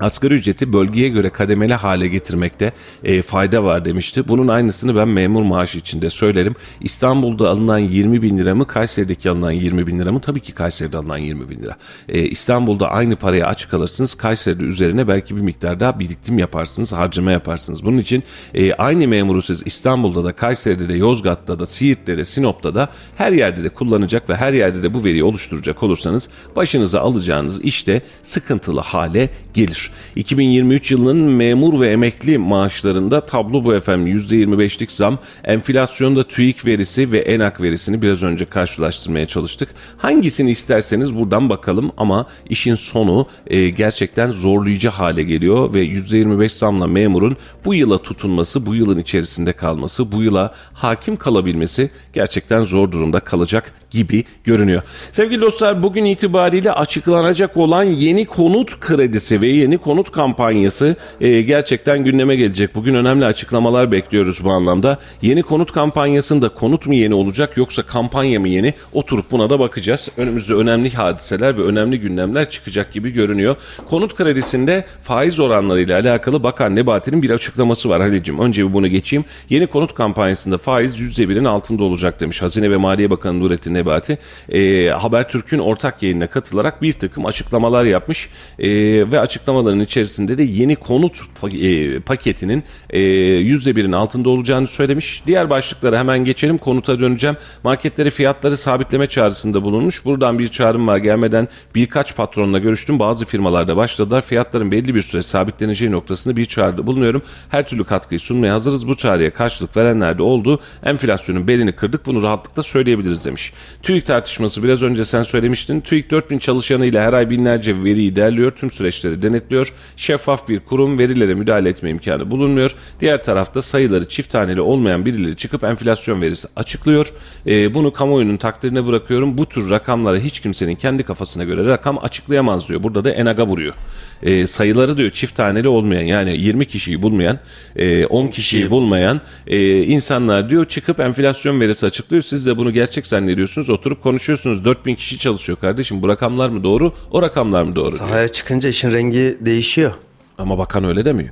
Asgari 0.00 0.34
ücreti 0.34 0.72
bölgeye 0.72 1.08
göre 1.08 1.30
kademeli 1.30 1.74
hale 1.74 2.08
getirmekte 2.08 2.72
e, 3.04 3.22
fayda 3.22 3.64
var 3.64 3.84
demişti. 3.84 4.28
Bunun 4.28 4.48
aynısını 4.48 4.96
ben 4.96 5.08
memur 5.08 5.42
maaşı 5.42 5.78
içinde 5.78 6.10
söylerim. 6.10 6.54
İstanbul'da 6.80 7.50
alınan 7.50 7.78
20 7.78 8.22
bin 8.22 8.38
lira 8.38 8.54
mı 8.54 8.66
Kayseri'deki 8.66 9.30
alınan 9.30 9.50
20 9.50 9.86
bin 9.86 9.98
lira 9.98 10.12
mı? 10.12 10.20
Tabii 10.20 10.40
ki 10.40 10.52
Kayseri'de 10.52 10.98
alınan 10.98 11.18
20 11.18 11.50
bin 11.50 11.62
lira. 11.62 11.76
E, 12.08 12.22
İstanbul'da 12.22 12.90
aynı 12.90 13.16
paraya 13.16 13.46
aç 13.46 13.68
kalırsınız. 13.68 14.14
Kayseri'de 14.14 14.64
üzerine 14.64 15.08
belki 15.08 15.36
bir 15.36 15.40
miktar 15.40 15.80
daha 15.80 15.98
birikim 15.98 16.38
yaparsınız, 16.38 16.92
harcama 16.92 17.32
yaparsınız. 17.32 17.84
Bunun 17.84 17.98
için 17.98 18.22
e, 18.54 18.72
aynı 18.74 19.08
memuru 19.08 19.42
siz 19.42 19.62
İstanbul'da 19.64 20.24
da, 20.24 20.32
Kayseri'de 20.32 20.88
de, 20.88 20.94
Yozgat'ta 20.94 21.58
da, 21.58 21.66
Siirt'te 21.66 22.18
de, 22.18 22.24
Sinop'ta 22.24 22.74
da 22.74 22.88
her 23.16 23.32
yerde 23.32 23.64
de 23.64 23.68
kullanacak 23.68 24.30
ve 24.30 24.36
her 24.36 24.52
yerde 24.52 24.82
de 24.82 24.94
bu 24.94 25.04
veriyi 25.04 25.24
oluşturacak 25.24 25.82
olursanız 25.82 26.28
başınıza 26.56 27.00
alacağınız 27.00 27.60
işte 27.64 28.02
sıkıntılı 28.22 28.80
hale 28.80 29.30
gelir. 29.54 29.81
Nedir? 29.82 29.90
2023 30.16 30.90
yılının 30.90 31.16
memur 31.16 31.80
ve 31.80 31.88
emekli 31.88 32.38
maaşlarında 32.38 33.20
tablo 33.20 33.64
bu 33.64 33.74
efendim. 33.74 34.18
%25'lik 34.18 34.92
zam, 34.92 35.18
enflasyonda 35.44 36.22
TÜİK 36.22 36.66
verisi 36.66 37.12
ve 37.12 37.18
ENAK 37.18 37.60
verisini 37.60 38.02
biraz 38.02 38.22
önce 38.22 38.44
karşılaştırmaya 38.44 39.26
çalıştık. 39.26 39.68
Hangisini 39.98 40.50
isterseniz 40.50 41.16
buradan 41.16 41.50
bakalım 41.50 41.92
ama 41.96 42.26
işin 42.48 42.74
sonu 42.74 43.26
e, 43.46 43.68
gerçekten 43.68 44.30
zorlayıcı 44.30 44.88
hale 44.88 45.22
geliyor 45.22 45.74
ve 45.74 45.84
%25 45.84 46.48
zamla 46.48 46.86
memurun 46.86 47.36
bu 47.64 47.74
yıla 47.74 47.98
tutunması, 47.98 48.66
bu 48.66 48.74
yılın 48.74 48.98
içerisinde 48.98 49.52
kalması, 49.52 50.12
bu 50.12 50.22
yıla 50.22 50.54
hakim 50.72 51.16
kalabilmesi 51.16 51.90
gerçekten 52.12 52.64
zor 52.64 52.92
durumda 52.92 53.20
kalacak 53.20 53.72
gibi 53.92 54.24
görünüyor. 54.44 54.82
Sevgili 55.12 55.40
dostlar 55.40 55.82
bugün 55.82 56.04
itibariyle 56.04 56.72
açıklanacak 56.72 57.56
olan 57.56 57.84
yeni 57.84 58.24
konut 58.24 58.80
kredisi 58.80 59.40
ve 59.40 59.48
yeni 59.72 59.82
konut 59.82 60.10
kampanyası 60.10 60.96
e, 61.20 61.42
gerçekten 61.42 62.04
gündeme 62.04 62.36
gelecek. 62.36 62.74
Bugün 62.74 62.94
önemli 62.94 63.24
açıklamalar 63.24 63.92
bekliyoruz 63.92 64.44
bu 64.44 64.50
anlamda. 64.50 64.98
Yeni 65.22 65.42
konut 65.42 65.72
kampanyasında 65.72 66.48
konut 66.48 66.86
mu 66.86 66.94
yeni 66.94 67.14
olacak 67.14 67.56
yoksa 67.56 67.82
kampanya 67.82 68.40
mı 68.40 68.48
yeni? 68.48 68.74
Oturup 68.92 69.30
buna 69.30 69.50
da 69.50 69.60
bakacağız. 69.60 70.08
Önümüzde 70.16 70.54
önemli 70.54 70.90
hadiseler 70.90 71.58
ve 71.58 71.62
önemli 71.62 72.00
gündemler 72.00 72.50
çıkacak 72.50 72.92
gibi 72.92 73.10
görünüyor. 73.10 73.56
Konut 73.90 74.14
kredisinde 74.14 74.84
faiz 75.02 75.40
oranlarıyla 75.40 76.00
alakalı 76.00 76.42
Bakan 76.42 76.76
Nebati'nin 76.76 77.22
bir 77.22 77.30
açıklaması 77.30 77.88
var 77.88 78.00
Halil'cim. 78.00 78.38
Önce 78.38 78.68
bir 78.68 78.72
bunu 78.72 78.88
geçeyim. 78.88 79.24
Yeni 79.50 79.66
konut 79.66 79.94
kampanyasında 79.94 80.58
faiz 80.58 81.00
%1'in 81.00 81.44
altında 81.44 81.84
olacak 81.84 82.20
demiş. 82.20 82.42
Hazine 82.42 82.70
ve 82.70 82.76
Maliye 82.76 83.10
Bakanı 83.10 83.40
Nurettin 83.40 83.74
Nebati 83.74 84.18
e, 84.48 84.88
Habertürk'ün 84.88 85.58
ortak 85.58 86.02
yayınına 86.02 86.26
katılarak 86.26 86.82
bir 86.82 86.92
takım 86.92 87.26
açıklamalar 87.26 87.84
yapmış 87.84 88.28
e, 88.58 88.68
ve 89.12 89.20
açıklamaların 89.52 89.80
içerisinde 89.80 90.38
de 90.38 90.42
yeni 90.42 90.76
konut 90.76 91.20
e, 91.52 92.00
paketinin 92.00 92.62
e, 92.90 92.98
%1'in 92.98 93.92
altında 93.92 94.30
olacağını 94.30 94.66
söylemiş. 94.66 95.22
Diğer 95.26 95.50
başlıklara 95.50 95.98
hemen 95.98 96.24
geçelim. 96.24 96.58
Konuta 96.58 96.98
döneceğim. 96.98 97.36
Marketleri 97.64 98.10
fiyatları 98.10 98.56
sabitleme 98.56 99.06
çağrısında 99.06 99.62
bulunmuş. 99.62 100.04
Buradan 100.04 100.38
bir 100.38 100.48
çağrım 100.48 100.86
var 100.88 100.98
gelmeden 100.98 101.48
birkaç 101.74 102.16
patronla 102.16 102.58
görüştüm. 102.58 102.98
Bazı 102.98 103.24
firmalarda 103.24 103.76
başladılar. 103.76 104.20
Fiyatların 104.20 104.70
belli 104.70 104.94
bir 104.94 105.02
süre 105.02 105.22
sabitleneceği 105.22 105.90
noktasında 105.90 106.36
bir 106.36 106.44
çağrıda 106.44 106.86
bulunuyorum. 106.86 107.22
Her 107.48 107.66
türlü 107.66 107.84
katkıyı 107.84 108.20
sunmaya 108.20 108.54
hazırız. 108.54 108.88
Bu 108.88 108.96
çağrıya 108.96 109.30
karşılık 109.30 109.76
verenler 109.76 110.18
de 110.18 110.22
oldu. 110.22 110.60
Enflasyonun 110.84 111.48
belini 111.48 111.72
kırdık. 111.72 112.06
Bunu 112.06 112.22
rahatlıkla 112.22 112.62
söyleyebiliriz 112.62 113.24
demiş. 113.24 113.52
TÜİK 113.82 114.06
tartışması 114.06 114.62
biraz 114.62 114.82
önce 114.82 115.04
sen 115.04 115.22
söylemiştin. 115.22 115.80
TÜİK 115.80 116.10
4000 116.10 116.38
çalışanıyla 116.38 117.02
her 117.02 117.12
ay 117.12 117.30
binlerce 117.30 117.84
veriyi 117.84 118.16
derliyor. 118.16 118.50
Tüm 118.50 118.70
süreçleri 118.70 119.22
denetliyor. 119.42 119.72
Şeffaf 119.96 120.48
bir 120.48 120.60
kurum 120.60 120.98
verilere 120.98 121.34
müdahale 121.34 121.68
etme 121.68 121.90
imkanı 121.90 122.30
bulunmuyor. 122.30 122.74
Diğer 123.00 123.22
tarafta 123.22 123.62
sayıları 123.62 124.08
çift 124.08 124.30
taneli 124.30 124.60
olmayan 124.60 125.06
birileri 125.06 125.36
çıkıp 125.36 125.64
enflasyon 125.64 126.20
verisi 126.20 126.48
açıklıyor. 126.56 127.12
E, 127.46 127.74
bunu 127.74 127.92
kamuoyunun 127.92 128.36
takdirine 128.36 128.86
bırakıyorum. 128.86 129.38
Bu 129.38 129.46
tür 129.46 129.70
rakamlara 129.70 130.16
hiç 130.18 130.40
kimsenin 130.40 130.74
kendi 130.74 131.02
kafasına 131.02 131.44
göre 131.44 131.66
rakam 131.70 131.98
açıklayamaz 131.98 132.68
diyor. 132.68 132.82
Burada 132.82 133.04
da 133.04 133.10
enaga 133.10 133.46
vuruyor. 133.46 133.74
E, 134.22 134.46
sayıları 134.46 134.96
diyor 134.96 135.10
çift 135.10 135.34
taneli 135.34 135.68
olmayan 135.68 136.02
yani 136.02 136.36
20 136.36 136.66
kişiyi 136.66 137.02
bulmayan, 137.02 137.38
e, 137.76 138.06
10 138.06 138.26
kişiyi 138.28 138.70
bulmayan 138.70 139.20
e, 139.46 139.82
insanlar 139.82 140.50
diyor 140.50 140.64
çıkıp 140.64 141.00
enflasyon 141.00 141.60
verisi 141.60 141.86
açıklıyor. 141.86 142.22
Siz 142.22 142.46
de 142.46 142.56
bunu 142.56 142.72
gerçek 142.72 143.06
zannediyorsunuz. 143.06 143.70
Oturup 143.70 144.02
konuşuyorsunuz. 144.02 144.64
4000 144.64 144.94
kişi 144.94 145.18
çalışıyor 145.18 145.58
kardeşim. 145.58 146.02
Bu 146.02 146.08
rakamlar 146.08 146.48
mı 146.48 146.64
doğru? 146.64 146.92
O 147.10 147.22
rakamlar 147.22 147.62
mı 147.62 147.76
doğru? 147.76 147.88
diyor. 147.88 147.98
Sahaya 147.98 148.28
çıkınca 148.28 148.68
işin 148.68 148.92
rengi 148.92 149.36
değişiyor. 149.40 149.92
Ama 150.38 150.58
bakan 150.58 150.84
öyle 150.84 151.04
demiyor. 151.04 151.30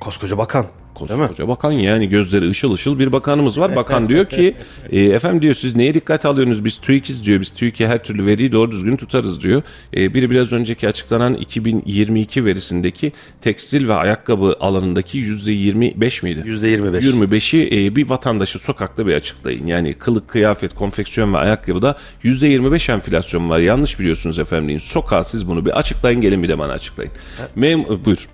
Koskoca 0.00 0.38
bakan. 0.38 0.66
Koskoca 1.08 1.48
bakan 1.48 1.72
yani 1.72 2.08
gözleri 2.08 2.50
ışıl 2.50 2.72
ışıl 2.72 2.98
bir 2.98 3.12
bakanımız 3.12 3.60
var. 3.60 3.76
Bakan 3.76 4.08
diyor 4.08 4.26
ki 4.26 4.54
e, 4.90 5.00
efendim 5.00 5.42
diyor 5.42 5.54
siz 5.54 5.76
neye 5.76 5.94
dikkat 5.94 6.26
alıyorsunuz 6.26 6.64
biz 6.64 6.78
TÜİK'iz 6.78 7.24
diyor. 7.24 7.40
Biz 7.40 7.50
TÜİK'e 7.50 7.88
her 7.88 8.04
türlü 8.04 8.26
veriyi 8.26 8.52
doğru 8.52 8.72
düzgün 8.72 8.96
tutarız 8.96 9.42
diyor. 9.42 9.62
E, 9.96 10.14
biri 10.14 10.30
biraz 10.30 10.52
önceki 10.52 10.88
açıklanan 10.88 11.34
2022 11.34 12.44
verisindeki 12.44 13.12
tekstil 13.40 13.88
ve 13.88 13.94
ayakkabı 13.94 14.56
alanındaki 14.60 15.18
%25 15.18 16.24
miydi? 16.24 16.40
%25. 16.46 17.00
25'i 17.00 17.86
e, 17.86 17.96
bir 17.96 18.10
vatandaşı 18.10 18.58
sokakta 18.58 19.06
bir 19.06 19.14
açıklayın. 19.14 19.66
Yani 19.66 19.94
kılık, 19.94 20.28
kıyafet, 20.28 20.74
konfeksiyon 20.74 21.34
ve 21.34 21.38
ayakkabıda 21.38 21.96
%25 22.24 22.92
enflasyon 22.92 23.50
var. 23.50 23.58
Yanlış 23.58 24.00
biliyorsunuz 24.00 24.38
efendim. 24.38 24.80
Sokağa 24.80 25.24
siz 25.24 25.48
bunu 25.48 25.66
bir 25.66 25.78
açıklayın 25.78 26.20
gelin 26.20 26.42
bir 26.42 26.48
de 26.48 26.58
bana 26.58 26.72
açıklayın. 26.72 27.12
Mem 27.54 27.84
buyur. 28.04 28.28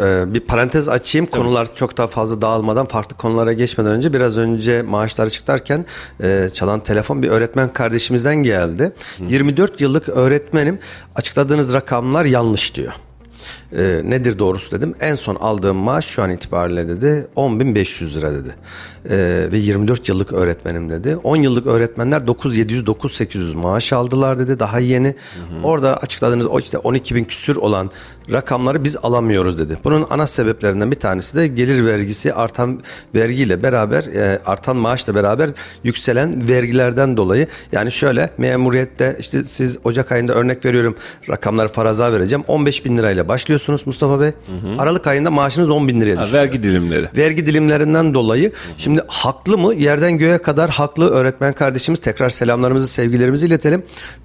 Ee, 0.00 0.34
bir 0.34 0.40
parantez 0.40 0.88
açayım. 0.88 1.26
Konular 1.26 1.74
çok 1.74 1.96
daha 1.96 2.06
fazla 2.06 2.40
dağılmadan 2.40 2.86
farklı 2.86 3.16
konulara 3.16 3.52
geçmeden 3.52 3.90
önce 3.92 4.12
biraz 4.12 4.38
önce 4.38 4.82
maaşlar 4.82 5.26
açıklarken 5.26 5.84
e, 6.22 6.48
çalan 6.54 6.80
telefon 6.80 7.22
bir 7.22 7.28
öğretmen 7.28 7.72
kardeşimizden 7.72 8.36
geldi. 8.36 8.92
24 9.28 9.80
yıllık 9.80 10.08
öğretmenim 10.08 10.78
açıkladığınız 11.14 11.74
rakamlar 11.74 12.24
yanlış 12.24 12.74
diyor. 12.74 12.92
E, 13.76 14.02
nedir 14.04 14.38
doğrusu 14.38 14.72
dedim. 14.72 14.94
En 15.00 15.14
son 15.14 15.34
aldığım 15.34 15.76
maaş 15.76 16.06
şu 16.06 16.22
an 16.22 16.30
itibariyle 16.30 16.88
dedi 16.88 17.26
10.500 17.36 18.18
lira 18.18 18.32
dedi. 18.32 18.54
E, 19.10 19.16
ve 19.52 19.58
24 19.58 20.08
yıllık 20.08 20.32
öğretmenim 20.32 20.90
dedi. 20.90 21.16
10 21.16 21.36
yıllık 21.36 21.66
öğretmenler 21.66 22.26
9700 22.26 22.86
9800 22.86 23.54
maaş 23.54 23.92
aldılar 23.92 24.38
dedi. 24.38 24.58
Daha 24.58 24.78
yeni. 24.78 25.14
Orada 25.62 25.96
açıkladığınız 25.96 26.46
o 26.46 26.60
işte 26.60 26.78
12.000 26.78 27.24
küsür 27.24 27.56
olan 27.56 27.90
rakamları 28.32 28.84
biz 28.84 28.96
alamıyoruz 29.02 29.58
dedi. 29.58 29.78
Bunun 29.84 30.06
ana 30.10 30.26
sebeplerinden 30.26 30.90
bir 30.90 31.00
tanesi 31.00 31.36
de 31.36 31.46
gelir 31.48 31.86
vergisi 31.86 32.34
artan 32.34 32.80
vergiyle 33.14 33.62
beraber 33.62 34.04
e, 34.04 34.38
artan 34.46 34.76
maaşla 34.76 35.14
beraber 35.14 35.50
yükselen 35.84 36.48
vergilerden 36.48 37.16
dolayı. 37.16 37.46
Yani 37.72 37.92
şöyle 37.92 38.30
memuriyette 38.38 39.16
işte 39.20 39.44
siz 39.44 39.78
Ocak 39.84 40.12
ayında 40.12 40.34
örnek 40.34 40.64
veriyorum 40.64 40.96
rakamları 41.28 41.68
faraza 41.68 42.12
vereceğim. 42.12 42.44
15 42.48 42.84
bin 42.84 42.98
lirayla 42.98 43.28
başlıyorsunuz 43.58 43.86
Mustafa 43.86 44.20
Bey. 44.20 44.30
Aralık 44.78 45.06
ayında 45.06 45.30
maaşınız 45.30 45.70
10 45.70 45.88
bin 45.88 46.00
liraya 46.00 46.16
Ha, 46.16 46.24
düşüyor. 46.24 46.42
vergi 46.42 46.62
dilimleri. 46.62 47.08
Vergi 47.16 47.46
dilimlerinden 47.46 48.14
dolayı 48.14 48.52
şimdi 48.76 49.00
haklı 49.08 49.58
mı? 49.58 49.74
Yerden 49.74 50.18
göğe 50.18 50.38
kadar 50.38 50.70
haklı 50.70 51.10
öğretmen 51.10 51.52
kardeşimiz 51.52 52.00
tekrar 52.00 52.30
selamlarımızı 52.30 52.88
sevgilerimizi 52.88 53.46
iletelim. 53.46 53.82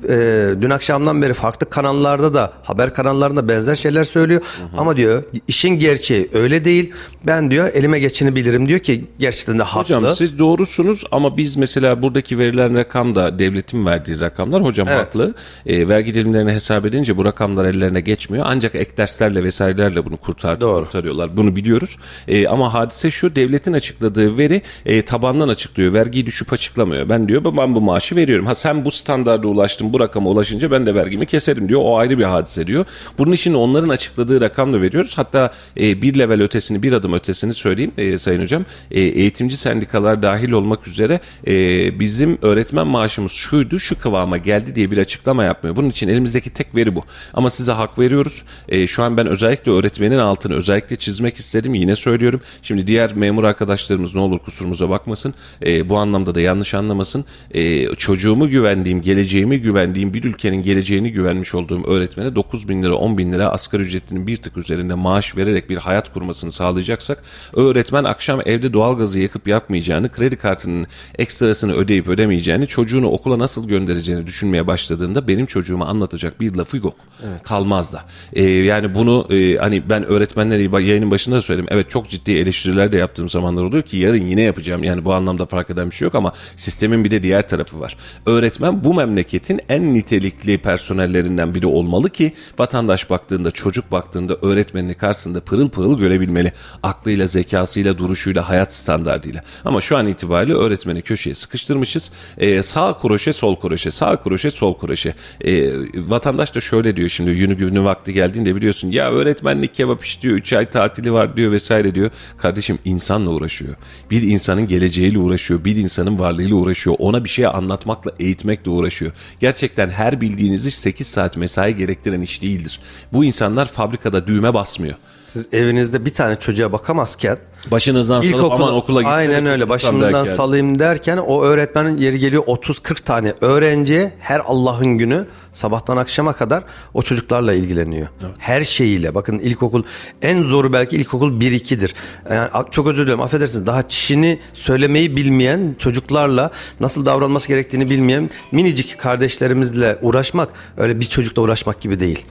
Ee, 0.10 0.50
dün 0.62 0.70
akşamdan 0.70 1.22
beri 1.22 1.34
farklı 1.34 1.70
kanallarda 1.70 2.34
da 2.34 2.54
haber 2.64 2.94
kanallarında 2.94 3.48
benzer 3.48 3.76
şeyler 3.76 4.04
söylüyor. 4.04 4.42
Ama 4.78 4.98
diyor 4.98 5.24
işin 5.48 5.70
gerçeği 5.80 6.30
öyle 6.34 6.66
değil. 6.66 6.92
Ben 7.26 7.52
diyor 7.52 7.70
elime 7.74 8.00
geçini 8.00 8.36
bilirim 8.36 8.68
diyor 8.68 8.80
ki 8.80 9.06
gerçekten 9.20 9.60
de 9.60 9.64
haklı. 9.64 9.80
Hocam 9.96 10.16
siz 10.16 10.40
doğrusunuz 10.40 11.04
ama 11.12 11.38
biz 11.38 11.56
mesela 11.56 12.02
buradaki 12.04 12.40
verilen 12.40 12.78
rakam 12.78 13.16
da 13.16 13.40
devletin 13.40 13.86
verdiği 13.86 14.20
rakamlar 14.20 14.64
hocam 14.64 14.88
Evet. 14.88 15.00
haklı. 15.00 15.34
E, 15.66 15.90
vergi 15.90 16.14
dilimlerini 16.16 16.52
hesap 16.52 16.86
edince 16.86 17.18
bu 17.18 17.26
rakamlar 17.26 17.66
ellerine 17.66 18.02
geçmiyor. 18.02 18.46
Ancak 18.50 18.76
ek 18.76 18.92
derslerle 19.24 19.44
vesairelerle 19.44 20.06
bunu 20.06 20.18
kurtar 20.18 20.62
Doğru. 20.62 20.86
kurtarıyorlar. 20.86 21.38
Bunu 21.38 21.56
biliyoruz. 21.56 21.98
E, 22.28 22.48
ama 22.48 22.74
hadise 22.74 23.12
şu 23.12 23.36
devletin 23.36 23.74
açıkladığı 23.74 24.38
veri 24.38 24.62
e, 24.86 25.02
tabandan 25.02 25.48
açıklıyor. 25.48 25.94
Vergiyi 25.94 26.26
düşüp 26.26 26.54
açıklamıyor. 26.54 27.10
Ben 27.10 27.28
diyor 27.28 27.46
ben 27.46 27.76
bu 27.76 27.82
maaşı 27.82 28.16
veriyorum. 28.16 28.46
Ha 28.46 28.56
sen 28.56 28.86
bu 28.86 28.92
standarda 28.92 29.48
ulaştın 29.48 29.94
bu 29.94 30.00
rakama 30.00 30.30
ulaşınca 30.30 30.72
ben 30.72 30.86
de 30.86 30.96
vergimi 30.96 31.26
keserim 31.26 31.70
diyor. 31.70 31.82
O 31.84 31.98
ayrı 31.98 32.18
bir 32.18 32.24
hadise 32.24 32.68
diyor. 32.68 32.86
Bunun 33.18 33.32
için 33.32 33.54
onların 33.54 33.90
açıkladığı 33.90 34.42
rakamla 34.42 34.82
veriyoruz. 34.82 35.18
Hatta 35.18 35.52
e, 35.80 36.02
bir 36.02 36.20
level 36.20 36.42
ötesini 36.42 36.84
bir 36.84 36.94
adım 36.94 37.14
ötesini 37.14 37.54
söyleyeyim 37.54 37.92
e, 37.98 38.18
Sayın 38.18 38.42
Hocam. 38.42 38.66
E, 38.92 39.02
eğitimci 39.02 39.58
sendikalar 39.58 40.24
dahil 40.24 40.52
olmak 40.52 40.88
üzere 40.88 41.20
e, 41.48 41.54
bizim 42.00 42.38
öğretmen 42.42 42.88
maaşımız 42.88 43.32
şuydu 43.32 43.80
şu 43.80 44.00
kıvama 44.00 44.38
geldi 44.38 44.76
diye 44.76 44.92
bir 44.92 44.98
açıklama 44.98 45.44
yapmıyor. 45.44 45.76
Bunun 45.76 45.90
için 45.90 46.08
elimizdeki 46.08 46.50
tek 46.50 46.76
veri 46.76 46.96
bu. 46.96 47.04
Ama 47.34 47.50
size 47.50 47.72
hak 47.72 48.00
veriyoruz. 48.00 48.44
E, 48.70 48.88
şu 48.88 49.04
an 49.04 49.13
ben 49.18 49.28
özellikle 49.28 49.72
öğretmenin 49.72 50.18
altını 50.18 50.56
özellikle 50.56 50.96
çizmek 50.96 51.38
istedim. 51.38 51.74
Yine 51.74 51.96
söylüyorum. 51.96 52.42
Şimdi 52.62 52.88
diğer 52.88 53.16
memur 53.16 53.44
arkadaşlarımız 53.44 54.16
ne 54.16 54.22
olur 54.22 54.40
kusurumuza 54.40 54.90
bakmasın. 54.90 55.34
E, 55.66 55.90
bu 55.90 55.98
anlamda 55.98 56.36
da 56.36 56.42
yanlış 56.42 56.74
anlamasın. 56.74 57.26
E, 57.52 57.88
çocuğumu 57.96 58.50
güvendiğim, 58.50 59.02
geleceğimi 59.02 59.62
güvendiğim 59.62 60.14
bir 60.14 60.24
ülkenin 60.24 60.64
geleceğini 60.64 61.12
güvenmiş 61.12 61.56
olduğum 61.56 61.84
öğretmene 61.88 62.36
9 62.36 62.70
bin 62.70 62.84
lira 62.84 62.96
10 62.96 63.18
bin 63.18 63.32
lira 63.32 63.50
asgari 63.50 63.82
ücretinin 63.82 64.28
bir 64.28 64.38
tık 64.38 64.58
üzerinde 64.58 64.94
maaş 64.94 65.38
vererek 65.38 65.70
bir 65.70 65.78
hayat 65.78 66.14
kurmasını 66.14 66.52
sağlayacaksak 66.52 67.24
öğretmen 67.54 68.04
akşam 68.04 68.42
evde 68.46 68.74
doğalgazı 68.74 69.20
yakıp 69.20 69.48
yakmayacağını, 69.48 70.10
kredi 70.10 70.36
kartının 70.36 70.88
ekstrasını 71.18 71.74
ödeyip 71.74 72.08
ödemeyeceğini, 72.08 72.68
çocuğunu 72.68 73.08
okula 73.08 73.40
nasıl 73.40 73.68
göndereceğini 73.68 74.28
düşünmeye 74.28 74.68
başladığında 74.68 75.28
benim 75.28 75.46
çocuğuma 75.46 75.86
anlatacak 75.86 76.42
bir 76.42 76.56
lafı 76.56 76.78
yok. 76.78 76.96
Kalmaz 77.44 77.94
da. 77.94 78.04
E, 78.34 78.44
yani 78.44 78.96
bunu 79.04 79.28
e, 79.30 79.58
hani 79.58 79.90
ben 79.90 80.06
öğretmenleri 80.06 80.88
yayının 80.88 81.12
başında 81.12 81.36
da 81.36 81.42
söyledim. 81.42 81.68
Evet 81.70 81.90
çok 81.90 82.10
ciddi 82.10 82.32
eleştiriler 82.32 82.92
de 82.92 82.98
yaptığım 82.98 83.30
zamanlar 83.30 83.64
oluyor 83.64 83.84
ki 83.84 83.98
yarın 83.98 84.26
yine 84.26 84.42
yapacağım. 84.42 84.84
Yani 84.84 85.06
bu 85.06 85.14
anlamda 85.14 85.46
fark 85.46 85.70
eden 85.70 85.90
bir 85.90 85.96
şey 85.96 86.06
yok 86.06 86.16
ama 86.16 86.34
sistemin 86.56 87.04
bir 87.04 87.12
de 87.12 87.24
diğer 87.24 87.48
tarafı 87.48 87.80
var. 87.80 87.98
Öğretmen 88.26 88.84
bu 88.84 88.94
memleketin 88.94 89.62
en 89.70 89.94
nitelikli 89.94 90.58
personellerinden 90.58 91.56
biri 91.56 91.68
olmalı 91.68 92.10
ki 92.10 92.34
vatandaş 92.60 93.10
baktığında, 93.10 93.52
çocuk 93.52 93.92
baktığında 93.92 94.38
öğretmenini 94.42 94.94
karşısında 94.94 95.40
pırıl 95.40 95.70
pırıl 95.70 96.00
görebilmeli. 96.00 96.52
Aklıyla, 96.84 97.28
zekasıyla, 97.28 97.98
duruşuyla, 97.98 98.50
hayat 98.50 98.74
standartıyla. 98.74 99.44
Ama 99.66 99.82
şu 99.82 99.98
an 99.98 100.08
itibariyle 100.08 100.54
öğretmeni 100.54 101.02
köşeye 101.02 101.36
sıkıştırmışız. 101.36 102.12
Ee, 102.38 102.64
sağ 102.64 102.98
kroşe, 103.02 103.34
sol 103.34 103.56
kroşe, 103.56 103.92
sağ 103.92 104.22
kroşe, 104.22 104.52
sol 104.52 104.78
kroşe. 104.78 105.14
Ee, 105.42 105.72
vatandaş 105.96 106.56
da 106.56 106.60
şöyle 106.60 106.98
diyor 106.98 107.10
şimdi 107.10 107.32
yünü 107.32 107.58
günü 107.58 107.84
vakti 107.84 108.14
geldiğinde 108.14 108.56
biliyorsun 108.56 108.93
ya 108.94 109.12
öğretmenlik 109.12 109.74
kebap 109.74 110.06
iş 110.06 110.22
diyor 110.22 110.36
3 110.36 110.54
ay 110.54 110.70
tatili 110.70 111.14
var 111.14 111.38
diyor 111.38 111.52
vesaire 111.52 111.96
diyor. 111.96 112.12
Kardeşim 112.38 112.80
insanla 112.86 113.30
uğraşıyor. 113.30 113.76
Bir 114.12 114.22
insanın 114.22 114.68
geleceğiyle 114.68 115.20
uğraşıyor. 115.20 115.66
Bir 115.66 115.76
insanın 115.76 116.20
varlığıyla 116.20 116.56
uğraşıyor. 116.56 116.96
Ona 117.00 117.24
bir 117.24 117.30
şey 117.30 117.46
anlatmakla, 117.46 118.12
eğitmekle 118.20 118.72
uğraşıyor. 118.72 119.12
Gerçekten 119.40 119.90
her 119.90 120.22
bildiğiniz 120.22 120.66
iş 120.66 120.76
8 120.76 121.08
saat 121.08 121.38
mesai 121.38 121.76
gerektiren 121.76 122.22
iş 122.22 122.42
değildir. 122.42 122.80
Bu 123.14 123.26
insanlar 123.26 123.66
fabrikada 123.66 124.28
düğme 124.28 124.54
basmıyor. 124.54 124.96
Siz 125.34 125.46
evinizde 125.54 126.06
bir 126.06 126.14
tane 126.14 126.36
çocuğa 126.36 126.72
bakamazken 126.72 127.38
Başınızdan 127.72 128.22
salıp 128.22 128.36
İlkokul, 128.36 128.56
aman 128.56 128.74
okula 128.74 129.02
gitsene. 129.02 129.16
aynen 129.16 129.46
öyle 129.46 129.70
başımdan 129.70 130.14
derken. 130.14 130.24
salayım 130.24 130.80
derken 130.80 131.18
o 131.18 131.44
öğretmenin 131.44 131.98
yeri 131.98 132.20
geliyor 132.20 132.44
30-40 132.44 133.04
tane 133.04 133.34
öğrenciye 133.42 134.14
her 134.20 134.42
Allah'ın 134.46 134.98
günü 134.98 135.26
sabahtan 135.54 135.98
akşama 135.98 136.34
kadar 136.34 136.64
o 136.94 137.02
çocuklarla 137.02 137.54
ilgileniyor. 137.54 138.08
Her 138.38 138.64
şeyiyle 138.64 139.16
bakın 139.16 139.40
ilkokul 139.40 139.84
en 140.22 140.44
zoru 140.44 140.74
belki 140.74 140.96
ilkokul 140.98 141.32
1-2'dir. 141.42 141.94
Yani 142.30 142.50
çok 142.72 142.88
özür 142.88 143.04
dilerim 143.06 143.22
affedersiniz 143.22 143.68
daha 143.68 143.88
çişini 143.88 144.40
söylemeyi 144.54 145.16
bilmeyen 145.16 145.76
çocuklarla 145.80 146.52
nasıl 146.80 147.06
davranması 147.06 147.48
gerektiğini 147.48 147.90
bilmeyen 147.90 148.30
minicik 148.52 149.00
kardeşlerimizle 149.00 149.98
uğraşmak 150.02 150.50
öyle 150.78 151.00
bir 151.00 151.06
çocukla 151.06 151.42
uğraşmak 151.42 151.82
gibi 151.82 152.00
değil. 152.00 152.26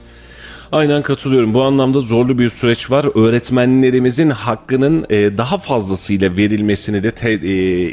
Aynen 0.73 1.03
katılıyorum. 1.03 1.53
Bu 1.53 1.63
anlamda 1.63 1.99
zorlu 1.99 2.39
bir 2.39 2.49
süreç 2.49 2.91
var. 2.91 3.05
Öğretmenlerimizin 3.27 4.29
hakkının 4.29 5.05
e, 5.09 5.37
daha 5.37 5.57
fazlasıyla 5.57 6.37
verilmesini 6.37 7.03
de 7.03 7.11
te, 7.11 7.31
e, 7.31 7.39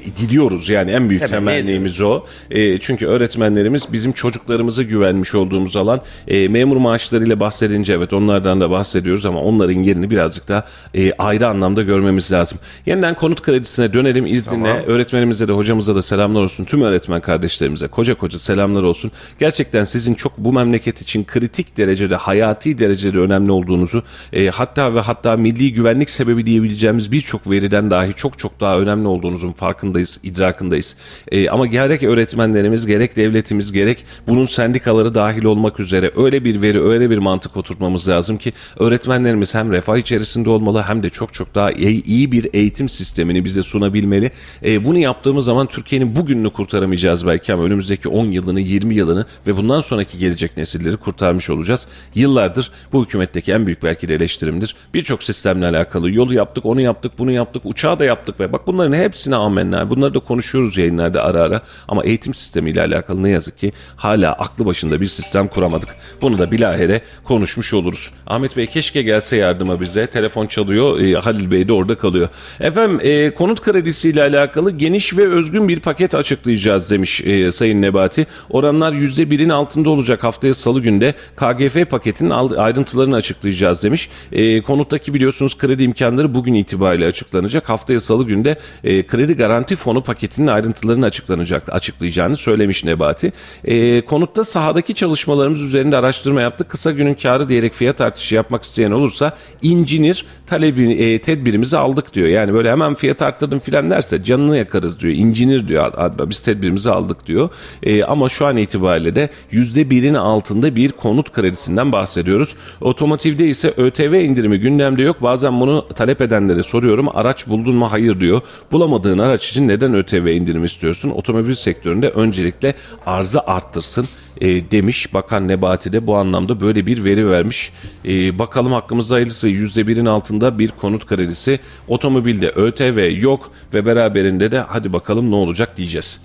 diliyoruz. 0.02 0.68
Yani 0.68 0.90
en 0.90 1.08
büyük 1.10 1.28
Temenni 1.28 1.46
temennimiz 1.46 2.00
o. 2.00 2.24
E, 2.50 2.78
çünkü 2.78 3.06
öğretmenlerimiz 3.06 3.92
bizim 3.92 4.12
çocuklarımıza 4.12 4.82
güvenmiş 4.82 5.34
olduğumuz 5.34 5.76
alan. 5.76 6.00
E, 6.28 6.48
memur 6.48 6.76
maaşlarıyla 6.76 7.40
bahsedince 7.40 7.92
evet 7.92 8.12
onlardan 8.12 8.60
da 8.60 8.70
bahsediyoruz 8.70 9.26
ama 9.26 9.42
onların 9.42 9.82
yerini 9.82 10.10
birazcık 10.10 10.48
da 10.48 10.66
e, 10.94 11.12
ayrı 11.12 11.48
anlamda 11.48 11.82
görmemiz 11.82 12.32
lazım. 12.32 12.58
Yeniden 12.86 13.14
konut 13.14 13.42
kredisine 13.42 13.92
dönelim 13.92 14.26
izninle. 14.26 14.68
Tamam. 14.68 14.84
Öğretmenimize 14.86 15.48
de 15.48 15.52
hocamıza 15.52 15.94
da 15.94 16.02
selamlar 16.02 16.42
olsun. 16.42 16.64
Tüm 16.64 16.82
öğretmen 16.82 17.20
kardeşlerimize 17.20 17.88
koca 17.88 18.14
koca 18.14 18.38
selamlar 18.38 18.82
olsun. 18.82 19.10
Gerçekten 19.38 19.84
sizin 19.84 20.14
çok 20.14 20.38
bu 20.38 20.52
memleket 20.52 21.02
için 21.02 21.24
kritik 21.24 21.76
derecede 21.76 22.16
hayati 22.16 22.69
derecede 22.78 23.18
önemli 23.18 23.52
olduğunuzu 23.52 24.02
e, 24.32 24.48
hatta 24.48 24.94
ve 24.94 25.00
hatta 25.00 25.36
milli 25.36 25.72
güvenlik 25.72 26.10
sebebi 26.10 26.46
diyebileceğimiz 26.46 27.12
birçok 27.12 27.50
veriden 27.50 27.90
dahi 27.90 28.14
çok 28.14 28.38
çok 28.38 28.60
daha 28.60 28.78
önemli 28.78 29.08
olduğunuzun 29.08 29.52
farkındayız, 29.52 30.20
idrakındayız. 30.22 30.96
E, 31.32 31.48
ama 31.48 31.66
gerek 31.66 32.02
öğretmenlerimiz, 32.02 32.86
gerek 32.86 33.16
devletimiz, 33.16 33.72
gerek 33.72 34.04
bunun 34.28 34.46
sendikaları 34.46 35.14
dahil 35.14 35.44
olmak 35.44 35.80
üzere 35.80 36.10
öyle 36.16 36.44
bir 36.44 36.62
veri, 36.62 36.82
öyle 36.82 37.10
bir 37.10 37.18
mantık 37.18 37.56
oturtmamız 37.56 38.08
lazım 38.08 38.38
ki 38.38 38.52
öğretmenlerimiz 38.78 39.54
hem 39.54 39.72
refah 39.72 39.96
içerisinde 39.96 40.50
olmalı 40.50 40.82
hem 40.82 41.02
de 41.02 41.10
çok 41.10 41.34
çok 41.34 41.54
daha 41.54 41.72
iyi, 41.72 42.04
iyi 42.04 42.32
bir 42.32 42.48
eğitim 42.52 42.88
sistemini 42.88 43.44
bize 43.44 43.62
sunabilmeli. 43.62 44.30
E, 44.64 44.84
bunu 44.84 44.98
yaptığımız 44.98 45.44
zaman 45.44 45.66
Türkiye'nin 45.66 46.16
bugününü 46.16 46.50
kurtaramayacağız 46.50 47.26
belki 47.26 47.52
ama 47.52 47.64
önümüzdeki 47.64 48.08
10 48.08 48.26
yılını, 48.26 48.60
20 48.60 48.94
yılını 48.94 49.26
ve 49.46 49.56
bundan 49.56 49.80
sonraki 49.80 50.18
gelecek 50.18 50.56
nesilleri 50.56 50.96
kurtarmış 50.96 51.50
olacağız. 51.50 51.86
Yıllardır 52.14 52.59
bu 52.92 53.04
hükümetteki 53.04 53.52
en 53.52 53.66
büyük 53.66 53.82
belki 53.82 54.08
de 54.08 54.14
eleştirimdir. 54.14 54.76
Birçok 54.94 55.22
sistemle 55.22 55.66
alakalı 55.66 56.10
yolu 56.10 56.34
yaptık, 56.34 56.66
onu 56.66 56.80
yaptık, 56.80 57.12
bunu 57.18 57.30
yaptık, 57.30 57.62
uçağı 57.64 57.98
da 57.98 58.04
yaptık 58.04 58.40
ve 58.40 58.52
bak 58.52 58.66
bunların 58.66 58.92
hepsine 58.92 59.36
amenna. 59.36 59.90
Bunları 59.90 60.14
da 60.14 60.18
konuşuyoruz 60.18 60.76
yayınlarda 60.76 61.24
ara 61.24 61.40
ara 61.40 61.62
ama 61.88 62.04
eğitim 62.04 62.34
sistemiyle 62.34 62.82
alakalı 62.82 63.22
ne 63.22 63.30
yazık 63.30 63.58
ki 63.58 63.72
hala 63.96 64.32
aklı 64.32 64.66
başında 64.66 65.00
bir 65.00 65.06
sistem 65.06 65.48
kuramadık. 65.48 65.88
Bunu 66.22 66.38
da 66.38 66.50
bilahare 66.50 67.00
konuşmuş 67.24 67.74
oluruz. 67.74 68.12
Ahmet 68.26 68.56
Bey 68.56 68.66
keşke 68.66 69.02
gelse 69.02 69.36
yardıma 69.36 69.80
bize. 69.80 70.06
Telefon 70.06 70.46
çalıyor. 70.46 71.00
E, 71.00 71.14
Halil 71.14 71.50
Bey 71.50 71.68
de 71.68 71.72
orada 71.72 71.98
kalıyor. 71.98 72.28
Efendim 72.60 73.00
e, 73.02 73.34
konut 73.34 73.62
kredisiyle 73.62 74.22
alakalı 74.22 74.70
geniş 74.70 75.16
ve 75.16 75.28
özgün 75.28 75.68
bir 75.68 75.80
paket 75.80 76.14
açıklayacağız 76.14 76.90
demiş 76.90 77.20
e, 77.20 77.52
Sayın 77.52 77.82
Nebati. 77.82 78.26
Oranlar 78.50 78.92
%1'in 78.92 79.48
altında 79.48 79.90
olacak 79.90 80.24
haftaya 80.24 80.54
salı 80.54 80.80
günde 80.80 81.14
KGF 81.36 81.90
paketinin 81.90 82.30
ayrıntılarını 82.56 83.16
açıklayacağız 83.16 83.82
demiş. 83.82 84.08
E, 84.32 84.62
konuttaki 84.62 85.14
biliyorsunuz 85.14 85.58
kredi 85.58 85.82
imkanları 85.82 86.34
bugün 86.34 86.54
itibariyle 86.54 87.06
açıklanacak. 87.06 87.68
Haftaya 87.68 88.00
salı 88.00 88.24
günde 88.24 88.58
e, 88.84 89.06
kredi 89.06 89.36
garanti 89.36 89.76
fonu 89.76 90.02
paketinin 90.02 90.46
ayrıntılarını 90.46 91.06
açıklanacak 91.06 91.62
açıklayacağını 91.68 92.36
söylemiş 92.36 92.84
Nebati. 92.84 93.32
E, 93.64 94.04
konutta 94.04 94.44
sahadaki 94.44 94.94
çalışmalarımız 94.94 95.62
üzerinde 95.62 95.96
araştırma 95.96 96.40
yaptık. 96.40 96.68
Kısa 96.68 96.90
günün 96.90 97.14
karı 97.14 97.48
diyerek 97.48 97.72
fiyat 97.72 98.00
artışı 98.00 98.34
yapmak 98.34 98.62
isteyen 98.62 98.90
olursa 98.90 99.32
incinir 99.62 100.24
talebi 100.46 100.92
e, 100.92 101.20
tedbirimizi 101.20 101.76
aldık 101.78 102.14
diyor. 102.14 102.28
Yani 102.28 102.54
böyle 102.54 102.70
hemen 102.70 102.94
fiyat 102.94 103.22
arttırdım 103.22 103.60
filan 103.60 103.90
derse 103.90 104.24
canını 104.24 104.56
yakarız 104.56 105.00
diyor. 105.00 105.14
İncinir 105.14 105.68
diyor. 105.68 105.92
Biz 106.30 106.38
tedbirimizi 106.38 106.90
aldık 106.90 107.26
diyor. 107.26 107.48
E, 107.82 108.04
ama 108.04 108.28
şu 108.28 108.46
an 108.46 108.56
itibariyle 108.56 109.14
de 109.14 109.28
%1'in 109.52 110.14
altında 110.14 110.76
bir 110.76 110.92
konut 110.92 111.32
kredisinden 111.32 111.92
bahsediyoruz. 112.30 112.54
Otomotivde 112.80 113.48
ise 113.48 113.74
ÖTV 113.76 114.14
indirimi 114.14 114.58
gündemde 114.60 115.02
yok. 115.02 115.22
Bazen 115.22 115.60
bunu 115.60 115.86
talep 115.94 116.20
edenlere 116.20 116.62
soruyorum. 116.62 117.08
Araç 117.14 117.46
buldun 117.46 117.74
mu? 117.74 117.92
Hayır 117.92 118.20
diyor. 118.20 118.40
Bulamadığın 118.72 119.18
araç 119.18 119.48
için 119.48 119.68
neden 119.68 119.94
ÖTV 119.94 120.26
indirimi 120.26 120.66
istiyorsun? 120.66 121.10
Otomobil 121.10 121.54
sektöründe 121.54 122.08
öncelikle 122.08 122.74
arzı 123.06 123.40
arttırsın 123.40 124.06
e, 124.40 124.70
demiş. 124.70 125.14
Bakan 125.14 125.48
Nebati 125.48 125.92
de 125.92 126.06
bu 126.06 126.16
anlamda 126.16 126.60
böyle 126.60 126.86
bir 126.86 127.04
veri 127.04 127.30
vermiş. 127.30 127.72
E, 128.04 128.38
bakalım 128.38 128.72
hakkımızda 128.72 129.14
hayırlısı 129.14 129.48
%1'in 129.48 130.06
altında 130.06 130.58
bir 130.58 130.70
konut 130.70 131.06
kredisi. 131.06 131.60
Otomobilde 131.88 132.50
ÖTV 132.50 133.10
yok 133.20 133.50
ve 133.74 133.86
beraberinde 133.86 134.52
de 134.52 134.58
hadi 134.58 134.92
bakalım 134.92 135.30
ne 135.30 135.34
olacak 135.34 135.76
diyeceğiz. 135.76 136.20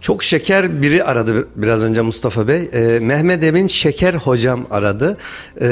Çok 0.00 0.24
şeker 0.24 0.82
biri 0.82 1.04
aradı 1.04 1.48
biraz 1.56 1.84
önce 1.84 2.00
Mustafa 2.00 2.48
Bey. 2.48 2.68
Ee, 2.72 2.98
Mehmet 3.00 3.44
Emin 3.44 3.66
Şeker 3.66 4.14
hocam 4.14 4.66
aradı. 4.70 5.16
Ee, 5.60 5.64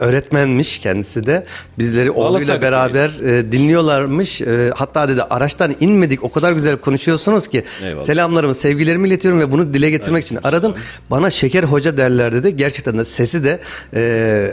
öğretmenmiş 0.00 0.78
kendisi 0.78 1.26
de. 1.26 1.44
Bizleri 1.78 2.10
oğluyla 2.10 2.62
beraber 2.62 3.08
e, 3.08 3.52
dinliyorlarmış. 3.52 4.42
Ee, 4.42 4.70
hatta 4.74 5.08
dedi 5.08 5.22
araçtan 5.22 5.74
inmedik 5.80 6.24
o 6.24 6.32
kadar 6.32 6.52
güzel 6.52 6.76
konuşuyorsunuz 6.76 7.48
ki. 7.48 7.64
Eyvallah. 7.84 8.04
Selamlarımı, 8.04 8.54
sevgilerimi 8.54 9.08
iletiyorum 9.08 9.40
ve 9.40 9.50
bunu 9.50 9.74
dile 9.74 9.90
getirmek 9.90 10.24
için 10.24 10.38
aradım. 10.44 10.74
Bana 11.10 11.30
Şeker 11.30 11.64
Hoca 11.64 11.96
derler 11.96 12.32
dedi. 12.32 12.56
Gerçekten 12.56 12.98
de 12.98 13.04
sesi 13.04 13.44
de 13.44 13.60
e, 13.94 13.98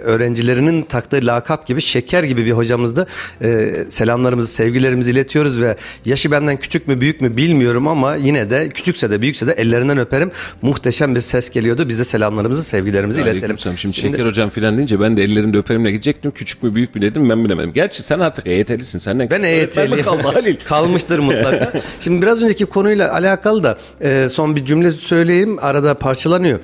öğrencilerinin 0.04 0.82
taktığı 0.84 1.20
lakap 1.24 1.68
gibi 1.68 1.82
şeker 1.82 2.24
gibi 2.24 2.46
bir 2.46 2.52
hocamızdı. 2.52 3.08
E, 3.42 3.70
selamlarımızı, 3.90 4.48
sevgilerimizi 4.48 5.12
iletiyoruz 5.12 5.62
ve 5.62 5.76
yaşı 6.06 6.32
benden 6.32 6.58
küçük 6.58 6.88
mü 6.88 7.02
büyük 7.02 7.22
mü 7.22 7.38
bilmiyorum 7.38 7.88
ama 7.88 8.16
yine 8.16 8.50
de 8.50 8.70
küçükse 8.70 9.09
de 9.12 9.22
büyükse 9.22 9.48
de 9.48 9.52
ellerinden 9.52 9.98
öperim. 9.98 10.32
Muhteşem 10.62 11.16
bir 11.16 11.22
ses 11.22 11.50
geliyordu. 11.50 11.90
Biz 11.90 12.00
de 12.00 12.04
selamlarımızı, 12.04 12.64
sevgilerimizi 12.64 13.22
iletelim. 13.22 13.40
Aleykümselam. 13.44 13.78
Şimdi, 13.78 13.96
Şeker 13.96 14.26
hocam 14.26 14.50
filan 14.50 14.78
deyince 14.78 15.00
ben 15.00 15.18
de 15.18 15.24
ellerinde 15.24 15.58
öperimle 15.58 15.92
gidecektim. 15.92 16.32
Küçük 16.32 16.64
mü 16.64 16.76
büyük 16.76 16.96
mü 16.96 17.02
dedim 17.02 17.30
ben 17.30 17.46
bilemedim. 17.46 17.74
Gerçi 17.74 18.04
sen 18.04 18.20
artık 18.20 18.48
EYT'lisin. 18.48 19.00
Senden 19.00 19.30
Ben 19.30 19.44
EYT'liyim. 19.44 20.02
kaldı 20.02 20.22
Halil. 20.24 20.56
Kalmıştır 20.66 21.20
mutlaka. 21.20 21.74
Şimdi 22.00 22.22
biraz 22.22 22.44
önceki 22.44 22.66
konuyla 22.66 23.14
alakalı 23.14 23.64
da 23.64 23.78
e, 24.02 24.30
son 24.30 24.56
bir 24.56 24.66
cümle 24.66 24.92
söyleyeyim. 24.92 25.58
Arada 25.62 25.94
parçalanıyor. 25.94 26.60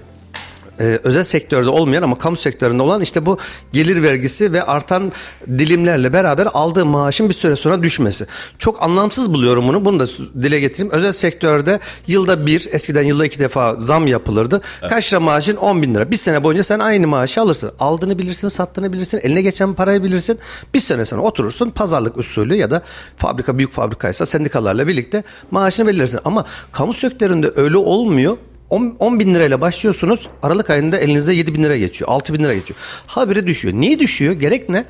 Ee, 0.80 0.99
özel 1.03 1.23
sektörde 1.23 1.69
olmayan 1.69 2.03
ama 2.03 2.17
kamu 2.17 2.36
sektöründe 2.36 2.82
olan 2.82 3.01
işte 3.01 3.26
bu 3.26 3.38
gelir 3.73 4.03
vergisi 4.03 4.53
ve 4.53 4.63
artan 4.63 5.11
dilimlerle 5.47 6.13
beraber 6.13 6.47
aldığı 6.53 6.86
maaşın 6.86 7.30
bir 7.30 7.34
süre 7.34 7.55
sonra 7.55 7.84
düşmesi. 7.84 8.26
Çok 8.59 8.84
anlamsız 8.84 9.34
buluyorum 9.34 9.67
bunu. 9.67 9.86
Bunu 9.86 9.99
da 9.99 10.07
dile 10.41 10.59
getireyim. 10.59 10.93
Özel 10.93 11.11
sektörde 11.11 11.80
yılda 12.07 12.45
bir, 12.45 12.67
eskiden 12.71 13.03
yılda 13.03 13.26
iki 13.26 13.39
defa 13.39 13.76
zam 13.76 14.07
yapılırdı. 14.07 14.61
Kaç 14.89 15.13
lira 15.13 15.19
maaşın? 15.19 15.55
10 15.55 15.82
bin 15.82 15.93
lira. 15.93 16.11
Bir 16.11 16.15
sene 16.15 16.43
boyunca 16.43 16.63
sen 16.63 16.80
aynı 16.80 17.07
maaşı 17.07 17.41
alırsın. 17.41 17.71
Aldığını 17.80 18.19
bilirsin, 18.19 18.47
sattığını 18.47 18.93
bilirsin, 18.93 19.19
eline 19.23 19.41
geçen 19.41 19.73
parayı 19.73 20.03
bilirsin. 20.03 20.39
Bir 20.73 20.80
sene 20.80 21.05
sonra 21.05 21.21
oturursun 21.21 21.69
pazarlık 21.69 22.17
usulü 22.17 22.55
ya 22.55 22.71
da 22.71 22.82
fabrika 23.17 23.57
büyük 23.57 23.73
fabrikaysa 23.73 24.26
sendikalarla 24.26 24.88
birlikte 24.88 25.23
maaşını 25.51 25.88
belirlersin. 25.88 26.19
Ama 26.26 26.45
kamu 26.71 26.93
sektöründe 26.93 27.51
öyle 27.55 27.78
olmuyor 27.78 28.38
10, 28.70 28.95
10 28.99 29.20
bin 29.20 29.36
lirayla 29.36 29.61
başlıyorsunuz. 29.61 30.30
Aralık 30.43 30.70
ayında 30.70 30.97
elinize 30.97 31.34
7 31.34 31.53
bin 31.53 31.63
lira 31.63 31.78
geçiyor. 31.78 32.11
6 32.11 32.34
bin 32.34 32.43
lira 32.43 32.53
geçiyor. 32.53 32.80
Habire 33.07 33.47
düşüyor. 33.47 33.74
Niye 33.74 33.99
düşüyor? 33.99 34.34
Gerek 34.34 34.70
ne? 34.70 34.86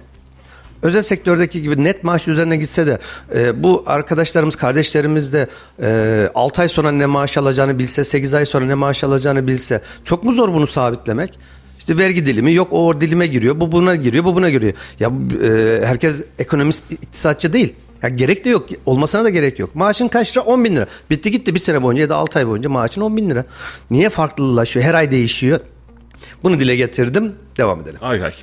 Özel 0.81 1.01
sektördeki 1.01 1.61
gibi 1.61 1.83
net 1.83 2.03
maaş 2.03 2.27
üzerine 2.27 2.57
gitse 2.57 2.87
de 2.87 2.99
e, 3.35 3.63
bu 3.63 3.83
arkadaşlarımız, 3.85 4.55
kardeşlerimiz 4.55 5.33
de 5.33 5.47
e, 5.81 6.29
6 6.35 6.61
ay 6.61 6.67
sonra 6.67 6.91
ne 6.91 7.05
maaş 7.05 7.37
alacağını 7.37 7.79
bilse, 7.79 8.03
8 8.03 8.33
ay 8.33 8.45
sonra 8.45 8.65
ne 8.65 8.75
maaş 8.75 9.03
alacağını 9.03 9.47
bilse 9.47 9.81
çok 10.03 10.23
mu 10.23 10.31
zor 10.31 10.53
bunu 10.53 10.67
sabitlemek? 10.67 11.39
İşte 11.77 11.97
vergi 11.97 12.25
dilimi 12.25 12.53
yok 12.53 12.73
o 12.73 13.01
dilime 13.01 13.27
giriyor, 13.27 13.59
bu 13.59 13.71
buna 13.71 13.95
giriyor, 13.95 14.25
bu 14.25 14.35
buna 14.35 14.49
giriyor. 14.49 14.73
Ya 14.99 15.11
e, 15.43 15.85
herkes 15.85 16.23
ekonomist, 16.39 16.91
iktisatçı 16.91 17.53
değil. 17.53 17.73
Ya 18.05 18.09
gerek 18.09 18.45
de 18.45 18.49
yok. 18.49 18.65
Olmasına 18.85 19.23
da 19.23 19.29
gerek 19.29 19.59
yok. 19.59 19.75
Maaşın 19.75 20.07
kaç 20.07 20.37
lira? 20.37 20.43
10 20.45 20.63
bin 20.63 20.75
lira. 20.75 20.87
Bitti 21.09 21.31
gitti 21.31 21.55
bir 21.55 21.59
sene 21.59 21.83
boyunca 21.83 22.01
ya 22.01 22.09
da 22.09 22.15
6 22.15 22.39
ay 22.39 22.47
boyunca 22.47 22.69
maaşın 22.69 23.01
10 23.01 23.17
bin 23.17 23.29
lira. 23.29 23.45
Niye 23.91 24.09
farklılaşıyor? 24.09 24.85
Her 24.85 24.93
ay 24.93 25.11
değişiyor. 25.11 25.59
Bunu 26.43 26.59
dile 26.59 26.75
getirdim. 26.75 27.35
Devam 27.57 27.81
edelim. 27.81 27.97
Ay 28.01 28.23
ay. 28.23 28.33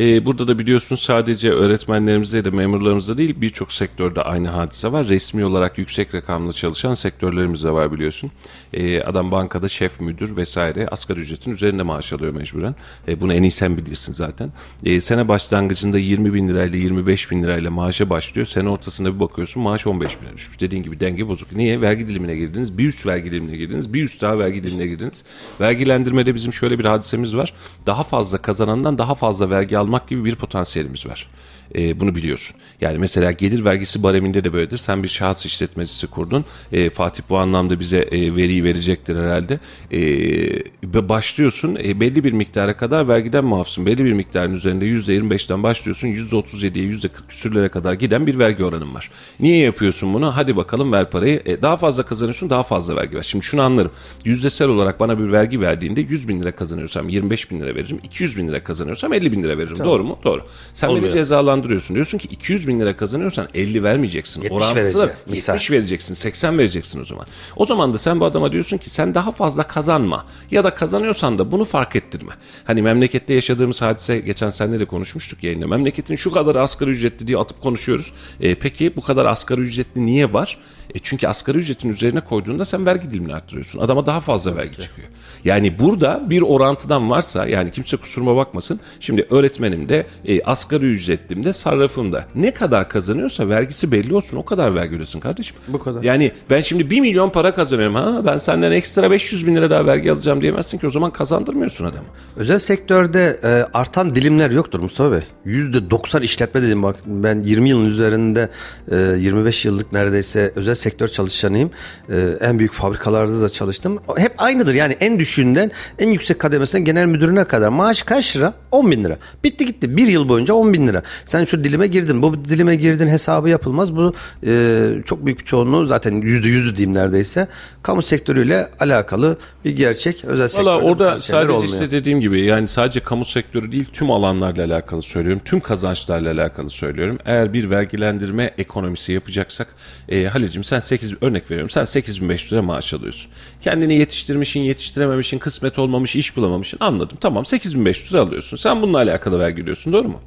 Ee, 0.00 0.26
burada 0.26 0.48
da 0.48 0.58
biliyorsun 0.58 0.96
sadece 0.96 1.50
öğretmenlerimizde 1.50 2.44
de 2.44 2.50
memurlarımızda 2.50 3.18
değil 3.18 3.34
birçok 3.40 3.72
sektörde 3.72 4.22
aynı 4.22 4.48
hadise 4.48 4.92
var. 4.92 5.08
Resmi 5.08 5.44
olarak 5.44 5.78
yüksek 5.78 6.14
rakamlı 6.14 6.52
çalışan 6.52 6.94
sektörlerimiz 6.94 7.64
de 7.64 7.70
var 7.70 7.92
biliyorsun. 7.92 8.30
Ee, 8.72 9.02
adam 9.02 9.30
bankada 9.30 9.68
şef, 9.68 10.00
müdür 10.00 10.36
vesaire 10.36 10.88
asgari 10.88 11.20
ücretin 11.20 11.50
üzerinde 11.50 11.82
maaş 11.82 12.12
alıyor 12.12 12.34
mecburen. 12.34 12.74
Ee, 13.08 13.20
bunu 13.20 13.34
en 13.34 13.42
iyi 13.42 13.50
sen 13.50 13.76
bilirsin 13.76 14.12
zaten. 14.12 14.52
Ee, 14.84 15.00
sene 15.00 15.28
başlangıcında 15.28 15.98
20 15.98 16.34
bin 16.34 16.48
lirayla 16.48 16.78
25 16.78 17.30
bin 17.30 17.42
lirayla 17.42 17.70
maaşa 17.70 18.10
başlıyor. 18.10 18.46
Sene 18.46 18.68
ortasında 18.68 19.14
bir 19.14 19.20
bakıyorsun 19.20 19.62
maaş 19.62 19.86
15 19.86 20.20
bin 20.20 20.26
lira 20.26 20.36
düşmüş. 20.36 20.60
Dediğin 20.60 20.82
gibi 20.82 21.00
denge 21.00 21.28
bozuk. 21.28 21.52
Niye? 21.52 21.80
Vergi 21.80 22.08
dilimine 22.08 22.36
girdiniz. 22.36 22.78
Bir 22.78 22.88
üst 22.88 23.06
vergi 23.06 23.30
dilimine 23.30 23.56
girdiniz. 23.56 23.92
Bir 23.94 24.02
üst 24.02 24.22
daha 24.22 24.38
vergi 24.38 24.64
dilimine 24.64 24.86
girdiniz. 24.86 25.24
Vergilendirmede 25.60 26.34
bizim 26.34 26.52
şöyle 26.52 26.78
bir 26.78 26.84
hadisemiz 26.84 27.36
var. 27.36 27.54
Daha 27.86 28.02
fazla 28.02 28.38
kazanandan 28.38 28.98
daha 28.98 29.14
fazla 29.14 29.50
vergi 29.50 29.79
almak 29.80 30.08
gibi 30.08 30.24
bir 30.24 30.34
potansiyelimiz 30.34 31.06
var. 31.06 31.28
E, 31.74 32.00
bunu 32.00 32.14
biliyorsun. 32.14 32.56
Yani 32.80 32.98
mesela 32.98 33.32
gelir 33.32 33.64
vergisi 33.64 34.02
bareminde 34.02 34.44
de 34.44 34.52
böyledir. 34.52 34.76
Sen 34.76 35.02
bir 35.02 35.08
şahıs 35.08 35.46
işletmecisi 35.46 36.06
kurdun. 36.06 36.44
E, 36.72 36.90
Fatih 36.90 37.22
bu 37.28 37.38
anlamda 37.38 37.80
bize 37.80 37.98
e, 37.98 38.36
veriyi 38.36 38.64
verecektir 38.64 39.16
herhalde. 39.16 39.58
E, 39.92 41.08
başlıyorsun 41.08 41.78
e, 41.84 42.00
belli 42.00 42.24
bir 42.24 42.32
miktara 42.32 42.76
kadar 42.76 43.08
vergiden 43.08 43.44
muafsın. 43.44 43.86
Belli 43.86 44.04
bir 44.04 44.12
miktarın 44.12 44.54
üzerinde 44.54 44.86
%25'ten 44.86 45.62
başlıyorsun. 45.62 46.08
%37'ye 46.08 46.84
%40 46.92 47.08
küsürlere 47.28 47.68
kadar 47.68 47.92
giden 47.94 48.26
bir 48.26 48.38
vergi 48.38 48.64
oranın 48.64 48.94
var. 48.94 49.10
Niye 49.40 49.56
yapıyorsun 49.56 50.14
bunu? 50.14 50.36
Hadi 50.36 50.56
bakalım 50.56 50.92
ver 50.92 51.10
parayı. 51.10 51.42
E, 51.46 51.62
daha 51.62 51.76
fazla 51.76 52.02
kazanıyorsun 52.02 52.50
daha 52.50 52.62
fazla 52.62 52.96
vergi 52.96 53.16
ver. 53.16 53.22
Şimdi 53.22 53.44
şunu 53.44 53.62
anlarım. 53.62 53.90
Yüzdesel 54.24 54.68
olarak 54.68 55.00
bana 55.00 55.18
bir 55.18 55.32
vergi 55.32 55.60
verdiğinde 55.60 56.00
100 56.00 56.28
bin 56.28 56.40
lira 56.40 56.52
kazanıyorsam 56.52 57.08
25 57.08 57.50
bin 57.50 57.60
lira 57.60 57.74
veririm. 57.74 58.00
200 58.04 58.38
bin 58.38 58.48
lira 58.48 58.64
kazanıyorsam 58.64 59.12
50 59.12 59.32
bin 59.32 59.42
lira 59.42 59.58
veririm. 59.58 59.76
Tamam. 59.76 59.92
Doğru 59.92 60.04
mu? 60.04 60.18
Doğru. 60.24 60.42
Sen 60.74 60.88
Olmuyor. 60.88 61.04
beni 61.04 61.12
cezalandırıyorsun. 61.12 61.59
Diyorsun 61.94 62.18
ki 62.18 62.28
200 62.28 62.68
bin 62.68 62.80
lira 62.80 62.96
kazanıyorsan 62.96 63.48
50 63.54 63.82
vermeyeceksin. 63.82 64.42
70 64.42 64.56
Orantısı 64.56 64.98
da 64.98 65.12
70 65.26 65.70
vereceksin. 65.70 66.14
80 66.14 66.58
vereceksin 66.58 67.00
o 67.00 67.04
zaman. 67.04 67.26
O 67.56 67.66
zaman 67.66 67.94
da 67.94 67.98
sen 67.98 68.20
bu 68.20 68.24
adama 68.24 68.52
diyorsun 68.52 68.78
ki 68.78 68.90
sen 68.90 69.14
daha 69.14 69.32
fazla 69.32 69.62
kazanma. 69.62 70.26
Ya 70.50 70.64
da 70.64 70.74
kazanıyorsan 70.74 71.38
da 71.38 71.52
bunu 71.52 71.64
fark 71.64 71.96
ettirme. 71.96 72.32
Hani 72.64 72.82
memlekette 72.82 73.34
yaşadığımız 73.34 73.82
hadise 73.82 74.18
geçen 74.18 74.50
sene 74.50 74.80
de 74.80 74.84
konuşmuştuk 74.84 75.44
yayında. 75.44 75.66
Memleketin 75.66 76.16
şu 76.16 76.30
kadar 76.30 76.56
asgari 76.56 76.90
ücretli 76.90 77.26
diye 77.26 77.38
atıp 77.38 77.60
konuşuyoruz. 77.60 78.12
E, 78.40 78.54
peki 78.54 78.96
bu 78.96 79.00
kadar 79.00 79.24
asgari 79.24 79.60
ücretli 79.60 80.06
niye 80.06 80.32
var? 80.32 80.58
E 80.94 80.98
çünkü 81.02 81.28
asgari 81.28 81.58
ücretin 81.58 81.88
üzerine 81.88 82.20
koyduğunda 82.20 82.64
sen 82.64 82.86
vergi 82.86 83.12
dilimini 83.12 83.34
arttırıyorsun. 83.34 83.80
Adama 83.80 84.06
daha 84.06 84.20
fazla 84.20 84.56
vergi 84.56 84.70
evet. 84.74 84.80
çıkıyor. 84.80 85.08
Yani 85.44 85.78
burada 85.78 86.22
bir 86.30 86.42
orantıdan 86.42 87.10
varsa 87.10 87.46
yani 87.46 87.72
kimse 87.72 87.96
kusuruma 87.96 88.36
bakmasın. 88.36 88.80
Şimdi 89.00 89.26
öğretmenim 89.30 89.88
de 89.88 90.06
e, 90.24 90.42
asgari 90.42 90.86
ücretlim 90.86 91.44
de 91.44 91.52
sarrafım 91.52 92.12
da. 92.12 92.26
Ne 92.34 92.54
kadar 92.54 92.88
kazanıyorsa 92.88 93.48
vergisi 93.48 93.92
belli 93.92 94.14
olsun. 94.14 94.36
O 94.36 94.44
kadar 94.44 94.74
vergi 94.74 94.96
ödesin 94.96 95.20
kardeşim. 95.20 95.56
Bu 95.68 95.78
kadar. 95.78 96.02
Yani 96.02 96.32
ben 96.50 96.60
şimdi 96.60 96.90
1 96.90 97.00
milyon 97.00 97.30
para 97.30 97.54
kazanıyorum. 97.54 97.94
Ha 97.94 98.22
ben 98.26 98.38
senden 98.38 98.72
ekstra 98.72 99.10
500 99.10 99.46
bin 99.46 99.56
lira 99.56 99.70
daha 99.70 99.86
vergi 99.86 100.12
alacağım 100.12 100.40
diyemezsin 100.40 100.78
ki 100.78 100.86
o 100.86 100.90
zaman 100.90 101.10
kazandırmıyorsun 101.10 101.84
adamı. 101.84 102.06
Özel 102.36 102.58
sektörde 102.58 103.40
e, 103.42 103.48
artan 103.78 104.14
dilimler 104.14 104.50
yoktur 104.50 104.80
Mustafa 104.80 105.12
Bey. 105.12 105.22
%90 105.46 106.22
işletme 106.22 106.62
dedim 106.62 106.82
bak 106.82 106.96
ben 107.06 107.42
20 107.42 107.68
yılın 107.68 107.86
üzerinde 107.86 108.48
e, 108.90 108.96
25 108.96 109.64
yıllık 109.64 109.92
neredeyse 109.92 110.52
özel 110.56 110.74
sektör 110.80 111.08
çalışanıyım. 111.08 111.70
Ee, 112.10 112.14
en 112.40 112.58
büyük 112.58 112.72
fabrikalarda 112.72 113.42
da 113.42 113.48
çalıştım. 113.48 113.98
Hep 114.16 114.32
aynıdır 114.38 114.74
yani 114.74 114.96
en 115.00 115.18
düşüğünden 115.18 115.70
en 115.98 116.08
yüksek 116.08 116.38
kademesinden 116.38 116.84
genel 116.84 117.06
müdürüne 117.06 117.44
kadar. 117.44 117.68
Maaş 117.68 118.02
kaç 118.02 118.36
lira? 118.36 118.54
10 118.72 118.90
bin 118.90 119.04
lira. 119.04 119.16
Bitti 119.44 119.66
gitti. 119.66 119.96
Bir 119.96 120.08
yıl 120.08 120.28
boyunca 120.28 120.54
10 120.54 120.72
bin 120.72 120.86
lira. 120.88 121.02
Sen 121.24 121.44
şu 121.44 121.64
dilime 121.64 121.86
girdin. 121.86 122.22
Bu 122.22 122.44
dilime 122.44 122.76
girdin 122.76 123.06
hesabı 123.08 123.48
yapılmaz. 123.48 123.96
Bu 123.96 124.14
e, 124.46 124.80
çok 125.04 125.26
büyük 125.26 125.38
bir 125.40 125.44
çoğunluğu 125.44 125.86
zaten 125.86 126.14
yüzde 126.14 126.48
yüzü 126.48 126.76
diyeyim 126.76 126.94
neredeyse. 126.94 127.48
Kamu 127.82 128.02
sektörüyle 128.02 128.68
alakalı 128.80 129.38
bir 129.64 129.76
gerçek. 129.76 130.24
Özel 130.24 130.48
sektörde 130.48 130.70
Valla 130.70 130.80
orada 130.82 131.18
sadece 131.18 131.52
olmuyor. 131.52 131.72
işte 131.72 131.90
dediğim 131.90 132.20
gibi 132.20 132.40
yani 132.40 132.68
sadece 132.68 133.00
kamu 133.00 133.24
sektörü 133.24 133.72
değil 133.72 133.84
tüm 133.92 134.10
alanlarla 134.10 134.64
alakalı 134.64 135.02
söylüyorum. 135.02 135.42
Tüm 135.44 135.60
kazançlarla 135.60 136.30
alakalı 136.30 136.70
söylüyorum. 136.70 137.18
Eğer 137.24 137.52
bir 137.52 137.70
vergilendirme 137.70 138.54
ekonomisi 138.58 139.12
yapacaksak 139.12 139.68
e, 140.08 140.24
Halicim 140.24 140.64
sen 140.70 140.80
8 140.80 141.14
örnek 141.20 141.50
veriyorum. 141.50 141.70
Sen 141.70 141.84
8500 141.84 142.52
lira 142.52 142.62
maaş 142.62 142.94
alıyorsun. 142.94 143.30
Kendini 143.60 143.94
yetiştirmişin, 143.94 144.60
yetiştirememişin, 144.60 145.38
kısmet 145.38 145.78
olmamış, 145.78 146.16
iş 146.16 146.36
bulamamışın 146.36 146.78
anladım. 146.80 147.18
Tamam 147.20 147.46
8500 147.46 148.12
lira 148.14 148.22
alıyorsun. 148.22 148.56
Sen 148.56 148.82
bununla 148.82 148.98
alakalı 148.98 149.38
vergi 149.38 149.62
ödüyorsun 149.62 149.92
doğru 149.92 150.08
mu? 150.08 150.20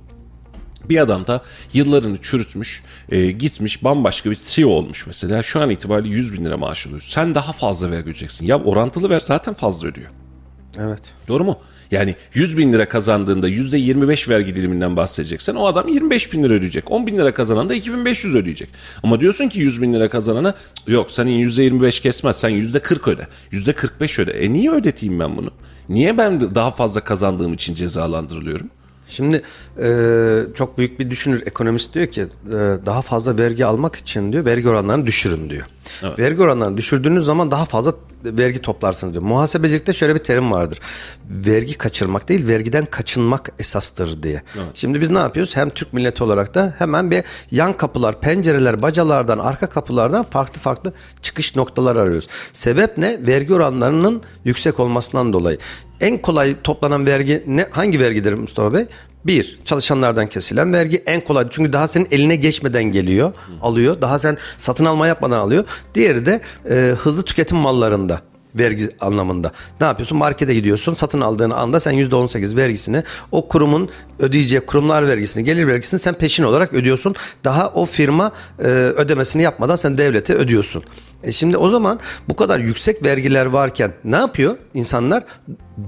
Bir 0.89 0.97
adam 0.97 1.27
da 1.27 1.41
yıllarını 1.73 2.17
çürütmüş, 2.21 2.83
e, 3.09 3.31
gitmiş 3.31 3.83
bambaşka 3.83 4.31
bir 4.31 4.35
CEO 4.35 4.69
olmuş 4.69 5.07
mesela. 5.07 5.43
Şu 5.43 5.61
an 5.61 5.69
itibariyle 5.69 6.15
100 6.15 6.33
bin 6.33 6.45
lira 6.45 6.57
maaş 6.57 6.87
alıyorsun. 6.87 7.09
Sen 7.09 7.35
daha 7.35 7.53
fazla 7.53 7.91
vergi 7.91 8.03
ödeyeceksin. 8.03 8.45
Ya 8.45 8.59
orantılı 8.63 9.09
ver 9.09 9.19
zaten 9.19 9.53
fazla 9.53 9.87
ödüyor. 9.87 10.09
Evet. 10.79 11.01
Doğru 11.27 11.43
mu? 11.43 11.59
Yani 11.91 12.15
100 12.33 12.57
bin 12.57 12.73
lira 12.73 12.89
kazandığında 12.89 13.49
%25 13.49 14.29
vergi 14.29 14.55
diliminden 14.55 14.97
bahsedeceksen 14.97 15.55
o 15.55 15.65
adam 15.65 15.87
25 15.87 16.33
bin 16.33 16.43
lira 16.43 16.53
ödeyecek. 16.53 16.91
10 16.91 17.07
bin 17.07 17.17
lira 17.17 17.33
kazanan 17.33 17.69
da 17.69 17.73
2500 17.73 18.35
ödeyecek. 18.35 18.69
Ama 19.03 19.19
diyorsun 19.19 19.49
ki 19.49 19.59
100 19.59 19.81
bin 19.81 19.93
lira 19.93 20.09
kazanana 20.09 20.53
yok 20.87 21.11
senin 21.11 21.49
%25 21.49 22.01
kesmez 22.01 22.35
sen 22.39 22.49
%40 22.49 23.09
öde. 23.09 23.27
%45 23.51 24.21
öde. 24.21 24.31
E 24.31 24.53
niye 24.53 24.71
ödeteyim 24.71 25.19
ben 25.19 25.37
bunu? 25.37 25.51
Niye 25.89 26.17
ben 26.17 26.55
daha 26.55 26.71
fazla 26.71 27.01
kazandığım 27.01 27.53
için 27.53 27.73
cezalandırılıyorum? 27.73 28.69
Şimdi 29.07 29.41
e, 29.83 29.89
çok 30.55 30.77
büyük 30.77 30.99
bir 30.99 31.09
düşünür 31.09 31.43
ekonomist 31.45 31.93
diyor 31.93 32.07
ki 32.07 32.21
e, 32.21 32.51
daha 32.85 33.01
fazla 33.01 33.37
vergi 33.37 33.65
almak 33.65 33.95
için 33.95 34.31
diyor 34.31 34.45
vergi 34.45 34.69
oranlarını 34.69 35.05
düşürün 35.05 35.49
diyor. 35.49 35.65
Evet. 36.03 36.19
Vergi 36.19 36.41
oranlarını 36.41 36.77
düşürdüğünüz 36.77 37.25
zaman 37.25 37.51
daha 37.51 37.65
fazla 37.65 37.93
vergi 38.25 38.61
toplarsınız 38.61 39.13
diyor. 39.13 39.23
Muhasebecilikte 39.23 39.93
şöyle 39.93 40.15
bir 40.15 40.19
terim 40.19 40.51
vardır. 40.51 40.79
Vergi 41.29 41.77
kaçırmak 41.77 42.29
değil, 42.29 42.47
vergiden 42.47 42.85
kaçınmak 42.85 43.51
esastır 43.59 44.23
diye. 44.23 44.43
Evet. 44.55 44.67
Şimdi 44.73 45.01
biz 45.01 45.09
ne 45.09 45.17
yapıyoruz? 45.17 45.55
Hem 45.55 45.69
Türk 45.69 45.93
milleti 45.93 46.23
olarak 46.23 46.55
da 46.55 46.75
hemen 46.77 47.11
bir 47.11 47.23
yan 47.51 47.73
kapılar, 47.73 48.21
pencereler, 48.21 48.81
bacalardan, 48.81 49.39
arka 49.39 49.69
kapılardan 49.69 50.23
farklı 50.23 50.59
farklı 50.61 50.93
çıkış 51.21 51.55
noktalar 51.55 51.95
arıyoruz. 51.95 52.27
Sebep 52.51 52.97
ne? 52.97 53.27
Vergi 53.27 53.53
oranlarının 53.53 54.21
yüksek 54.45 54.79
olmasından 54.79 55.33
dolayı. 55.33 55.57
En 56.01 56.17
kolay 56.17 56.55
toplanan 56.63 57.05
vergi 57.05 57.43
ne? 57.47 57.67
Hangi 57.71 57.99
vergidir 57.99 58.33
Mustafa 58.33 58.73
Bey? 58.73 58.85
Bir, 59.25 59.59
çalışanlardan 59.65 60.27
kesilen 60.27 60.73
vergi 60.73 61.03
en 61.05 61.21
kolay. 61.21 61.47
Çünkü 61.51 61.73
daha 61.73 61.87
senin 61.87 62.07
eline 62.11 62.35
geçmeden 62.35 62.83
geliyor, 62.83 63.33
alıyor. 63.61 64.01
Daha 64.01 64.19
sen 64.19 64.37
satın 64.57 64.85
alma 64.85 65.07
yapmadan 65.07 65.37
alıyor. 65.39 65.65
Diğeri 65.95 66.25
de 66.25 66.41
e, 66.69 66.95
hızlı 66.99 67.23
tüketim 67.25 67.57
mallarında 67.57 68.21
vergi 68.55 68.89
anlamında. 68.99 69.51
Ne 69.81 69.87
yapıyorsun? 69.87 70.17
Markete 70.17 70.53
gidiyorsun. 70.53 70.93
Satın 70.93 71.21
aldığın 71.21 71.49
anda 71.49 71.79
sen 71.79 71.93
%18 71.93 72.57
vergisini 72.57 73.03
o 73.31 73.47
kurumun 73.47 73.89
ödeyeceği 74.19 74.61
kurumlar 74.61 75.07
vergisini, 75.07 75.43
gelir 75.43 75.67
vergisini 75.67 75.99
sen 75.99 76.13
peşin 76.13 76.43
olarak 76.43 76.73
ödüyorsun. 76.73 77.15
Daha 77.43 77.69
o 77.69 77.85
firma 77.85 78.31
e, 78.59 78.63
ödemesini 78.67 79.43
yapmadan 79.43 79.75
sen 79.75 79.97
devlete 79.97 80.33
ödüyorsun. 80.33 80.83
E 81.23 81.31
şimdi 81.31 81.57
o 81.57 81.69
zaman 81.69 81.99
bu 82.29 82.35
kadar 82.35 82.59
yüksek 82.59 83.05
vergiler 83.05 83.45
varken 83.45 83.93
ne 84.03 84.15
yapıyor 84.15 84.57
insanlar? 84.73 85.23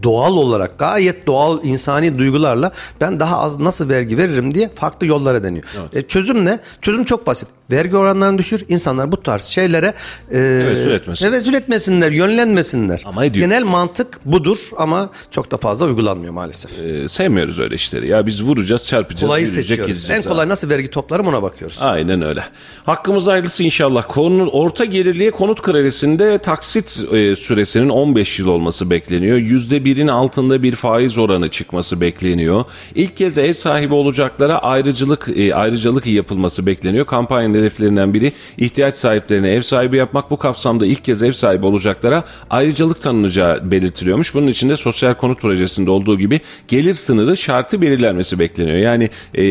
Doğal 0.03 0.37
olarak 0.37 0.79
gayet 0.79 1.27
doğal 1.27 1.63
insani 1.63 2.17
duygularla 2.17 2.71
ben 3.01 3.19
daha 3.19 3.37
az 3.41 3.59
nasıl 3.59 3.89
vergi 3.89 4.17
veririm 4.17 4.53
diye 4.53 4.69
farklı 4.75 5.07
yollara 5.07 5.43
deniyor. 5.43 5.65
E, 5.93 6.01
çözüm 6.01 6.45
ne? 6.45 6.59
Çözüm 6.81 7.03
çok 7.03 7.27
basit. 7.27 7.47
Vergi 7.71 7.97
oranlarını 7.97 8.37
düşür. 8.37 8.63
İnsanlar 8.69 9.11
bu 9.11 9.21
tarz 9.23 9.43
şeylere 9.43 9.93
e, 10.29 10.33
Tevezzül 10.33 10.91
etmesin. 10.91 11.25
tevezzül 11.25 11.53
etmesinler, 11.53 12.11
yönlenmesinler. 12.11 13.01
Ama 13.05 13.25
ediyor. 13.25 13.45
Genel 13.47 13.63
mantık 13.63 14.19
budur 14.25 14.57
ama 14.77 15.09
çok 15.31 15.51
da 15.51 15.57
fazla 15.57 15.85
uygulanmıyor 15.85 16.33
maalesef. 16.33 16.79
Ee, 16.81 17.07
sevmiyoruz 17.07 17.59
öyle 17.59 17.75
işleri. 17.75 18.07
Ya 18.07 18.25
biz 18.25 18.43
vuracağız, 18.43 18.87
çarpacağız, 18.87 19.21
Kolayı 19.21 19.45
yürüyecek, 19.45 19.77
seçiyoruz. 19.77 20.09
En 20.09 20.19
abi. 20.21 20.27
kolay 20.27 20.49
nasıl 20.49 20.69
vergi 20.69 20.87
toplarım 20.89 21.27
ona 21.27 21.41
bakıyoruz. 21.43 21.77
Aynen 21.81 22.21
öyle. 22.21 22.43
Hakkımız 22.85 23.27
hayırlısı 23.27 23.63
inşallah. 23.63 24.03
Konu, 24.09 24.47
orta 24.49 24.85
gelirliye 24.85 25.31
konut 25.31 25.61
kredisinde 25.61 26.37
taksit 26.37 26.99
e, 27.11 27.35
süresinin 27.35 27.89
15 27.89 28.39
yıl 28.39 28.47
olması 28.47 28.89
bekleniyor. 28.89 29.37
%1'in 29.77 30.07
altında 30.07 30.63
bir 30.63 30.75
faiz 30.75 31.17
oranı 31.17 31.49
çıkması 31.49 32.01
bekleniyor. 32.01 32.65
İlk 32.95 33.17
kez 33.17 33.37
ev 33.37 33.53
sahibi 33.53 33.93
olacaklara 33.93 34.57
ayrıcılık 34.57 35.27
e, 35.35 35.55
ayrıcalık 35.55 36.07
yapılması 36.07 36.65
bekleniyor. 36.65 37.05
Kampanyanın 37.05 37.57
hedeflerinden 37.57 38.13
biri 38.13 38.31
ihtiyaç 38.57 38.95
sahiplerine 38.95 39.49
ev 39.49 39.61
sahibi 39.61 39.97
yapmak. 39.97 40.31
Bu 40.31 40.37
kapsamda 40.37 40.85
ilk 40.85 41.05
kez 41.05 41.23
ev 41.23 41.31
sahibi 41.31 41.65
olacaklara 41.65 42.23
ayrıcalık 42.49 43.01
tanınacağı 43.01 43.71
belirtiliyormuş. 43.71 44.33
Bunun 44.33 44.47
için 44.47 44.69
de 44.69 44.77
sosyal 44.77 45.13
konut 45.13 45.41
projesinde 45.41 45.91
olduğu 45.91 46.17
gibi 46.17 46.39
gelir 46.67 46.93
sınırı 46.93 47.37
şartı 47.37 47.81
belirlenmesi 47.81 48.39
bekleniyor. 48.39 48.77
Yani 48.77 49.09
e, 49.33 49.45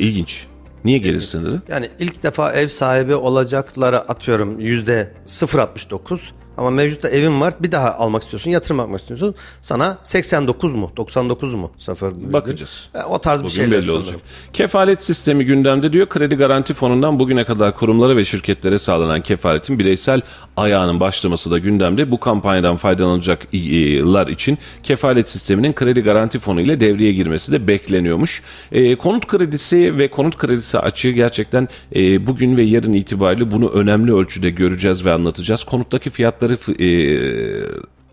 İlginç. 0.00 0.46
Niye 0.84 0.98
gelir 0.98 1.20
sınırı? 1.20 1.62
Yani 1.68 1.88
ilk 1.98 2.22
defa 2.22 2.52
ev 2.52 2.68
sahibi 2.68 3.14
olacaklara 3.14 3.98
atıyorum 3.98 4.60
yüzde 4.60 5.12
0.69 5.26 6.30
ama 6.56 6.70
mevcutta 6.70 7.08
evin 7.08 7.40
var 7.40 7.54
bir 7.60 7.72
daha 7.72 7.94
almak 7.94 8.22
istiyorsun 8.22 8.50
yatırım 8.50 8.78
yapmak 8.78 9.00
istiyorsun 9.00 9.34
sana 9.60 9.98
89 10.02 10.74
mu 10.74 10.90
99 10.96 11.54
mu 11.54 11.70
sıfır 11.78 12.32
Bakacağız. 12.32 12.88
E, 12.94 13.02
o 13.02 13.18
tarz 13.18 13.40
bir 13.40 13.44
Bugün 13.44 13.54
şeyler 13.54 13.70
belli 13.70 13.82
sanırım. 13.82 14.02
olacak. 14.02 14.20
Kefalet 14.52 15.02
sistemi 15.02 15.44
gündemde 15.44 15.92
diyor. 15.92 16.08
Kredi 16.08 16.34
Garanti 16.34 16.74
Fonu'ndan 16.74 17.18
bugüne 17.18 17.44
kadar 17.44 17.76
kurumlara 17.76 18.16
ve 18.16 18.24
şirketlere 18.24 18.78
sağlanan 18.78 19.20
kefaletin 19.20 19.78
bireysel 19.78 20.20
ayağının 20.56 21.00
başlaması 21.00 21.50
da 21.50 21.58
gündemde. 21.58 22.10
Bu 22.10 22.20
kampanyadan 22.20 22.76
faydalanacaklar 22.76 24.26
için 24.26 24.58
kefalet 24.82 25.30
sisteminin 25.30 25.72
Kredi 25.72 26.00
Garanti 26.00 26.38
Fonu 26.38 26.60
ile 26.60 26.80
devreye 26.80 27.12
girmesi 27.12 27.52
de 27.52 27.66
bekleniyormuş. 27.66 28.42
E, 28.72 28.96
konut 28.96 29.26
kredisi 29.26 29.98
ve 29.98 30.08
konut 30.08 30.36
kredisi 30.38 30.78
açığı 30.78 31.10
gerçekten 31.10 31.68
e, 31.94 32.26
bugün 32.26 32.56
ve 32.56 32.62
yarın 32.62 32.92
itibariyle 32.92 33.50
bunu 33.50 33.68
önemli 33.68 34.14
ölçüde 34.14 34.50
göreceğiz 34.50 35.06
ve 35.06 35.12
anlatacağız. 35.12 35.64
Konuttaki 35.64 36.10
fiyatları 36.10 36.39
f- 36.54 36.74
e, 36.78 37.66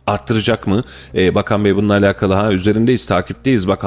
arttıracak 0.08 0.68
mı? 0.68 0.84
Ee, 1.16 1.36
Bakan 1.36 1.66
Bey 1.66 1.76
bununla 1.76 1.94
alakalı 1.94 2.34
ha 2.34 2.54
üzerindeyiz, 2.54 3.08
takipteyiz. 3.08 3.68
Bak 3.68 3.86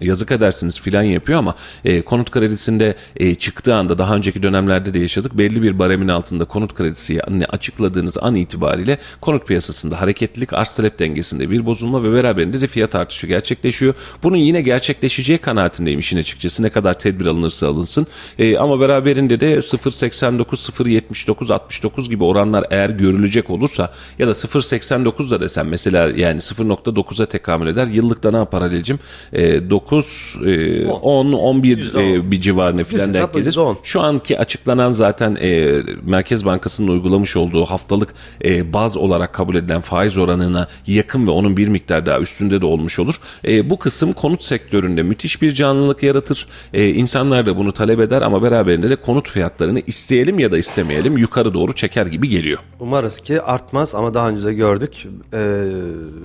yazık 0.00 0.30
edersiniz 0.30 0.80
filan 0.80 1.02
yapıyor 1.02 1.38
ama 1.38 1.54
e, 1.84 2.02
konut 2.02 2.30
kredisinde 2.30 2.94
e, 3.16 3.34
çıktığı 3.34 3.74
anda 3.74 3.98
daha 3.98 4.16
önceki 4.16 4.42
dönemlerde 4.42 4.94
de 4.94 4.98
yaşadık. 4.98 5.38
Belli 5.38 5.62
bir 5.62 5.78
baremin 5.78 6.08
altında 6.08 6.44
konut 6.44 6.74
kredisi 6.74 7.14
yani 7.14 7.46
açıkladığınız 7.46 8.18
an 8.18 8.34
itibariyle 8.34 8.98
konut 9.20 9.46
piyasasında 9.46 10.00
hareketlilik 10.00 10.52
arz 10.52 10.74
talep 10.74 10.98
dengesinde 10.98 11.50
bir 11.50 11.66
bozulma 11.66 12.02
ve 12.02 12.12
beraberinde 12.12 12.60
de 12.60 12.66
fiyat 12.66 12.94
artışı 12.94 13.26
gerçekleşiyor. 13.26 13.94
Bunun 14.22 14.36
yine 14.36 14.60
gerçekleşeceği 14.60 15.38
kanaatindeyim 15.38 16.00
işin 16.00 16.18
açıkçası. 16.18 16.62
Ne 16.62 16.70
kadar 16.70 16.98
tedbir 16.98 17.26
alınırsa 17.26 17.68
alınsın. 17.68 18.06
E, 18.38 18.58
ama 18.58 18.80
beraberinde 18.80 19.40
de 19.40 19.54
0.89, 19.56 20.44
0.79, 20.44 21.54
69 21.54 22.10
gibi 22.10 22.24
oranlar 22.24 22.64
eğer 22.70 22.90
görülecek 22.90 23.50
olursa 23.50 23.92
ya 24.18 24.26
da 24.26 24.30
0.89 24.30 25.30
da 25.30 25.40
desem 25.60 25.68
mesela 25.68 26.08
yani 26.16 26.40
0.9'a 26.40 27.26
tekamül 27.26 27.66
eder. 27.66 27.86
Yıllıkta 27.86 28.30
ne 28.30 28.36
yapar 28.36 28.62
Halil'cim? 28.62 28.98
E, 29.32 29.70
9, 29.70 30.36
e, 30.46 30.86
10, 30.86 31.32
11 31.32 31.94
e, 31.94 32.30
bir 32.30 32.40
civarına 32.40 32.84
filan 32.84 33.14
denk 33.14 33.34
gelir. 33.34 33.58
Şu 33.82 34.00
anki 34.00 34.38
açıklanan 34.38 34.90
zaten 34.90 35.36
e, 35.40 35.80
Merkez 36.02 36.44
Bankası'nın 36.44 36.88
uygulamış 36.88 37.36
olduğu 37.36 37.64
haftalık 37.64 38.14
e, 38.44 38.72
baz 38.72 38.96
olarak 38.96 39.32
kabul 39.32 39.54
edilen 39.54 39.80
faiz 39.80 40.18
oranına 40.18 40.68
yakın 40.86 41.26
ve 41.26 41.30
onun 41.30 41.56
bir 41.56 41.68
miktar 41.68 42.06
daha 42.06 42.20
üstünde 42.20 42.60
de 42.60 42.66
olmuş 42.66 42.98
olur. 42.98 43.14
E, 43.44 43.70
bu 43.70 43.78
kısım 43.78 44.12
konut 44.12 44.42
sektöründe 44.42 45.02
müthiş 45.02 45.42
bir 45.42 45.52
canlılık 45.52 46.02
yaratır. 46.02 46.46
E, 46.72 46.88
insanlar 46.88 47.46
da 47.46 47.56
bunu 47.56 47.72
talep 47.72 48.00
eder 48.00 48.22
ama 48.22 48.42
beraberinde 48.42 48.90
de 48.90 48.96
konut 48.96 49.30
fiyatlarını 49.30 49.82
isteyelim 49.86 50.38
ya 50.38 50.52
da 50.52 50.58
istemeyelim 50.58 51.18
yukarı 51.18 51.54
doğru 51.54 51.74
çeker 51.74 52.06
gibi 52.06 52.28
geliyor. 52.28 52.58
Umarız 52.80 53.20
ki 53.20 53.42
artmaz 53.42 53.94
ama 53.94 54.14
daha 54.14 54.28
önce 54.28 54.44
de 54.44 54.54
gördük. 54.54 55.06
Ee, 55.34 55.49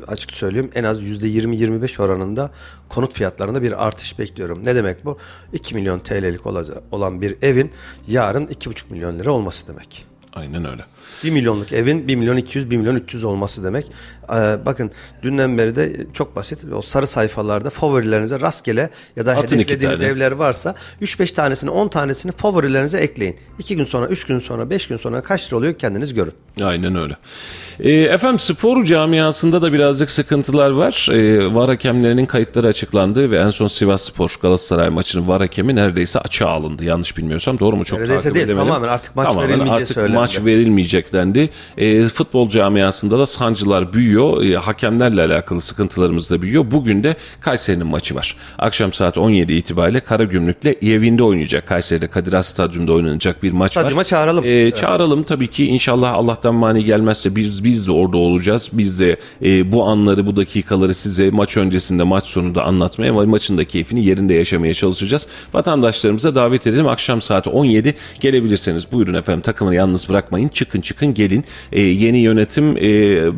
açık 0.08 0.32
söyleyeyim 0.32 0.72
en 0.76 0.84
az 0.84 1.02
%20-25 1.02 2.02
oranında 2.02 2.52
konut 2.90 3.14
fiyatlarında 3.14 3.62
bir 3.62 3.86
artış 3.88 4.20
bekliyorum. 4.20 4.66
Ne 4.66 4.76
demek 4.76 5.06
bu? 5.06 5.18
2 5.54 5.76
milyon 5.76 6.00
TL'lik 6.00 6.46
olan 6.92 7.22
bir 7.22 7.38
evin 7.42 7.72
yarın 8.08 8.46
2,5 8.46 8.92
milyon 8.92 9.20
lira 9.20 9.32
olması 9.32 9.68
demek. 9.68 10.06
Aynen 10.34 10.66
öyle. 10.66 10.86
1 11.24 11.32
milyonluk 11.32 11.74
evin 11.74 12.08
1 12.08 12.16
milyon 12.16 12.38
200 12.38 12.72
1 12.72 12.78
milyon 12.78 12.96
300 12.96 13.24
olması 13.24 13.64
demek. 13.64 13.86
Ee, 14.30 14.34
bakın 14.66 14.92
dünden 15.24 15.58
beri 15.58 15.76
de 15.76 16.08
çok 16.14 16.36
basit 16.36 16.60
o 16.74 16.82
sarı 16.82 17.08
sayfalarda 17.08 17.70
favorilerinize 17.70 18.42
rastgele 18.42 18.90
ya 19.16 19.26
da 19.26 19.32
Atın 19.32 19.56
hedeflediğiniz 19.58 20.02
evler 20.02 20.32
varsa 20.32 20.76
3-5 21.02 21.34
tanesini 21.34 21.70
10 21.70 21.88
tanesini 21.88 22.32
favorilerinize 22.32 22.98
ekleyin. 23.00 23.36
2 23.60 23.76
gün 23.76 23.84
sonra 23.84 24.08
3 24.08 24.24
gün 24.26 24.40
sonra 24.40 24.70
5 24.70 24.88
gün 24.88 24.98
sonra 24.98 25.22
kaç 25.22 25.48
lira 25.48 25.58
oluyor 25.58 25.74
kendiniz 25.74 26.14
görün. 26.14 26.34
Aynen 26.62 26.96
öyle. 26.96 27.18
E, 27.80 27.92
efendim 27.92 28.40
spor 28.40 28.84
camiasında 28.86 29.62
da 29.62 29.74
birazcık 29.74 30.12
sıkıntılar 30.12 30.70
var. 30.70 31.08
E, 31.12 31.54
VAR 31.56 31.70
hakemlerinin 31.70 32.26
kayıtları 32.26 32.68
açıklandı 32.68 33.32
ve 33.32 33.38
en 33.38 33.50
son 33.50 33.68
Sivas 33.68 34.02
Spor 34.02 34.36
Galatasaray 34.42 34.90
maçının 34.90 35.28
VAR 35.28 35.42
hakemi 35.42 35.76
neredeyse 35.76 36.20
açığa 36.20 36.50
alındı. 36.50 36.84
Yanlış 36.84 37.18
bilmiyorsam 37.18 37.60
doğru 37.60 37.76
mu? 37.76 37.86
Çok 37.86 38.00
Neredeyse 38.00 38.24
takip 38.24 38.36
değil, 38.36 38.46
edemedim. 38.46 38.68
tamamen 38.68 38.88
artık 38.94 39.16
maç 39.16 39.36
verilmeyeceği 39.36 39.72
artık 39.72 39.88
söylendi. 39.88 40.16
maç 40.18 40.40
verilmeyecek 40.46 41.05
dendi. 41.14 41.50
E, 41.78 42.04
futbol 42.08 42.50
camiasında 42.50 43.20
da 43.20 43.26
sancılar 43.26 43.94
büyüyor. 43.94 44.44
E, 44.44 44.56
hakemlerle 44.56 45.22
alakalı 45.22 45.62
sıkıntılarımız 45.62 46.32
da 46.32 46.42
büyüyor. 46.42 46.66
Bugün 46.72 47.04
de 47.04 47.16
Kayseri'nin 47.42 47.88
maçı 47.88 48.16
var. 48.16 48.36
Akşam 48.58 48.94
saat 48.94 49.18
17 49.18 49.54
itibariyle 49.54 50.00
Karagümrük'le 50.00 50.84
evinde 50.84 51.24
oynayacak. 51.24 51.68
Kayseri'de 51.68 52.08
Kadir 52.08 52.34
Has 52.34 52.48
Stadyum'da 52.48 52.94
oynanacak 52.94 53.44
bir 53.44 53.52
maç 53.52 53.72
Stadyuma 53.72 54.00
var. 54.00 54.04
çağıralım. 54.04 54.44
E, 54.46 54.72
çağıralım 54.72 55.24
tabii 55.24 55.48
ki 55.48 55.66
inşallah 55.66 56.14
Allah'tan 56.14 56.56
mani 56.56 56.86
gelmezse 56.86 57.36
biz 57.36 57.64
biz 57.64 57.88
de 57.88 57.92
orada 57.92 58.18
olacağız. 58.18 58.70
Biz 58.74 59.00
de 59.00 59.18
e, 59.44 59.72
bu 59.72 59.84
anları 59.84 60.26
bu 60.26 60.38
dakikaları 60.38 60.94
size 60.94 61.30
maç 61.32 61.58
öncesinde 61.58 62.04
maç 62.04 62.24
sonunda 62.24 62.64
anlatmaya 62.64 63.22
ve 63.22 63.26
maçın 63.26 63.58
da 63.58 63.64
keyfini 63.64 64.06
yerinde 64.06 64.34
yaşamaya 64.34 64.74
çalışacağız. 64.74 65.28
Vatandaşlarımıza 65.54 66.36
davet 66.36 66.68
edelim. 66.68 66.88
Akşam 66.88 67.22
saati 67.22 67.50
17 67.50 67.96
gelebilirseniz 68.20 68.92
buyurun 68.92 69.14
efendim 69.14 69.42
takımını 69.42 69.76
yalnız 69.76 70.10
bırakmayın. 70.10 70.50
Çıkın 70.50 70.82
çıkın 70.82 70.95
gelin. 71.04 71.46
E, 71.72 71.82
yeni 71.82 72.18
yönetim 72.18 72.78
e, 72.78 72.82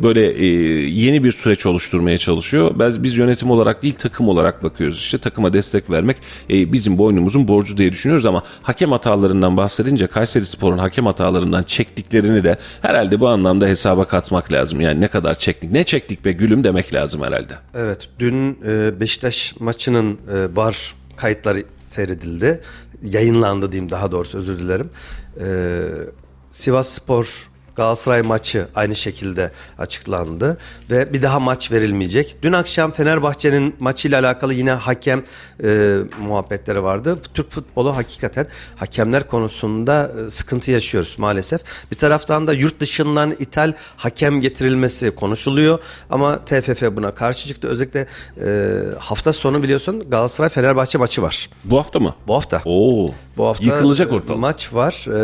böyle 0.02 0.32
e, 0.32 0.46
yeni 0.90 1.24
bir 1.24 1.32
süreç 1.32 1.66
oluşturmaya 1.66 2.18
çalışıyor. 2.18 2.74
Biz, 2.78 3.02
biz 3.02 3.16
yönetim 3.16 3.50
olarak 3.50 3.82
değil 3.82 3.94
takım 3.94 4.28
olarak 4.28 4.62
bakıyoruz. 4.62 4.98
İşte 4.98 5.18
takıma 5.18 5.52
destek 5.52 5.90
vermek 5.90 6.16
e, 6.50 6.72
bizim 6.72 6.98
boynumuzun 6.98 7.48
borcu 7.48 7.76
diye 7.76 7.92
düşünüyoruz 7.92 8.26
ama 8.26 8.42
hakem 8.62 8.92
hatalarından 8.92 9.56
bahsedince 9.56 10.06
Kayseri 10.06 10.46
Spor'un 10.46 10.78
hakem 10.78 11.06
hatalarından 11.06 11.62
çektiklerini 11.62 12.44
de 12.44 12.56
herhalde 12.82 13.20
bu 13.20 13.28
anlamda 13.28 13.66
hesaba 13.66 14.04
katmak 14.04 14.52
lazım. 14.52 14.80
Yani 14.80 15.00
ne 15.00 15.08
kadar 15.08 15.34
çektik, 15.34 15.72
ne 15.72 15.84
çektik 15.84 16.24
be 16.24 16.32
gülüm 16.32 16.64
demek 16.64 16.94
lazım 16.94 17.22
herhalde. 17.22 17.54
Evet 17.74 18.08
dün 18.18 18.58
e, 18.66 19.00
Beşiktaş 19.00 19.54
maçının 19.60 20.18
e, 20.32 20.56
var 20.56 20.94
kayıtları 21.16 21.64
seyredildi. 21.86 22.60
Yayınlandı 23.02 23.72
diyeyim 23.72 23.90
daha 23.90 24.12
doğrusu 24.12 24.38
özür 24.38 24.58
dilerim. 24.58 24.90
E, 25.40 25.46
Sivas 26.50 26.86
Spor 26.94 27.26
Galatasaray 27.82 28.22
maçı 28.22 28.68
aynı 28.74 28.94
şekilde 28.96 29.52
açıklandı 29.78 30.58
ve 30.90 31.12
bir 31.12 31.22
daha 31.22 31.40
maç 31.40 31.72
verilmeyecek. 31.72 32.36
Dün 32.42 32.52
akşam 32.52 32.90
Fenerbahçe'nin 32.92 33.74
maçıyla 33.78 34.20
alakalı 34.20 34.54
yine 34.54 34.70
hakem 34.72 35.22
e, 35.64 35.96
muhabbetleri 36.20 36.82
vardı. 36.82 37.18
Türk 37.34 37.50
futbolu 37.50 37.96
hakikaten 37.96 38.46
hakemler 38.76 39.26
konusunda 39.26 40.12
e, 40.26 40.30
sıkıntı 40.30 40.70
yaşıyoruz 40.70 41.14
maalesef. 41.18 41.60
Bir 41.90 41.96
taraftan 41.96 42.46
da 42.46 42.52
yurt 42.52 42.80
dışından 42.80 43.30
ithal 43.38 43.72
hakem 43.96 44.40
getirilmesi 44.40 45.10
konuşuluyor 45.10 45.78
ama 46.10 46.44
TFF 46.44 46.82
buna 46.96 47.14
karşı 47.14 47.48
çıktı. 47.48 47.68
Özellikle 47.68 48.06
e, 48.44 48.78
hafta 48.98 49.32
sonu 49.32 49.62
biliyorsun 49.62 50.10
Galatasaray 50.10 50.48
Fenerbahçe 50.50 50.98
maçı 50.98 51.22
var. 51.22 51.48
Bu 51.64 51.78
hafta 51.78 51.98
mı? 52.00 52.14
Bu 52.26 52.34
hafta. 52.34 52.62
Oo. 52.64 53.10
Bu 53.36 53.46
hafta 53.46 53.64
Yıkılacak 53.64 54.12
e, 54.12 54.14
ortalık. 54.14 54.40
maç 54.40 54.74
var 54.74 55.04
e, 55.06 55.20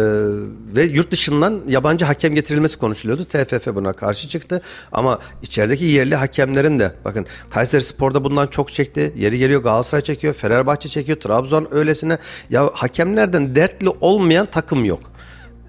ve 0.76 0.84
yurt 0.84 1.10
dışından 1.10 1.60
yabancı 1.68 2.04
hakem 2.04 2.34
getirilmesi 2.34 2.43
konuşuluyordu. 2.78 3.24
TFF 3.24 3.66
buna 3.66 3.92
karşı 3.92 4.28
çıktı 4.28 4.62
ama 4.92 5.18
içerideki 5.42 5.84
yerli 5.84 6.16
hakemlerin 6.16 6.78
de 6.78 6.92
bakın 7.04 7.26
Kayseri 7.50 7.82
Spor'da 7.82 8.24
bundan 8.24 8.46
çok 8.46 8.72
çekti. 8.72 9.12
Yeri 9.16 9.38
geliyor 9.38 9.62
Galatasaray 9.62 10.02
çekiyor, 10.02 10.34
Fenerbahçe 10.34 10.88
çekiyor, 10.88 11.20
Trabzon 11.20 11.68
öylesine. 11.70 12.18
Ya 12.50 12.70
hakemlerden 12.74 13.56
dertli 13.56 13.88
olmayan 14.00 14.46
takım 14.46 14.84
yok. 14.84 15.13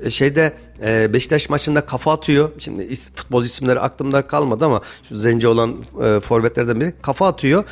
E, 0.05 0.09
şeyde 0.09 0.53
e, 0.83 1.13
Beşiktaş 1.13 1.49
maçında 1.49 1.81
kafa 1.81 2.13
atıyor. 2.13 2.51
Şimdi 2.59 2.83
is, 2.83 3.11
futbol 3.15 3.43
isimleri 3.43 3.79
aklımda 3.79 4.27
kalmadı 4.27 4.65
ama 4.65 4.81
şu 5.09 5.17
zenci 5.17 5.47
olan 5.47 5.75
e, 6.03 6.19
forvetlerden 6.19 6.79
biri 6.79 6.93
kafa 7.01 7.27
atıyor. 7.27 7.63
E, 7.63 7.65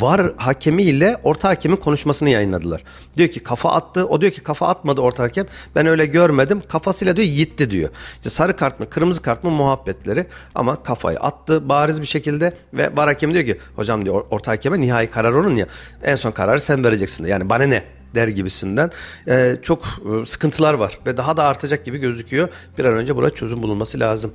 var 0.00 0.32
hakemiyle 0.36 1.16
orta 1.22 1.48
hakemin 1.48 1.76
konuşmasını 1.76 2.30
yayınladılar. 2.30 2.82
Diyor 3.16 3.28
ki 3.28 3.40
kafa 3.40 3.72
attı. 3.72 4.06
O 4.06 4.20
diyor 4.20 4.32
ki 4.32 4.40
kafa 4.40 4.68
atmadı 4.68 5.00
orta 5.00 5.22
hakem. 5.22 5.46
Ben 5.74 5.86
öyle 5.86 6.06
görmedim. 6.06 6.62
Kafasıyla 6.68 7.16
diyor 7.16 7.28
yitti 7.28 7.70
diyor. 7.70 7.90
İşte 8.16 8.30
sarı 8.30 8.56
kart 8.56 8.80
mı 8.80 8.90
kırmızı 8.90 9.22
kart 9.22 9.44
mı 9.44 9.50
muhabbetleri 9.50 10.26
ama 10.54 10.82
kafayı 10.82 11.18
attı 11.18 11.68
bariz 11.68 12.00
bir 12.00 12.06
şekilde 12.06 12.54
ve 12.74 12.96
var 12.96 13.08
hakem 13.08 13.34
diyor 13.34 13.44
ki 13.44 13.58
hocam 13.76 14.04
diyor 14.04 14.24
orta 14.30 14.52
hakeme 14.52 14.80
nihai 14.80 15.10
karar 15.10 15.32
onun 15.32 15.56
ya. 15.56 15.66
En 16.02 16.14
son 16.14 16.30
kararı 16.30 16.60
sen 16.60 16.84
vereceksin 16.84 17.24
diyor. 17.24 17.38
Yani 17.38 17.50
bana 17.50 17.64
ne? 17.64 17.99
Der 18.14 18.28
gibisinden 18.28 18.90
e, 19.28 19.56
çok 19.62 19.84
e, 19.84 20.26
sıkıntılar 20.26 20.74
var 20.74 20.98
ve 21.06 21.16
daha 21.16 21.36
da 21.36 21.44
artacak 21.44 21.84
gibi 21.84 21.98
gözüküyor. 21.98 22.48
Bir 22.78 22.84
an 22.84 22.94
önce 22.94 23.16
buna 23.16 23.30
çözüm 23.30 23.62
bulunması 23.62 24.00
lazım. 24.00 24.32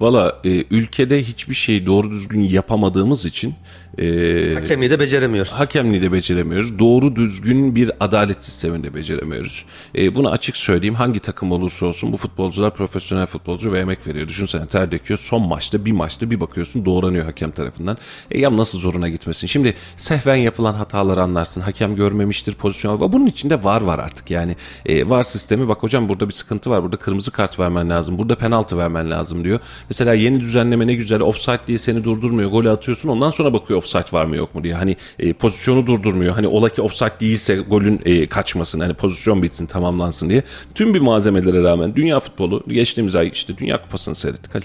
Valla 0.00 0.40
e, 0.44 0.64
ülkede 0.70 1.22
hiçbir 1.22 1.54
şeyi 1.54 1.86
doğru 1.86 2.10
düzgün 2.10 2.40
yapamadığımız 2.40 3.26
için 3.26 3.54
e, 3.98 4.54
hakemliği 4.54 4.90
de 4.90 5.00
beceremiyoruz. 5.00 5.52
Hakemliği 5.52 6.02
de 6.02 6.12
beceremiyoruz. 6.12 6.78
Doğru 6.78 7.16
düzgün 7.16 7.74
bir 7.74 7.90
adalet 8.00 8.44
sisteminde 8.44 8.94
beceremiyoruz. 8.94 9.64
E, 9.98 10.14
bunu 10.14 10.30
açık 10.30 10.56
söyleyeyim 10.56 10.94
hangi 10.94 11.20
takım 11.20 11.52
olursa 11.52 11.86
olsun 11.86 12.12
bu 12.12 12.16
futbolcular 12.16 12.74
profesyonel 12.74 13.26
futbolcu 13.26 13.72
ve 13.72 13.80
emek 13.80 14.06
veriyor. 14.06 14.28
Düşünsene 14.28 14.66
ter 14.66 14.92
döküyor 14.92 15.18
son 15.18 15.48
maçta 15.48 15.84
bir 15.84 15.92
maçta 15.92 16.30
bir 16.30 16.40
bakıyorsun 16.40 16.84
doğranıyor 16.84 17.24
hakem 17.24 17.50
tarafından. 17.50 17.98
E, 18.30 18.40
ya 18.40 18.56
nasıl 18.56 18.78
zoruna 18.78 19.08
gitmesin. 19.08 19.46
Şimdi 19.46 19.74
sehven 19.96 20.36
yapılan 20.36 20.74
hataları 20.74 21.22
anlarsın. 21.22 21.60
Hakem 21.60 21.96
görmemiştir 21.96 22.54
pozisyon. 22.54 23.12
Bunun 23.12 23.26
içinde 23.26 23.64
var 23.64 23.80
var 23.80 23.98
artık 23.98 24.30
yani. 24.30 24.56
E, 24.86 25.08
var 25.08 25.22
sistemi 25.22 25.68
bak 25.68 25.82
hocam 25.82 26.08
burada 26.08 26.28
bir 26.28 26.34
sıkıntı 26.34 26.70
var. 26.70 26.82
Burada 26.82 26.96
kırmızı 26.96 27.30
kart 27.30 27.58
vermen 27.58 27.90
lazım. 27.90 28.18
Burada 28.18 28.34
penaltı 28.34 28.78
vermen 28.78 29.10
lazım 29.10 29.44
diyor. 29.44 29.58
Mesela 29.88 30.14
yeni 30.14 30.40
düzenleme 30.40 30.86
ne 30.86 30.94
güzel 30.94 31.20
offside 31.20 31.60
diye 31.66 31.78
seni 31.78 32.04
durdurmuyor. 32.04 32.50
Golü 32.50 32.70
atıyorsun 32.70 33.08
ondan 33.08 33.30
sonra 33.30 33.52
bakıyor 33.52 33.79
offside 33.80 34.12
var 34.12 34.24
mı 34.24 34.36
yok 34.36 34.54
mu 34.54 34.64
diye. 34.64 34.74
Hani 34.74 34.96
e, 35.18 35.32
pozisyonu 35.32 35.86
durdurmuyor. 35.86 36.34
Hani 36.34 36.46
ola 36.48 36.68
ki 36.68 36.82
offside 36.82 37.20
değilse 37.20 37.56
golün 37.56 38.00
e, 38.04 38.26
kaçmasın. 38.26 38.80
Hani 38.80 38.94
pozisyon 38.94 39.42
bitsin 39.42 39.66
tamamlansın 39.66 40.30
diye. 40.30 40.42
Tüm 40.74 40.94
bir 40.94 41.00
malzemelere 41.00 41.62
rağmen 41.62 41.96
dünya 41.96 42.20
futbolu 42.20 42.64
geçtiğimiz 42.68 43.16
ay 43.16 43.28
işte 43.28 43.58
Dünya 43.58 43.82
Kupası'nı 43.82 44.14
seyrettik. 44.14 44.54
Hani 44.54 44.64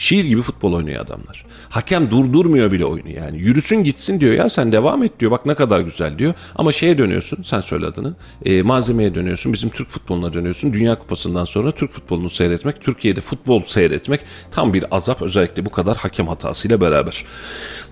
Şiir 0.00 0.24
gibi 0.24 0.42
futbol 0.42 0.72
oynuyor 0.72 1.04
adamlar. 1.04 1.44
Hakem 1.68 2.10
durdurmuyor 2.10 2.72
bile 2.72 2.84
oyunu 2.84 3.10
yani. 3.10 3.38
Yürüsün 3.38 3.84
gitsin 3.84 4.20
diyor 4.20 4.34
ya 4.34 4.48
sen 4.48 4.72
devam 4.72 5.02
et 5.02 5.20
diyor. 5.20 5.32
Bak 5.32 5.46
ne 5.46 5.54
kadar 5.54 5.80
güzel 5.80 6.18
diyor. 6.18 6.34
Ama 6.56 6.72
şeye 6.72 6.98
dönüyorsun 6.98 7.42
sen 7.42 7.60
söyle 7.60 7.86
adını. 7.86 8.14
E, 8.44 8.62
malzemeye 8.62 9.14
dönüyorsun. 9.14 9.52
Bizim 9.52 9.70
Türk 9.70 9.90
futboluna 9.90 10.32
dönüyorsun. 10.32 10.72
Dünya 10.72 10.98
Kupası'ndan 10.98 11.44
sonra 11.44 11.70
Türk 11.70 11.90
futbolunu 11.90 12.30
seyretmek, 12.30 12.80
Türkiye'de 12.80 13.20
futbol 13.20 13.62
seyretmek 13.62 14.20
tam 14.50 14.74
bir 14.74 14.84
azap 14.96 15.22
özellikle 15.22 15.66
bu 15.66 15.70
kadar 15.70 15.96
hakem 15.96 16.28
hatasıyla 16.28 16.80
beraber. 16.80 17.24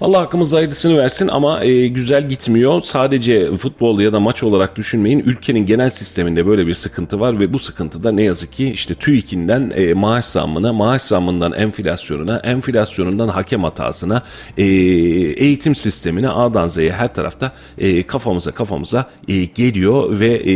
Allah 0.00 0.20
hakkımızda 0.20 0.56
hayırlısını 0.56 0.98
versin 0.98 1.28
ama 1.28 1.64
e, 1.64 1.88
güzel 1.88 2.28
gitmiyor. 2.28 2.80
Sadece 2.80 3.56
futbol 3.56 4.00
ya 4.00 4.12
da 4.12 4.20
maç 4.20 4.42
olarak 4.42 4.76
düşünmeyin. 4.76 5.18
Ülkenin 5.18 5.66
genel 5.66 5.90
sisteminde 5.90 6.46
böyle 6.46 6.66
bir 6.66 6.74
sıkıntı 6.74 7.20
var 7.20 7.40
ve 7.40 7.52
bu 7.52 7.59
sıkıntıda 7.59 8.12
ne 8.12 8.22
yazık 8.22 8.52
ki 8.52 8.70
işte 8.70 8.94
TÜİK'inden 8.94 9.72
e, 9.76 9.94
maaş 9.94 10.24
zammına, 10.24 10.72
maaş 10.72 11.02
zammından 11.02 11.52
enflasyonuna, 11.99 12.40
enflasyonundan 12.44 13.28
hakem 13.28 13.64
hatasına, 13.64 14.22
e, 14.59 14.64
eğitim 14.64 15.76
sistemine 15.76 16.28
A'dan 16.28 16.68
Z'ye 16.68 16.92
her 16.92 17.14
tarafta 17.14 17.53
e, 17.78 18.07
kafamıza 18.07 18.53
kafamıza 18.53 19.11
e, 19.28 19.44
geliyor 19.44 20.20
ve 20.20 20.34
e, 20.34 20.55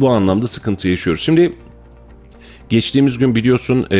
bu 0.00 0.08
anlamda 0.08 0.48
sıkıntı 0.48 0.88
yaşıyoruz. 0.88 1.22
Şimdi 1.22 1.52
Geçtiğimiz 2.70 3.18
gün 3.18 3.34
biliyorsun 3.34 3.86
e, 3.90 3.96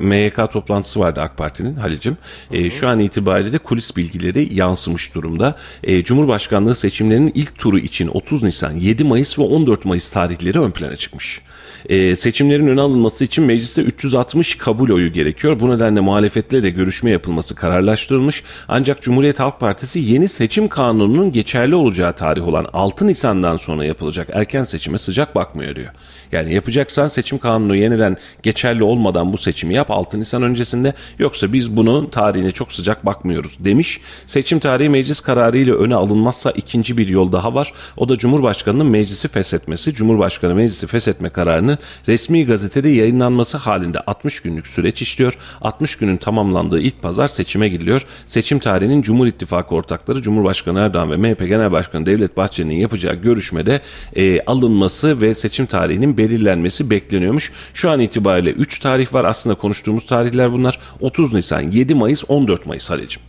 MYK 0.00 0.52
toplantısı 0.52 1.00
vardı 1.00 1.20
AK 1.20 1.36
Parti'nin 1.36 1.74
Halicim. 1.74 2.16
E, 2.50 2.70
şu 2.70 2.88
an 2.88 3.00
itibariyle 3.00 3.52
de 3.52 3.58
kulis 3.58 3.96
bilgileri 3.96 4.54
yansımış 4.54 5.14
durumda. 5.14 5.56
E, 5.84 6.04
Cumhurbaşkanlığı 6.04 6.74
seçimlerinin 6.74 7.32
ilk 7.34 7.58
turu 7.58 7.78
için 7.78 8.08
30 8.08 8.42
Nisan, 8.42 8.72
7 8.72 9.04
Mayıs 9.04 9.38
ve 9.38 9.42
14 9.42 9.84
Mayıs 9.84 10.10
tarihleri 10.10 10.60
ön 10.60 10.70
plana 10.70 10.96
çıkmış. 10.96 11.40
E, 11.88 12.16
seçimlerin 12.16 12.66
öne 12.66 12.80
alınması 12.80 13.24
için 13.24 13.44
mecliste 13.44 13.82
360 13.82 14.54
kabul 14.54 14.90
oyu 14.90 15.12
gerekiyor. 15.12 15.60
Bu 15.60 15.70
nedenle 15.70 16.00
muhalefetle 16.00 16.62
de 16.62 16.70
görüşme 16.70 17.10
yapılması 17.10 17.54
kararlaştırılmış. 17.54 18.42
Ancak 18.68 19.02
Cumhuriyet 19.02 19.40
Halk 19.40 19.60
Partisi 19.60 19.98
yeni 19.98 20.28
seçim 20.28 20.68
kanununun 20.68 21.32
geçerli 21.32 21.74
olacağı 21.74 22.12
tarih 22.12 22.48
olan 22.48 22.66
6 22.72 23.06
Nisan'dan 23.06 23.56
sonra 23.56 23.84
yapılacak 23.84 24.28
erken 24.32 24.64
seçime 24.64 24.98
sıcak 24.98 25.34
bakmıyor 25.34 25.76
diyor. 25.76 25.92
Yani 26.32 26.54
yapacaksan 26.54 27.08
seçim 27.08 27.38
kanunu 27.38 27.76
yeniden 27.76 28.16
geçerli 28.42 28.84
olmadan 28.84 29.32
bu 29.32 29.38
seçimi 29.38 29.74
yap 29.74 29.90
6 29.90 30.20
Nisan 30.20 30.42
öncesinde 30.42 30.94
yoksa 31.18 31.52
biz 31.52 31.76
bunun 31.76 32.06
tarihine 32.06 32.52
çok 32.52 32.72
sıcak 32.72 33.06
bakmıyoruz 33.06 33.56
demiş. 33.60 34.00
Seçim 34.26 34.58
tarihi 34.58 34.88
meclis 34.88 35.20
kararı 35.20 35.58
ile 35.58 35.72
öne 35.72 35.94
alınmazsa 35.94 36.50
ikinci 36.50 36.96
bir 36.96 37.08
yol 37.08 37.32
daha 37.32 37.54
var. 37.54 37.72
O 37.96 38.08
da 38.08 38.16
Cumhurbaşkanı'nın 38.16 38.86
meclisi 38.86 39.28
feshetmesi. 39.28 39.94
Cumhurbaşkanı 39.94 40.54
meclisi 40.54 40.86
feshetme 40.86 41.28
kararını 41.28 41.78
resmi 42.08 42.46
gazetede 42.46 42.88
yayınlanması 42.88 43.58
halinde 43.58 44.00
60 44.00 44.40
günlük 44.40 44.66
süreç 44.66 45.02
işliyor. 45.02 45.38
60 45.60 45.96
günün 45.96 46.16
tamamlandığı 46.16 46.80
ilk 46.80 47.02
pazar 47.02 47.28
seçime 47.28 47.68
gidiliyor. 47.68 48.06
Seçim 48.26 48.58
tarihinin 48.58 49.02
Cumhur 49.02 49.26
İttifakı 49.26 49.74
ortakları 49.74 50.22
Cumhurbaşkanı 50.22 50.78
Erdoğan 50.78 51.10
ve 51.10 51.16
MHP 51.16 51.38
Genel 51.38 51.72
Başkanı 51.72 52.06
Devlet 52.06 52.36
Bahçeli'nin 52.36 52.76
yapacağı 52.76 53.14
görüşmede 53.14 53.80
e, 54.16 54.40
alınması 54.40 55.20
ve 55.20 55.34
seçim 55.34 55.66
tarihinin 55.66 56.18
belirlenmesi 56.22 56.90
bekleniyormuş. 56.90 57.52
Şu 57.74 57.90
an 57.90 58.00
itibariyle 58.00 58.50
3 58.50 58.78
tarih 58.78 59.14
var. 59.14 59.24
Aslında 59.24 59.56
konuştuğumuz 59.56 60.06
tarihler 60.06 60.52
bunlar. 60.52 60.78
30 61.00 61.32
Nisan, 61.32 61.70
7 61.70 61.94
Mayıs, 61.94 62.24
14 62.28 62.66
Mayıs 62.66 62.90
Halicim. 62.90 63.22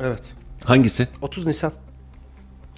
Evet. 0.00 0.22
Hangisi? 0.64 1.08
30 1.22 1.46
Nisan 1.46 1.72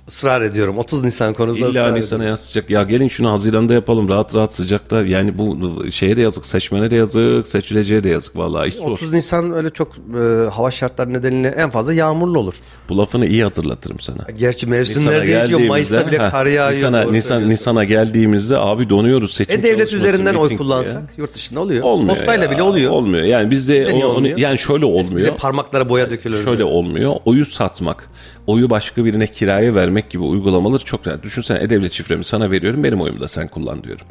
ısrar 0.08 0.42
ediyorum. 0.42 0.78
30 0.78 1.04
Nisan 1.04 1.34
konusunda 1.34 1.68
İlla 1.68 1.70
ısrar 1.70 1.94
Nisan'a 1.94 2.24
yansıtacak. 2.24 2.70
Ya 2.70 2.82
gelin 2.82 3.08
şunu 3.08 3.30
Haziran'da 3.30 3.74
yapalım 3.74 4.08
rahat 4.08 4.34
rahat 4.34 4.54
sıcakta. 4.54 5.02
Yani 5.06 5.38
bu 5.38 5.56
şeye 5.90 6.16
de 6.16 6.20
yazık, 6.20 6.46
seçmene 6.46 6.90
de 6.90 6.96
yazık, 6.96 7.46
seçileceğe 7.46 8.04
de 8.04 8.08
yazık 8.08 8.36
vallahi. 8.36 8.70
Hiç 8.70 8.76
30 8.80 9.12
Nisan 9.12 9.52
öyle 9.52 9.70
çok 9.70 9.88
e, 9.96 10.48
hava 10.50 10.70
şartları 10.70 11.12
nedeniyle 11.12 11.48
en 11.48 11.70
fazla 11.70 11.94
yağmurlu 11.94 12.38
olur. 12.38 12.54
Bu 12.88 12.98
lafını 12.98 13.26
iyi 13.26 13.44
hatırlatırım 13.44 14.00
sana. 14.00 14.26
Gerçi 14.38 14.66
mevsimler 14.66 15.26
değişiyor. 15.26 15.60
Mayıs'ta 15.60 16.06
bile 16.06 16.16
kar 16.16 16.46
yağıyor. 16.46 16.76
Nisan'a, 16.76 17.04
Nisan, 17.04 17.48
Nisan'a 17.48 17.84
geldiğimizde 17.84 18.58
abi 18.58 18.90
donuyoruz 18.90 19.34
seçim 19.34 19.60
E 19.60 19.62
devlet 19.62 19.92
üzerinden 19.92 20.34
oy 20.34 20.56
kullansak 20.56 21.02
ya. 21.02 21.08
yurt 21.16 21.34
dışında 21.34 21.60
oluyor. 21.60 21.84
Olmuyor 21.84 22.16
Postayla 22.16 22.44
ya, 22.44 22.50
bile 22.50 22.62
oluyor. 22.62 22.90
Olmuyor. 22.90 23.24
Yani 23.24 23.50
bizde 23.50 23.88
o, 24.04 24.06
onu, 24.06 24.40
yani 24.40 24.58
şöyle 24.58 24.84
olmuyor. 24.84 25.36
parmaklara 25.36 25.88
boya 25.88 26.10
dökülür. 26.10 26.44
Şöyle 26.44 26.64
olmuyor. 26.64 27.14
Oyu 27.24 27.44
satmak, 27.44 28.10
oyu 28.48 28.70
başka 28.70 29.04
birine 29.04 29.26
kiraya 29.26 29.74
vermek 29.74 30.10
gibi 30.10 30.22
uygulamalar 30.22 30.78
çok 30.78 31.06
rahat. 31.06 31.22
Düşünsene 31.22 31.58
e-devlet 31.62 31.92
şifremi 31.92 32.24
sana 32.24 32.50
veriyorum 32.50 32.84
benim 32.84 33.00
oyumu 33.00 33.20
da 33.20 33.28
sen 33.28 33.48
kullan 33.48 33.84
diyorum. 33.84 34.06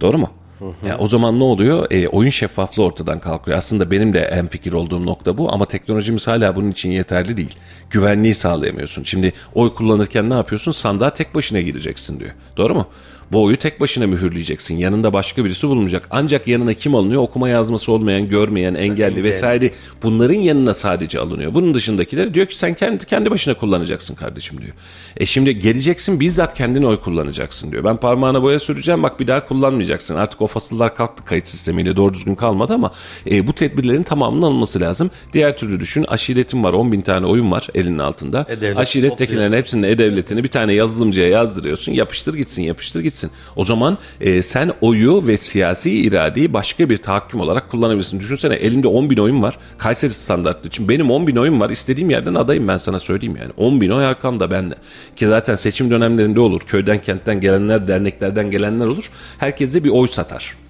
Doğru 0.00 0.18
mu? 0.18 0.30
Hı. 0.58 0.64
Yani 0.86 0.96
o 0.96 1.06
zaman 1.06 1.38
ne 1.38 1.44
oluyor? 1.44 1.90
E, 1.90 2.08
oyun 2.08 2.30
şeffaflığı 2.30 2.82
ortadan 2.82 3.20
kalkıyor. 3.20 3.58
Aslında 3.58 3.90
benim 3.90 4.14
de 4.14 4.20
en 4.20 4.46
fikir 4.46 4.72
olduğum 4.72 5.06
nokta 5.06 5.38
bu 5.38 5.52
ama 5.52 5.64
teknolojimiz 5.64 6.28
hala 6.28 6.56
bunun 6.56 6.70
için 6.70 6.90
yeterli 6.90 7.36
değil. 7.36 7.56
Güvenliği 7.90 8.34
sağlayamıyorsun. 8.34 9.02
Şimdi 9.02 9.32
oy 9.54 9.74
kullanırken 9.74 10.30
ne 10.30 10.34
yapıyorsun? 10.34 10.72
Sandığa 10.72 11.10
tek 11.10 11.34
başına 11.34 11.60
gireceksin 11.60 12.20
diyor. 12.20 12.30
Doğru 12.56 12.74
mu? 12.74 12.86
Bu 13.32 13.44
oyu 13.44 13.56
tek 13.56 13.80
başına 13.80 14.06
mühürleyeceksin. 14.06 14.76
Yanında 14.76 15.12
başka 15.12 15.44
birisi 15.44 15.68
bulunacak. 15.68 16.06
Ancak 16.10 16.48
yanına 16.48 16.74
kim 16.74 16.94
alınıyor? 16.94 17.22
Okuma 17.22 17.48
yazması 17.48 17.92
olmayan, 17.92 18.28
görmeyen, 18.28 18.74
engelli 18.74 19.24
vesaire. 19.24 19.70
Bunların 20.02 20.34
yanına 20.34 20.74
sadece 20.74 21.20
alınıyor. 21.20 21.54
Bunun 21.54 21.74
dışındakiler 21.74 22.34
diyor 22.34 22.46
ki 22.46 22.58
sen 22.58 22.74
kendi 22.74 23.06
kendi 23.06 23.30
başına 23.30 23.54
kullanacaksın 23.54 24.14
kardeşim 24.14 24.60
diyor. 24.60 24.72
E 25.16 25.26
şimdi 25.26 25.58
geleceksin 25.58 26.20
bizzat 26.20 26.54
kendin 26.54 26.82
oy 26.82 27.00
kullanacaksın 27.00 27.72
diyor. 27.72 27.84
Ben 27.84 27.96
parmağına 27.96 28.42
boya 28.42 28.58
süreceğim 28.58 29.02
bak 29.02 29.20
bir 29.20 29.26
daha 29.26 29.46
kullanmayacaksın. 29.46 30.14
Artık 30.14 30.42
o 30.42 30.46
fasıllar 30.46 30.94
kalktı 30.94 31.24
kayıt 31.24 31.48
sistemiyle 31.48 31.96
doğru 31.96 32.14
düzgün 32.14 32.34
kalmadı 32.34 32.74
ama 32.74 32.90
e, 33.30 33.46
bu 33.46 33.52
tedbirlerin 33.52 34.02
tamamının 34.02 34.42
alınması 34.42 34.80
lazım. 34.80 35.10
Diğer 35.32 35.56
türlü 35.56 35.80
düşün 35.80 36.04
aşiretin 36.08 36.64
var 36.64 36.72
10 36.72 36.92
bin 36.92 37.00
tane 37.00 37.26
oyun 37.26 37.52
var 37.52 37.68
elinin 37.74 37.98
altında. 37.98 38.46
E, 38.62 38.74
Aşirettekilerin 38.74 39.52
hepsinin 39.52 39.82
e-devletini 39.82 40.44
bir 40.44 40.48
tane 40.48 40.72
yazılımcıya 40.72 41.28
yazdırıyorsun. 41.28 41.92
Yapıştır 41.92 42.34
gitsin 42.34 42.62
yapıştır 42.62 43.00
gitsin 43.00 43.13
vereceksin. 43.14 43.30
O 43.56 43.64
zaman 43.64 43.98
e, 44.20 44.42
sen 44.42 44.72
oyu 44.80 45.26
ve 45.26 45.36
siyasi 45.36 45.90
iradeyi 45.90 46.52
başka 46.52 46.90
bir 46.90 46.98
tahakküm 46.98 47.40
olarak 47.40 47.70
kullanabilirsin. 47.70 48.20
Düşünsene 48.20 48.54
elimde 48.54 48.88
10 48.88 49.10
bin 49.10 49.16
oyun 49.16 49.42
var. 49.42 49.58
Kayseri 49.78 50.12
standartlı 50.12 50.68
için 50.68 50.88
benim 50.88 51.10
10 51.10 51.26
bin 51.26 51.36
oyun 51.36 51.60
var. 51.60 51.70
İstediğim 51.70 52.10
yerden 52.10 52.34
adayım 52.34 52.68
ben 52.68 52.76
sana 52.76 52.98
söyleyeyim 52.98 53.36
yani. 53.40 53.52
10 53.56 53.80
bin 53.80 53.90
oy 53.90 54.04
arkamda 54.04 54.50
bende. 54.50 54.74
Ki 55.16 55.26
zaten 55.26 55.54
seçim 55.56 55.90
dönemlerinde 55.90 56.40
olur. 56.40 56.60
Köyden 56.60 56.98
kentten 56.98 57.40
gelenler, 57.40 57.88
derneklerden 57.88 58.50
gelenler 58.50 58.86
olur. 58.86 59.10
Herkes 59.38 59.74
de 59.74 59.84
bir 59.84 59.90
oy 59.90 60.06
satar. 60.06 60.63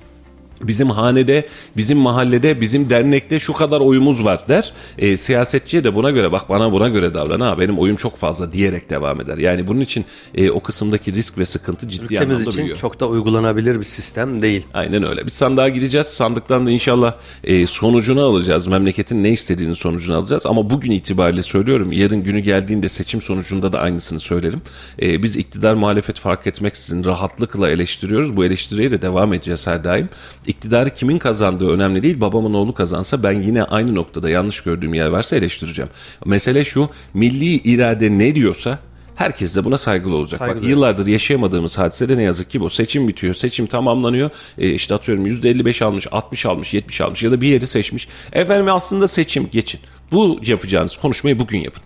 Bizim 0.67 0.91
hanede, 0.91 1.49
bizim 1.77 1.99
mahallede, 1.99 2.61
bizim 2.61 2.91
dernekte 2.91 3.39
şu 3.39 3.53
kadar 3.53 3.81
oyumuz 3.81 4.25
var 4.25 4.49
der. 4.49 4.73
E, 4.99 5.17
siyasetçiye 5.17 5.85
de 5.85 5.95
buna 5.95 6.11
göre 6.11 6.33
bak 6.33 6.49
bana 6.49 6.73
buna 6.73 6.89
göre 6.89 7.15
davran 7.15 7.41
ha 7.41 7.59
benim 7.59 7.79
oyum 7.79 7.97
çok 7.97 8.17
fazla 8.17 8.53
diyerek 8.53 8.91
devam 8.91 9.21
eder. 9.21 9.39
Yani 9.39 9.69
bunun 9.69 9.81
için 9.81 10.05
e, 10.35 10.51
o 10.51 10.61
kısımdaki 10.61 11.13
risk 11.13 11.39
ve 11.39 11.45
sıkıntı 11.45 11.89
ciddi 11.89 12.05
Ülkemiz 12.05 12.25
anlamda 12.25 12.51
için 12.51 12.61
büyüyor. 12.61 12.79
çok 12.79 13.01
da 13.01 13.09
uygulanabilir 13.09 13.79
bir 13.79 13.85
sistem 13.85 14.43
değil. 14.43 14.67
Aynen 14.75 15.09
öyle. 15.09 15.27
Biz 15.27 15.33
sandığa 15.33 15.69
gideceğiz. 15.69 16.07
Sandıktan 16.07 16.67
da 16.67 16.71
inşallah 16.71 17.15
e, 17.45 17.67
sonucunu 17.67 18.23
alacağız. 18.23 18.67
Memleketin 18.67 19.25
ne 19.25 19.31
istediğinin 19.31 19.75
sonucunu 19.75 20.17
alacağız. 20.17 20.47
Ama 20.47 20.71
bugün 20.71 20.91
itibariyle 20.91 21.43
söylüyorum. 21.43 21.93
Yarın 21.93 22.23
günü 22.23 22.41
geldiğinde 22.41 22.89
seçim 22.89 23.21
sonucunda 23.21 23.73
da 23.73 23.81
aynısını 23.81 24.21
söylerim. 24.21 24.63
E, 25.03 25.23
biz 25.23 25.37
iktidar 25.37 25.75
muhalefet 25.75 26.21
fark 26.21 26.47
etmeksizin 26.47 27.05
rahatlıkla 27.05 27.71
eleştiriyoruz. 27.71 28.37
Bu 28.37 28.45
eleştiriye 28.45 28.91
de 28.91 29.03
devam 29.03 29.35
edeceğiz 29.35 29.67
her 29.67 29.85
daim. 29.85 30.09
İktidarı 30.57 30.95
kimin 30.95 31.19
kazandığı 31.19 31.69
önemli 31.69 32.03
değil. 32.03 32.21
Babamın 32.21 32.55
oğlu 32.55 32.75
kazansa 32.75 33.23
ben 33.23 33.43
yine 33.43 33.65
aynı 33.65 33.95
noktada 33.95 34.31
yanlış 34.31 34.61
gördüğüm 34.61 34.95
yer 34.95 35.07
varsa 35.07 35.37
eleştireceğim. 35.37 35.91
Mesele 36.25 36.65
şu. 36.65 36.89
Milli 37.15 37.55
irade 37.55 38.19
ne 38.19 38.35
diyorsa 38.35 38.79
Herkes 39.15 39.57
de 39.57 39.65
buna 39.65 39.77
saygılı 39.77 40.17
olacak. 40.17 40.39
Saygılı. 40.39 40.63
Bak 40.63 40.69
yıllardır 40.69 41.07
yaşayamadığımız 41.07 41.79
hadisede 41.79 42.17
ne 42.17 42.23
yazık 42.23 42.51
ki 42.51 42.61
bu. 42.61 42.71
Seçim 42.71 43.09
bitiyor, 43.09 43.35
seçim 43.35 43.67
tamamlanıyor. 43.67 44.31
E, 44.59 44.71
işte 44.71 44.95
atıyorum 44.95 45.27
%55 45.27 45.85
almış, 45.85 46.07
60 46.11 46.47
almış, 46.47 46.75
70 46.75 47.01
almış 47.01 47.23
ya 47.23 47.31
da 47.31 47.41
bir 47.41 47.49
yeri 47.49 47.67
seçmiş. 47.67 48.09
Efendim 48.33 48.69
aslında 48.69 49.09
seçim 49.09 49.49
geçin. 49.53 49.81
Bu 50.13 50.41
yapacağınız 50.47 50.97
konuşmayı 50.97 51.39
bugün 51.39 51.59
yapın. 51.59 51.83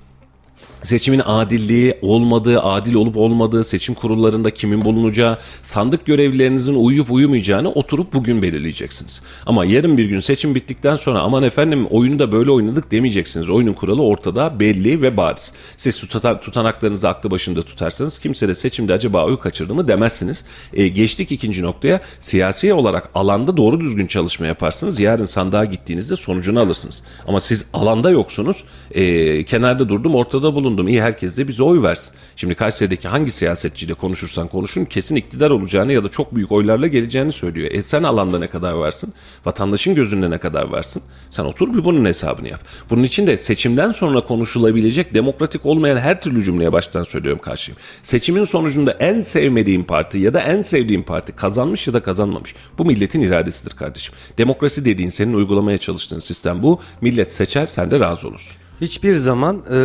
Seçimin 0.83 1.23
adilliği 1.25 1.99
olmadığı, 2.03 2.61
adil 2.61 2.95
olup 2.95 3.17
olmadığı, 3.17 3.65
seçim 3.65 3.95
kurullarında 3.95 4.51
kimin 4.51 4.85
bulunacağı, 4.85 5.39
sandık 5.63 6.07
görevlilerinizin 6.07 6.75
uyup 6.75 7.11
uyumayacağını 7.11 7.71
oturup 7.73 8.15
bugün 8.15 8.43
belirleyeceksiniz. 8.43 9.23
Ama 9.47 9.65
yarın 9.65 9.99
bir 9.99 10.05
gün 10.05 10.21
seçim 10.21 10.55
bittikten 10.55 10.97
sonra 10.97 11.21
aman 11.21 11.43
efendim 11.43 11.87
oyunu 11.91 12.19
da 12.19 12.33
böyle 12.33 12.51
oynadık 12.51 12.91
demeyeceksiniz. 12.91 13.51
Oyunun 13.51 13.73
kuralı 13.73 14.03
ortada, 14.03 14.61
belli 14.61 15.03
ve 15.03 15.17
bariz. 15.17 15.53
Siz 15.77 15.97
tuta- 15.97 16.41
tutanaklarınızı 16.41 17.09
aklı 17.09 17.31
başında 17.31 17.63
tutarsanız 17.63 18.19
kimse 18.19 18.49
de 18.49 18.55
seçimde 18.55 18.93
acaba 18.93 19.25
oy 19.25 19.39
kaçırdı 19.39 19.75
mı 19.75 19.89
demezsiniz. 19.89 20.45
E, 20.73 20.89
geçtik 20.89 21.33
ikinci 21.33 21.63
noktaya. 21.63 22.01
Siyasi 22.21 22.75
olarak 22.75 23.11
alanda 23.15 23.57
doğru 23.57 23.81
düzgün 23.81 24.07
çalışma 24.07 24.47
yaparsınız. 24.47 25.01
Yarın 25.01 25.25
sandığa 25.25 25.65
gittiğinizde 25.65 26.17
sonucunu 26.17 26.61
alırsınız. 26.61 27.03
Ama 27.27 27.41
siz 27.41 27.65
alanda 27.73 28.11
yoksunuz. 28.11 28.65
E, 28.91 29.45
kenarda 29.45 29.89
durdum, 29.89 30.15
ortada 30.15 30.55
bulundum. 30.55 30.68
İyi 30.69 31.03
herkes 31.03 31.37
de 31.37 31.49
bize 31.49 31.63
oy 31.63 31.83
versin. 31.83 32.15
Şimdi 32.37 32.55
Kayseri'deki 32.55 33.09
hangi 33.09 33.31
siyasetçiyle 33.31 33.95
konuşursan 33.95 34.49
konuşun 34.49 34.85
kesin 34.85 35.17
iktidar 35.17 35.51
olacağını 35.51 35.93
ya 35.93 36.05
da 36.05 36.09
çok 36.09 36.35
büyük 36.35 36.53
oylarla 36.53 36.87
geleceğini 36.87 37.33
söylüyor. 37.33 37.71
E 37.71 37.83
sen 37.83 38.03
alanda 38.03 38.39
ne 38.39 38.47
kadar 38.47 38.73
varsın? 38.73 39.13
Vatandaşın 39.45 39.95
gözünde 39.95 40.31
ne 40.31 40.39
kadar 40.39 40.65
varsın? 40.65 41.03
Sen 41.31 41.45
otur 41.45 41.75
bir 41.75 41.85
bunun 41.85 42.05
hesabını 42.05 42.49
yap. 42.49 42.61
Bunun 42.91 43.03
için 43.03 43.27
de 43.27 43.37
seçimden 43.37 43.93
sonra 43.93 44.21
konuşulabilecek 44.21 45.15
demokratik 45.15 45.67
olmayan 45.67 45.97
her 45.97 46.21
türlü 46.21 46.45
cümleye 46.45 46.73
baştan 46.73 47.05
söylüyorum 47.05 47.41
karşıyım. 47.43 47.81
Seçimin 48.03 48.45
sonucunda 48.45 48.93
en 48.93 49.21
sevmediğim 49.21 49.85
parti 49.85 50.19
ya 50.19 50.35
da 50.35 50.41
en 50.41 50.63
sevdiğim 50.63 51.03
parti 51.03 51.33
kazanmış 51.33 51.87
ya 51.87 51.95
da 51.95 52.03
kazanmamış. 52.03 52.55
Bu 52.79 52.85
milletin 52.85 53.21
iradesidir 53.21 53.77
kardeşim. 53.77 54.15
Demokrasi 54.39 54.85
dediğin 54.85 55.11
senin 55.11 55.35
uygulamaya 55.35 55.79
çalıştığın 55.79 56.19
sistem 56.19 56.63
bu. 56.63 56.81
Millet 57.01 57.33
seçer 57.33 57.67
sen 57.67 57.91
de 57.91 58.01
razı 58.01 58.29
olursun. 58.29 58.68
Hiçbir 58.81 59.15
zaman 59.15 59.63
e, 59.73 59.79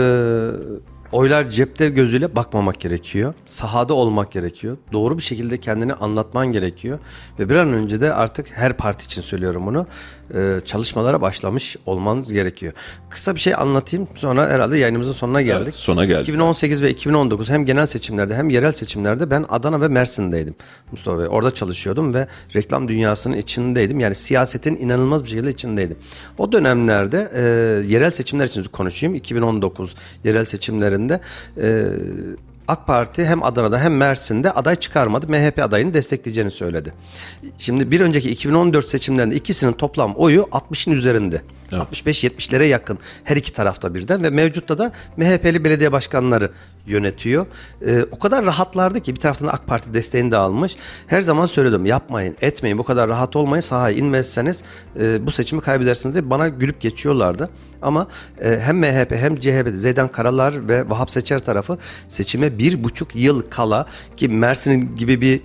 oylar 1.11 1.49
cepte 1.49 1.89
gözüyle 1.89 2.35
bakmamak 2.35 2.79
gerekiyor. 2.79 3.33
Sahada 3.45 3.93
olmak 3.93 4.31
gerekiyor. 4.31 4.77
Doğru 4.91 5.17
bir 5.17 5.23
şekilde 5.23 5.57
kendini 5.57 5.93
anlatman 5.93 6.47
gerekiyor. 6.51 6.99
Ve 7.39 7.49
bir 7.49 7.55
an 7.55 7.73
önce 7.73 8.01
de 8.01 8.13
artık 8.13 8.47
her 8.51 8.77
parti 8.77 9.05
için 9.05 9.21
söylüyorum 9.21 9.65
bunu. 9.65 9.87
E, 10.35 10.59
çalışmalara 10.65 11.21
başlamış 11.21 11.75
olmanız 11.85 12.33
gerekiyor. 12.33 12.73
Kısa 13.09 13.35
bir 13.35 13.39
şey 13.39 13.55
anlatayım. 13.55 14.07
Sonra 14.15 14.49
herhalde 14.49 14.77
yayınımızın 14.77 15.13
sonuna 15.13 15.41
geldik. 15.41 15.63
Evet, 15.63 15.75
sona 15.75 16.05
geldik. 16.05 16.23
2018 16.23 16.81
ve 16.81 16.89
2019 16.89 17.49
hem 17.49 17.65
genel 17.65 17.85
seçimlerde 17.85 18.35
hem 18.35 18.49
yerel 18.49 18.71
seçimlerde 18.71 19.29
ben 19.29 19.45
Adana 19.49 19.81
ve 19.81 19.87
Mersin'deydim 19.87 20.55
Mustafa 20.91 21.19
Bey. 21.19 21.27
Orada 21.29 21.51
çalışıyordum 21.51 22.13
ve 22.13 22.27
reklam 22.55 22.87
dünyasının 22.87 23.37
içindeydim. 23.37 23.99
Yani 23.99 24.15
siyasetin 24.15 24.75
inanılmaz 24.75 25.23
bir 25.23 25.29
şekilde 25.29 25.49
içindeydim. 25.49 25.97
O 26.37 26.51
dönemlerde 26.51 27.31
e, 27.35 27.41
yerel 27.93 28.11
seçimler 28.11 28.45
için 28.45 28.63
konuşayım. 28.63 29.15
2019 29.15 29.95
yerel 30.23 30.45
seçimlerinde 30.45 31.19
e, 31.61 31.85
AK 32.67 32.87
Parti 32.87 33.25
hem 33.25 33.43
Adana'da 33.43 33.79
hem 33.79 33.97
Mersin'de 33.97 34.51
aday 34.51 34.75
çıkarmadı. 34.75 35.27
MHP 35.27 35.59
adayını 35.59 35.93
destekleyeceğini 35.93 36.51
söyledi. 36.51 36.93
Şimdi 37.57 37.91
bir 37.91 38.01
önceki 38.01 38.31
2014 38.31 38.89
seçimlerinde 38.89 39.35
ikisinin 39.35 39.73
toplam 39.73 40.13
oyu 40.15 40.41
60'ın 40.41 40.93
üzerinde. 40.93 41.41
65-70'lere 41.71 42.63
yakın 42.63 42.99
her 43.23 43.37
iki 43.37 43.53
tarafta 43.53 43.93
birden 43.93 44.23
ve 44.23 44.29
mevcutta 44.29 44.77
da 44.77 44.91
MHP'li 45.17 45.63
belediye 45.63 45.91
başkanları 45.91 46.51
yönetiyor. 46.85 47.45
Ee, 47.85 48.05
o 48.11 48.19
kadar 48.19 48.45
rahatlardı 48.45 48.99
ki 48.99 49.15
bir 49.15 49.19
taraftan 49.19 49.47
AK 49.47 49.67
Parti 49.67 49.93
desteğini 49.93 50.31
de 50.31 50.37
almış. 50.37 50.75
Her 51.07 51.21
zaman 51.21 51.45
söyledim 51.45 51.85
yapmayın 51.85 52.35
etmeyin 52.41 52.77
bu 52.77 52.83
kadar 52.83 53.09
rahat 53.09 53.35
olmayın 53.35 53.61
sahaya 53.61 53.97
inmezseniz 53.97 54.63
e, 54.99 55.25
bu 55.25 55.31
seçimi 55.31 55.61
kaybedersiniz 55.61 56.15
diye 56.15 56.29
bana 56.29 56.47
gülüp 56.47 56.81
geçiyorlardı. 56.81 57.49
Ama 57.81 58.07
e, 58.41 58.59
hem 58.59 58.77
MHP 58.77 59.11
hem 59.11 59.35
CHP 59.35 59.69
Zeydan 59.73 60.07
Karalar 60.07 60.67
ve 60.67 60.89
Vahap 60.89 61.11
Seçer 61.11 61.39
tarafı 61.39 61.77
seçime 62.07 62.57
bir 62.57 62.83
buçuk 62.83 63.15
yıl 63.15 63.41
kala 63.41 63.85
ki 64.17 64.27
Mersin 64.27 64.95
gibi 64.95 65.21
bir 65.21 65.41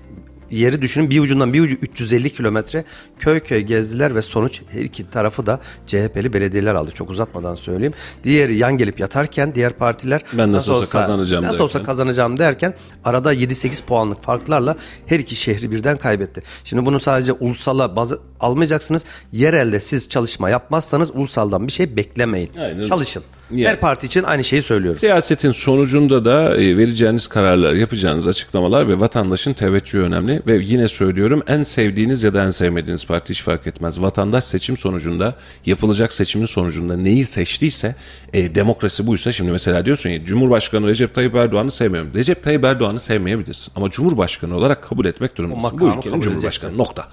yeri 0.50 0.82
düşünün 0.82 1.10
bir 1.10 1.20
ucundan 1.20 1.52
bir 1.52 1.60
ucu 1.60 1.74
350 1.74 2.30
kilometre 2.32 2.84
köy 3.18 3.40
köy 3.40 3.60
gezdiler 3.60 4.14
ve 4.14 4.22
sonuç 4.22 4.60
her 4.70 4.80
iki 4.80 5.10
tarafı 5.10 5.46
da 5.46 5.60
CHP'li 5.86 6.32
belediyeler 6.32 6.74
aldı. 6.74 6.90
Çok 6.90 7.10
uzatmadan 7.10 7.54
söyleyeyim. 7.54 7.94
Diğeri 8.24 8.56
yan 8.56 8.78
gelip 8.78 9.00
yatarken 9.00 9.54
diğer 9.54 9.72
partiler 9.72 10.22
Ben 10.32 10.52
nasıl 10.52 10.72
olsa 10.72 11.00
kazanacağım 11.00 11.44
Nasıl 11.44 11.52
derken. 11.58 11.64
olsa 11.64 11.82
kazanacağım 11.82 12.38
derken 12.38 12.74
arada 13.04 13.34
7-8 13.34 13.84
puanlık 13.84 14.22
farklarla 14.22 14.76
her 15.06 15.18
iki 15.18 15.36
şehri 15.36 15.70
birden 15.70 15.96
kaybetti. 15.96 16.42
Şimdi 16.64 16.86
bunu 16.86 17.00
sadece 17.00 17.32
ulusala 17.32 17.96
bazı 17.96 18.20
almayacaksınız. 18.40 19.04
Yerelde 19.32 19.80
siz 19.80 20.08
çalışma 20.08 20.50
yapmazsanız 20.50 21.10
ulusaldan 21.14 21.66
bir 21.66 21.72
şey 21.72 21.96
beklemeyin. 21.96 22.50
Aynen. 22.60 22.84
Çalışın. 22.84 23.22
Yani- 23.50 23.68
Her 23.68 23.80
parti 23.80 24.06
için 24.06 24.22
aynı 24.22 24.44
şeyi 24.44 24.62
söylüyorum. 24.62 24.98
Siyasetin 24.98 25.50
sonucunda 25.50 26.24
da 26.24 26.56
e, 26.56 26.76
vereceğiniz 26.76 27.26
kararlar, 27.26 27.72
yapacağınız 27.72 28.28
açıklamalar 28.28 28.88
ve 28.88 29.00
vatandaşın 29.00 29.52
teveccühü 29.52 30.02
önemli. 30.02 30.42
Ve 30.46 30.60
yine 30.64 30.88
söylüyorum 30.88 31.42
en 31.46 31.62
sevdiğiniz 31.62 32.22
ya 32.22 32.34
da 32.34 32.44
en 32.44 32.50
sevmediğiniz 32.50 33.06
parti 33.06 33.30
hiç 33.30 33.42
fark 33.42 33.66
etmez. 33.66 34.00
Vatandaş 34.02 34.44
seçim 34.44 34.76
sonucunda, 34.76 35.34
yapılacak 35.66 36.12
seçimin 36.12 36.46
sonucunda 36.46 36.96
neyi 36.96 37.24
seçtiyse, 37.24 37.94
e, 38.32 38.54
demokrasi 38.54 39.06
buysa 39.06 39.32
şimdi 39.32 39.50
mesela 39.50 39.84
diyorsun 39.86 40.10
ya 40.10 40.24
Cumhurbaşkanı 40.24 40.86
Recep 40.86 41.14
Tayyip 41.14 41.34
Erdoğan'ı 41.34 41.70
sevmiyorum. 41.70 42.10
Recep 42.14 42.42
Tayyip 42.42 42.64
Erdoğan'ı 42.64 43.00
sevmeyebilirsin 43.00 43.72
ama 43.76 43.90
Cumhurbaşkanı 43.90 44.56
olarak 44.56 44.82
kabul 44.82 45.04
etmek 45.06 45.36
durumundasın. 45.38 45.78
Bu 45.80 45.84
ülkenin 45.88 46.02
Cumhurbaşkanı 46.02 46.34
edeceksin. 46.34 46.78
nokta. 46.78 47.08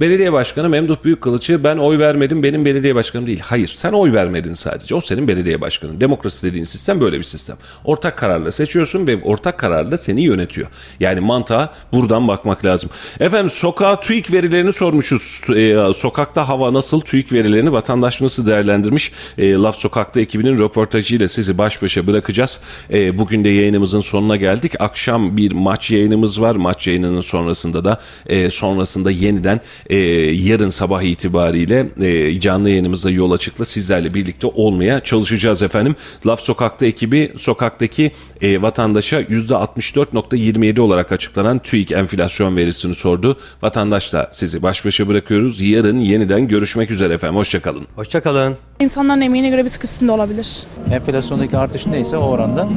Belediye 0.00 0.32
başkanı 0.32 0.68
Memduh 0.68 0.96
Büyükkılıç'ı 1.04 1.64
ben 1.64 1.76
oy 1.76 1.98
vermedim 1.98 2.42
benim 2.42 2.64
belediye 2.64 2.94
başkanım 2.94 3.26
değil. 3.26 3.40
Hayır 3.42 3.68
sen 3.68 3.92
oy 3.92 4.12
vermedin 4.12 4.54
sadece 4.54 4.94
o 4.94 5.00
senin 5.00 5.28
belediye 5.28 5.60
başkanın. 5.60 6.00
Demokrasi 6.00 6.46
dediğin 6.46 6.64
sistem 6.64 7.00
böyle 7.00 7.18
bir 7.18 7.22
sistem. 7.22 7.56
Ortak 7.84 8.18
kararla 8.18 8.50
seçiyorsun 8.50 9.06
ve 9.06 9.22
ortak 9.22 9.58
kararla 9.58 9.98
seni 9.98 10.22
yönetiyor. 10.22 10.68
Yani 11.00 11.20
mantığa 11.20 11.74
buradan 11.92 12.28
bakmak 12.28 12.64
lazım. 12.64 12.90
Efendim 13.20 13.50
sokağa 13.50 14.00
TÜİK 14.00 14.32
verilerini 14.32 14.72
sormuşuz. 14.72 15.40
Ee, 15.56 15.76
sokakta 15.96 16.48
hava 16.48 16.72
nasıl 16.72 17.00
TÜİK 17.00 17.32
verilerini 17.32 17.72
vatandaş 17.72 18.20
nasıl 18.20 18.46
değerlendirmiş? 18.46 19.12
Ee, 19.38 19.52
Laf 19.52 19.76
Sokak'ta 19.76 20.20
ekibinin 20.20 20.58
röportajıyla 20.58 21.28
sizi 21.28 21.58
baş 21.58 21.82
başa 21.82 22.06
bırakacağız. 22.06 22.60
Ee, 22.92 23.18
bugün 23.18 23.44
de 23.44 23.48
yayınımızın 23.48 24.00
sonuna 24.00 24.36
geldik. 24.36 24.72
Akşam 24.78 25.36
bir 25.36 25.52
maç 25.52 25.90
yayınımız 25.90 26.40
var. 26.40 26.54
Maç 26.54 26.86
yayınının 26.86 27.20
sonrasında 27.20 27.84
da 27.84 28.00
e, 28.26 28.50
sonrasında 28.50 29.10
yeniden 29.10 29.60
e, 29.88 29.96
yarın 30.32 30.70
sabah 30.70 31.02
itibariyle 31.02 31.86
e, 32.00 32.40
canlı 32.40 32.70
yayınımızda 32.70 33.10
yol 33.10 33.32
açıkla 33.32 33.64
sizlerle 33.64 34.14
birlikte 34.14 34.46
olmaya 34.46 35.00
çalışacağız 35.00 35.62
efendim. 35.62 35.96
Laf 36.26 36.40
Sokak'ta 36.40 36.86
ekibi 36.86 37.32
sokaktaki 37.36 38.10
e, 38.40 38.62
vatandaşa 38.62 39.22
%64.27 39.22 40.80
olarak 40.80 41.12
açıklanan 41.12 41.58
TÜİK 41.58 41.92
enflasyon 41.92 42.56
verisini 42.56 42.94
sordu. 42.94 43.36
Vatandaşla 43.62 44.28
sizi 44.32 44.62
baş 44.62 44.84
başa 44.84 45.08
bırakıyoruz. 45.08 45.60
Yarın 45.60 45.98
yeniden 45.98 46.48
görüşmek 46.48 46.90
üzere 46.90 47.14
efendim. 47.14 47.36
Hoşçakalın. 47.36 47.86
Hoşçakalın. 47.96 48.56
İnsanların 48.80 49.20
emeğine 49.20 49.50
göre 49.50 49.64
bir 49.64 49.68
sıkı 49.68 49.84
üstünde 49.84 50.12
olabilir. 50.12 50.66
enflasyondaki 50.92 51.56
artış 51.56 51.86
neyse 51.86 52.16
o 52.16 52.28
oranda 52.28 52.68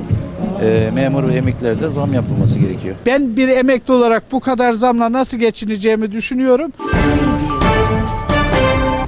e, 0.62 0.90
memur 0.94 1.28
ve 1.28 1.34
emeklilere 1.34 1.80
de 1.80 1.90
zam 1.90 2.14
yapılması 2.14 2.60
gerekiyor. 2.60 2.96
Ben 3.06 3.38
bir 3.38 3.48
emekli 3.48 3.94
olarak 3.94 4.32
bu 4.32 4.40
kadar 4.40 4.74
zamla 4.74 5.12
nasıl 5.12 5.38
geçineceğimi 5.38 6.12
düşünüyorum. 6.12 6.72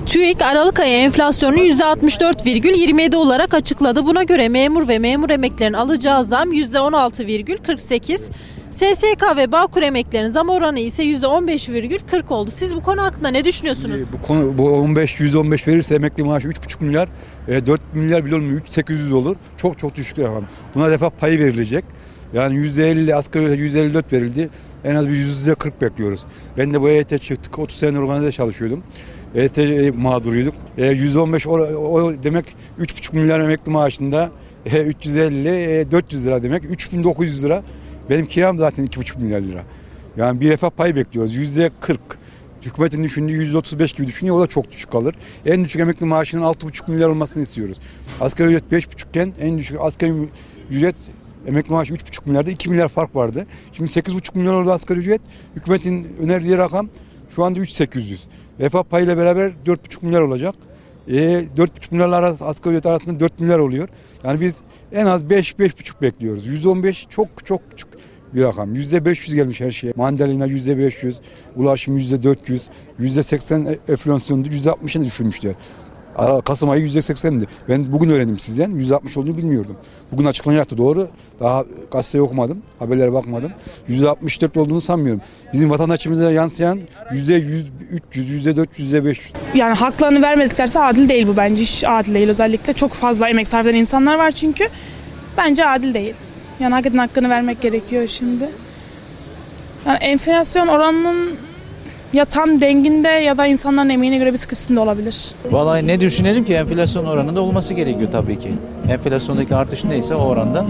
TÜİK 0.05 0.41
Aralık 0.41 0.79
ayı 0.79 0.97
enflasyonunu 0.97 1.59
%64,27 1.59 3.15
olarak 3.15 3.53
açıkladı. 3.53 4.05
Buna 4.05 4.23
göre 4.23 4.49
memur 4.49 4.87
ve 4.87 4.99
memur 4.99 5.29
emeklilerin 5.29 5.73
alacağı 5.73 6.23
zam 6.23 6.53
%16,48. 6.53 8.21
SSK 8.73 9.37
ve 9.37 9.51
Bağkur 9.51 9.81
emeklilerin 9.81 10.31
zam 10.31 10.49
oranı 10.49 10.79
ise 10.79 11.03
%15,40 11.03 12.33
oldu. 12.33 12.51
Siz 12.51 12.75
bu 12.75 12.83
konu 12.83 13.01
hakkında 13.01 13.27
ne 13.27 13.45
düşünüyorsunuz? 13.45 14.01
Bu 14.13 14.27
konu 14.27 14.57
bu 14.57 14.69
15 14.69 15.19
115 15.19 15.67
verirse 15.67 15.95
emekli 15.95 16.23
maaşı 16.23 16.47
3,5 16.47 16.83
milyar, 16.83 17.09
e, 17.47 17.65
4 17.65 17.81
milyar 17.93 18.25
bile 18.25 18.35
olmuyor. 18.35 18.61
3 18.61 18.69
800 18.69 19.11
olur. 19.11 19.35
Çok 19.57 19.79
çok 19.79 19.95
düşük 19.95 20.19
rakam. 20.19 20.45
Buna 20.75 20.89
refah 20.89 21.09
payı 21.09 21.39
verilecek. 21.39 21.85
Yani 22.33 22.55
%50 22.55 23.15
asgari 23.15 23.45
ücret 23.45 23.95
%54 23.95 24.13
verildi. 24.13 24.49
En 24.83 24.95
az 24.95 25.09
bir 25.09 25.13
%40 25.13 25.81
bekliyoruz. 25.81 26.25
Ben 26.57 26.73
de 26.73 26.81
bu 26.81 26.89
EYT 26.89 27.21
çıktık. 27.21 27.59
30 27.59 27.77
sene 27.77 27.99
organize 27.99 28.31
çalışıyordum. 28.31 28.83
EYT 29.35 29.57
mağduruyduk. 29.95 30.55
E, 30.77 30.87
115 30.87 31.47
o, 31.47 31.51
o 31.51 32.13
demek 32.23 32.45
3,5 32.79 33.15
milyar 33.15 33.39
emekli 33.39 33.71
maaşında 33.71 34.31
e, 34.65 34.81
350 34.81 35.49
e, 35.49 35.91
400 35.91 36.25
lira 36.25 36.43
demek. 36.43 36.63
3900 36.63 37.43
lira. 37.43 37.63
Benim 38.09 38.25
kiram 38.25 38.57
zaten 38.57 38.85
2,5 38.85 39.21
milyar 39.21 39.41
lira. 39.41 39.63
Yani 40.17 40.41
bir 40.41 40.49
refah 40.49 40.69
payı 40.69 40.95
bekliyoruz. 40.95 41.35
%40. 41.35 41.97
Hükümetin 42.61 43.03
düşündüğü 43.03 43.53
%35 43.53 43.97
gibi 43.97 44.07
düşünüyor. 44.07 44.35
O 44.35 44.41
da 44.41 44.47
çok 44.47 44.71
düşük 44.71 44.91
kalır. 44.91 45.15
En 45.45 45.63
düşük 45.63 45.81
emekli 45.81 46.05
maaşının 46.05 46.41
6,5 46.41 46.91
milyar 46.91 47.09
olmasını 47.09 47.43
istiyoruz. 47.43 47.77
Asgari 48.21 48.47
ücret 48.47 48.71
5,5 48.71 49.09
iken 49.09 49.33
en 49.39 49.57
düşük 49.57 49.77
asgari 49.81 50.13
ücret 50.69 50.95
emekli 51.47 51.71
maaşı 51.71 51.93
3,5 51.93 52.21
milyarda 52.25 52.51
2 52.51 52.69
milyar 52.69 52.87
fark 52.89 53.15
vardı. 53.15 53.47
Şimdi 53.73 53.91
8,5 53.91 54.37
milyar 54.37 54.53
oldu 54.53 54.71
asgari 54.71 54.99
ücret. 54.99 55.21
Hükümetin 55.55 56.15
önerdiği 56.19 56.57
rakam 56.57 56.89
şu 57.35 57.43
anda 57.43 57.59
3,800. 57.59 58.27
Refah 58.59 58.83
payıyla 58.83 59.17
beraber 59.17 59.53
4,5 59.65 60.05
milyar 60.05 60.21
olacak. 60.21 60.55
E, 61.07 61.13
4,5 61.13 61.91
milyarla 61.91 62.15
arası, 62.15 62.45
asgari 62.45 62.73
ücret 62.73 62.85
arasında 62.85 63.19
4 63.19 63.39
milyar 63.39 63.59
oluyor. 63.59 63.89
Yani 64.23 64.41
biz 64.41 64.55
en 64.91 65.05
az 65.05 65.23
5-5,5 65.23 66.01
bekliyoruz. 66.01 66.47
115 66.47 67.07
çok 67.09 67.45
çok 67.45 67.71
küçük 67.71 67.92
bir 68.35 68.41
rakam. 68.41 68.75
Yüzde 68.75 69.05
500 69.05 69.35
gelmiş 69.35 69.61
her 69.61 69.71
şeye. 69.71 69.93
Mandalina 69.95 70.45
yüzde 70.45 70.77
500, 70.77 71.19
ulaşım 71.55 71.97
yüzde 71.97 72.23
400, 72.23 72.67
yüzde 72.99 73.23
80 73.23 73.67
enflasyondu, 73.89 74.49
yüzde 74.49 74.69
60'ını 74.69 75.05
düşürmüşler. 75.05 75.53
Kasım 76.45 76.69
ayı 76.69 76.81
yüzde 76.81 76.99
80'di. 76.99 77.45
Ben 77.69 77.91
bugün 77.91 78.09
öğrendim 78.09 78.39
sizden. 78.39 78.71
Yüzde 78.71 78.95
60 78.95 79.17
olduğunu 79.17 79.37
bilmiyordum. 79.37 79.75
Bugün 80.11 80.25
açıklanacaktı 80.25 80.77
doğru. 80.77 81.07
Daha 81.39 81.65
gazeteyi 81.91 82.21
okumadım. 82.21 82.61
Haberlere 82.79 83.13
bakmadım. 83.13 83.51
Yüzde 83.87 84.09
64 84.09 84.57
olduğunu 84.57 84.81
sanmıyorum. 84.81 85.21
Bizim 85.53 85.69
vatandaşımıza 85.69 86.31
yansıyan 86.31 86.79
yüzde 87.13 87.33
100, 87.33 87.65
300, 87.91 88.29
yüzde 88.29 88.55
400, 88.55 88.79
yüzde 88.79 89.05
500. 89.05 89.33
Yani 89.55 89.73
haklarını 89.73 90.21
vermediklerse 90.21 90.79
adil 90.79 91.09
değil 91.09 91.27
bu 91.27 91.37
bence. 91.37 91.63
Hiç 91.63 91.83
adil 91.87 92.13
değil 92.13 92.29
özellikle. 92.29 92.73
Çok 92.73 92.93
fazla 92.93 93.29
emek 93.29 93.47
sarf 93.47 93.67
eden 93.67 93.75
insanlar 93.75 94.17
var 94.17 94.31
çünkü. 94.31 94.67
Bence 95.37 95.67
adil 95.67 95.93
değil. 95.93 96.13
Yani 96.63 96.73
hakikaten 96.73 96.97
hakkını 96.97 97.29
vermek 97.29 97.61
gerekiyor 97.61 98.07
şimdi. 98.07 98.49
Yani 99.87 99.97
enflasyon 99.97 100.67
oranının 100.67 101.31
ya 102.13 102.25
tam 102.25 102.61
denginde 102.61 103.07
ya 103.07 103.37
da 103.37 103.45
insanların 103.45 103.89
emeğine 103.89 104.17
göre 104.17 104.33
bir 104.33 104.37
sıkıntısında 104.37 104.81
olabilir. 104.81 105.31
Vallahi 105.51 105.87
ne 105.87 105.99
düşünelim 105.99 106.45
ki 106.45 106.53
enflasyon 106.53 107.05
oranında 107.05 107.41
olması 107.41 107.73
gerekiyor 107.73 108.11
tabii 108.11 108.39
ki. 108.39 108.51
Enflasyondaki 108.89 109.55
artış 109.55 109.83
neyse 109.83 110.15
o 110.15 110.23
oranda 110.23 110.65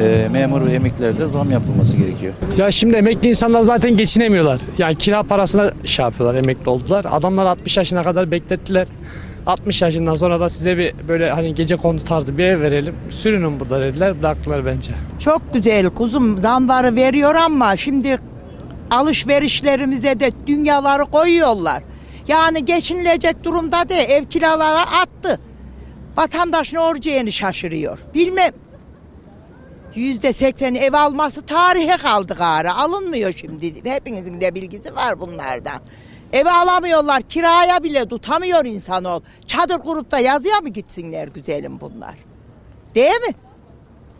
e, 0.00 0.28
memur 0.32 0.66
ve 0.66 0.72
emeklilere 0.72 1.18
de 1.18 1.26
zam 1.26 1.50
yapılması 1.50 1.96
gerekiyor. 1.96 2.32
Ya 2.56 2.70
şimdi 2.70 2.96
emekli 2.96 3.28
insanlar 3.28 3.62
zaten 3.62 3.96
geçinemiyorlar. 3.96 4.60
Yani 4.78 4.96
kira 4.96 5.22
parasına 5.22 5.70
şey 5.84 6.02
yapıyorlar, 6.02 6.38
emekli 6.38 6.70
oldular. 6.70 7.06
Adamlar 7.10 7.46
60 7.46 7.76
yaşına 7.76 8.02
kadar 8.02 8.30
beklettiler. 8.30 8.86
60 9.46 9.82
yaşından 9.82 10.14
sonra 10.14 10.40
da 10.40 10.48
size 10.48 10.78
bir 10.78 10.94
böyle 11.08 11.30
hani 11.30 11.54
gece 11.54 11.76
kondu 11.76 12.04
tarzı 12.04 12.38
bir 12.38 12.44
ev 12.44 12.60
verelim. 12.60 12.94
Sürünün 13.10 13.60
burada 13.60 13.82
dediler, 13.82 14.22
bıraktılar 14.22 14.66
bence. 14.66 14.92
Çok 15.18 15.54
güzel 15.54 15.90
kuzum 15.90 16.38
zamları 16.38 16.96
veriyor 16.96 17.34
ama 17.34 17.76
şimdi 17.76 18.18
alışverişlerimize 18.90 20.20
de 20.20 20.30
dünyaları 20.46 21.04
koyuyorlar. 21.04 21.82
Yani 22.28 22.64
geçinilecek 22.64 23.44
durumda 23.44 23.88
değil 23.88 24.10
ev 24.10 24.24
kiraları 24.24 24.78
attı. 24.78 25.40
Vatandaş 26.16 26.72
ne 26.72 26.80
olacağını 26.80 27.32
şaşırıyor. 27.32 27.98
Bilmem. 28.14 28.52
Yüzde 29.94 30.32
seksen 30.32 30.74
ev 30.74 30.92
alması 30.92 31.42
tarihe 31.42 31.96
kaldı 31.96 32.34
gari. 32.38 32.70
Alınmıyor 32.70 33.32
şimdi. 33.36 33.90
Hepinizin 33.90 34.40
de 34.40 34.54
bilgisi 34.54 34.94
var 34.94 35.20
bunlardan. 35.20 35.80
Ev 36.36 36.46
alamıyorlar. 36.46 37.22
Kiraya 37.22 37.82
bile 37.82 38.08
tutamıyor 38.08 38.64
insan 38.64 39.04
ol. 39.04 39.20
Çadır 39.46 39.78
kurup 39.78 40.10
da 40.10 40.18
yazıya 40.18 40.60
mı 40.60 40.68
gitsinler 40.68 41.28
güzelim 41.28 41.80
bunlar? 41.80 42.14
Değil 42.94 43.20
mi? 43.28 43.34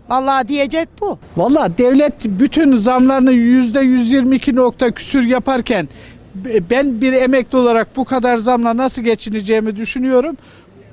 Vallahi 0.09 0.49
diyecek 0.49 0.89
bu. 1.01 1.19
Valla 1.37 1.79
devlet 1.79 2.25
bütün 2.25 2.77
zamlarını 2.77 3.33
yüzde 3.33 3.81
122 3.81 4.57
nokta 4.57 4.91
küsür 4.91 5.23
yaparken 5.23 5.89
ben 6.71 7.01
bir 7.01 7.13
emekli 7.13 7.59
olarak 7.59 7.97
bu 7.97 8.05
kadar 8.05 8.37
zamla 8.37 8.77
nasıl 8.77 9.03
geçineceğimi 9.03 9.77
düşünüyorum. 9.77 10.37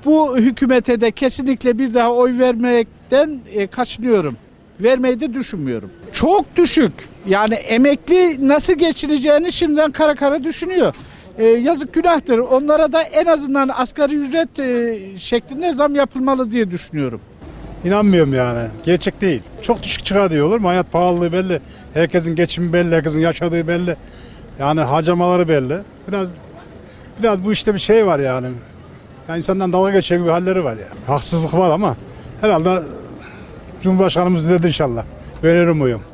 Bu 0.04 0.36
hükümete 0.36 1.00
de 1.00 1.10
kesinlikle 1.10 1.78
bir 1.78 1.94
daha 1.94 2.12
oy 2.12 2.38
vermekten 2.38 3.40
e, 3.52 3.66
kaçınıyorum. 3.66 4.36
Vermeyi 4.80 5.20
de 5.20 5.34
düşünmüyorum. 5.34 5.90
Çok 6.12 6.56
düşük. 6.56 6.92
Yani 7.28 7.54
emekli 7.54 8.48
nasıl 8.48 8.72
geçineceğini 8.72 9.52
şimdiden 9.52 9.92
kara 9.92 10.14
kara 10.14 10.44
düşünüyor. 10.44 10.94
E, 11.38 11.44
yazık 11.46 11.92
günahtır. 11.92 12.38
Onlara 12.38 12.92
da 12.92 13.02
en 13.02 13.26
azından 13.26 13.68
asgari 13.68 14.14
ücret 14.14 14.58
e, 14.58 14.98
şeklinde 15.18 15.72
zam 15.72 15.94
yapılmalı 15.94 16.50
diye 16.50 16.70
düşünüyorum. 16.70 17.20
İnanmıyorum 17.84 18.34
yani. 18.34 18.68
Gerçek 18.84 19.20
değil. 19.20 19.42
Çok 19.62 19.82
düşük 19.82 20.04
çıkar 20.04 20.30
diyor 20.30 20.46
olur 20.46 20.60
mu? 20.60 20.68
Hayat 20.68 20.92
pahalılığı 20.92 21.32
belli. 21.32 21.60
Herkesin 21.94 22.34
geçimi 22.34 22.72
belli, 22.72 22.94
herkesin 22.94 23.20
yaşadığı 23.20 23.68
belli. 23.68 23.96
Yani 24.58 24.80
harcamaları 24.80 25.48
belli. 25.48 25.78
Biraz 26.08 26.28
biraz 27.22 27.44
bu 27.44 27.52
işte 27.52 27.74
bir 27.74 27.78
şey 27.78 28.06
var 28.06 28.18
yani. 28.18 28.46
yani 29.28 29.38
insandan 29.38 29.72
dalga 29.72 29.90
geçiyor 29.90 30.20
gibi 30.20 30.30
halleri 30.30 30.64
var 30.64 30.72
yani. 30.72 31.00
Haksızlık 31.06 31.54
var 31.54 31.70
ama 31.70 31.96
herhalde 32.40 32.82
Cumhurbaşkanımız 33.82 34.50
dedi 34.50 34.66
inşallah. 34.66 35.04
Böyle 35.42 35.70
umuyorum. 35.70 36.13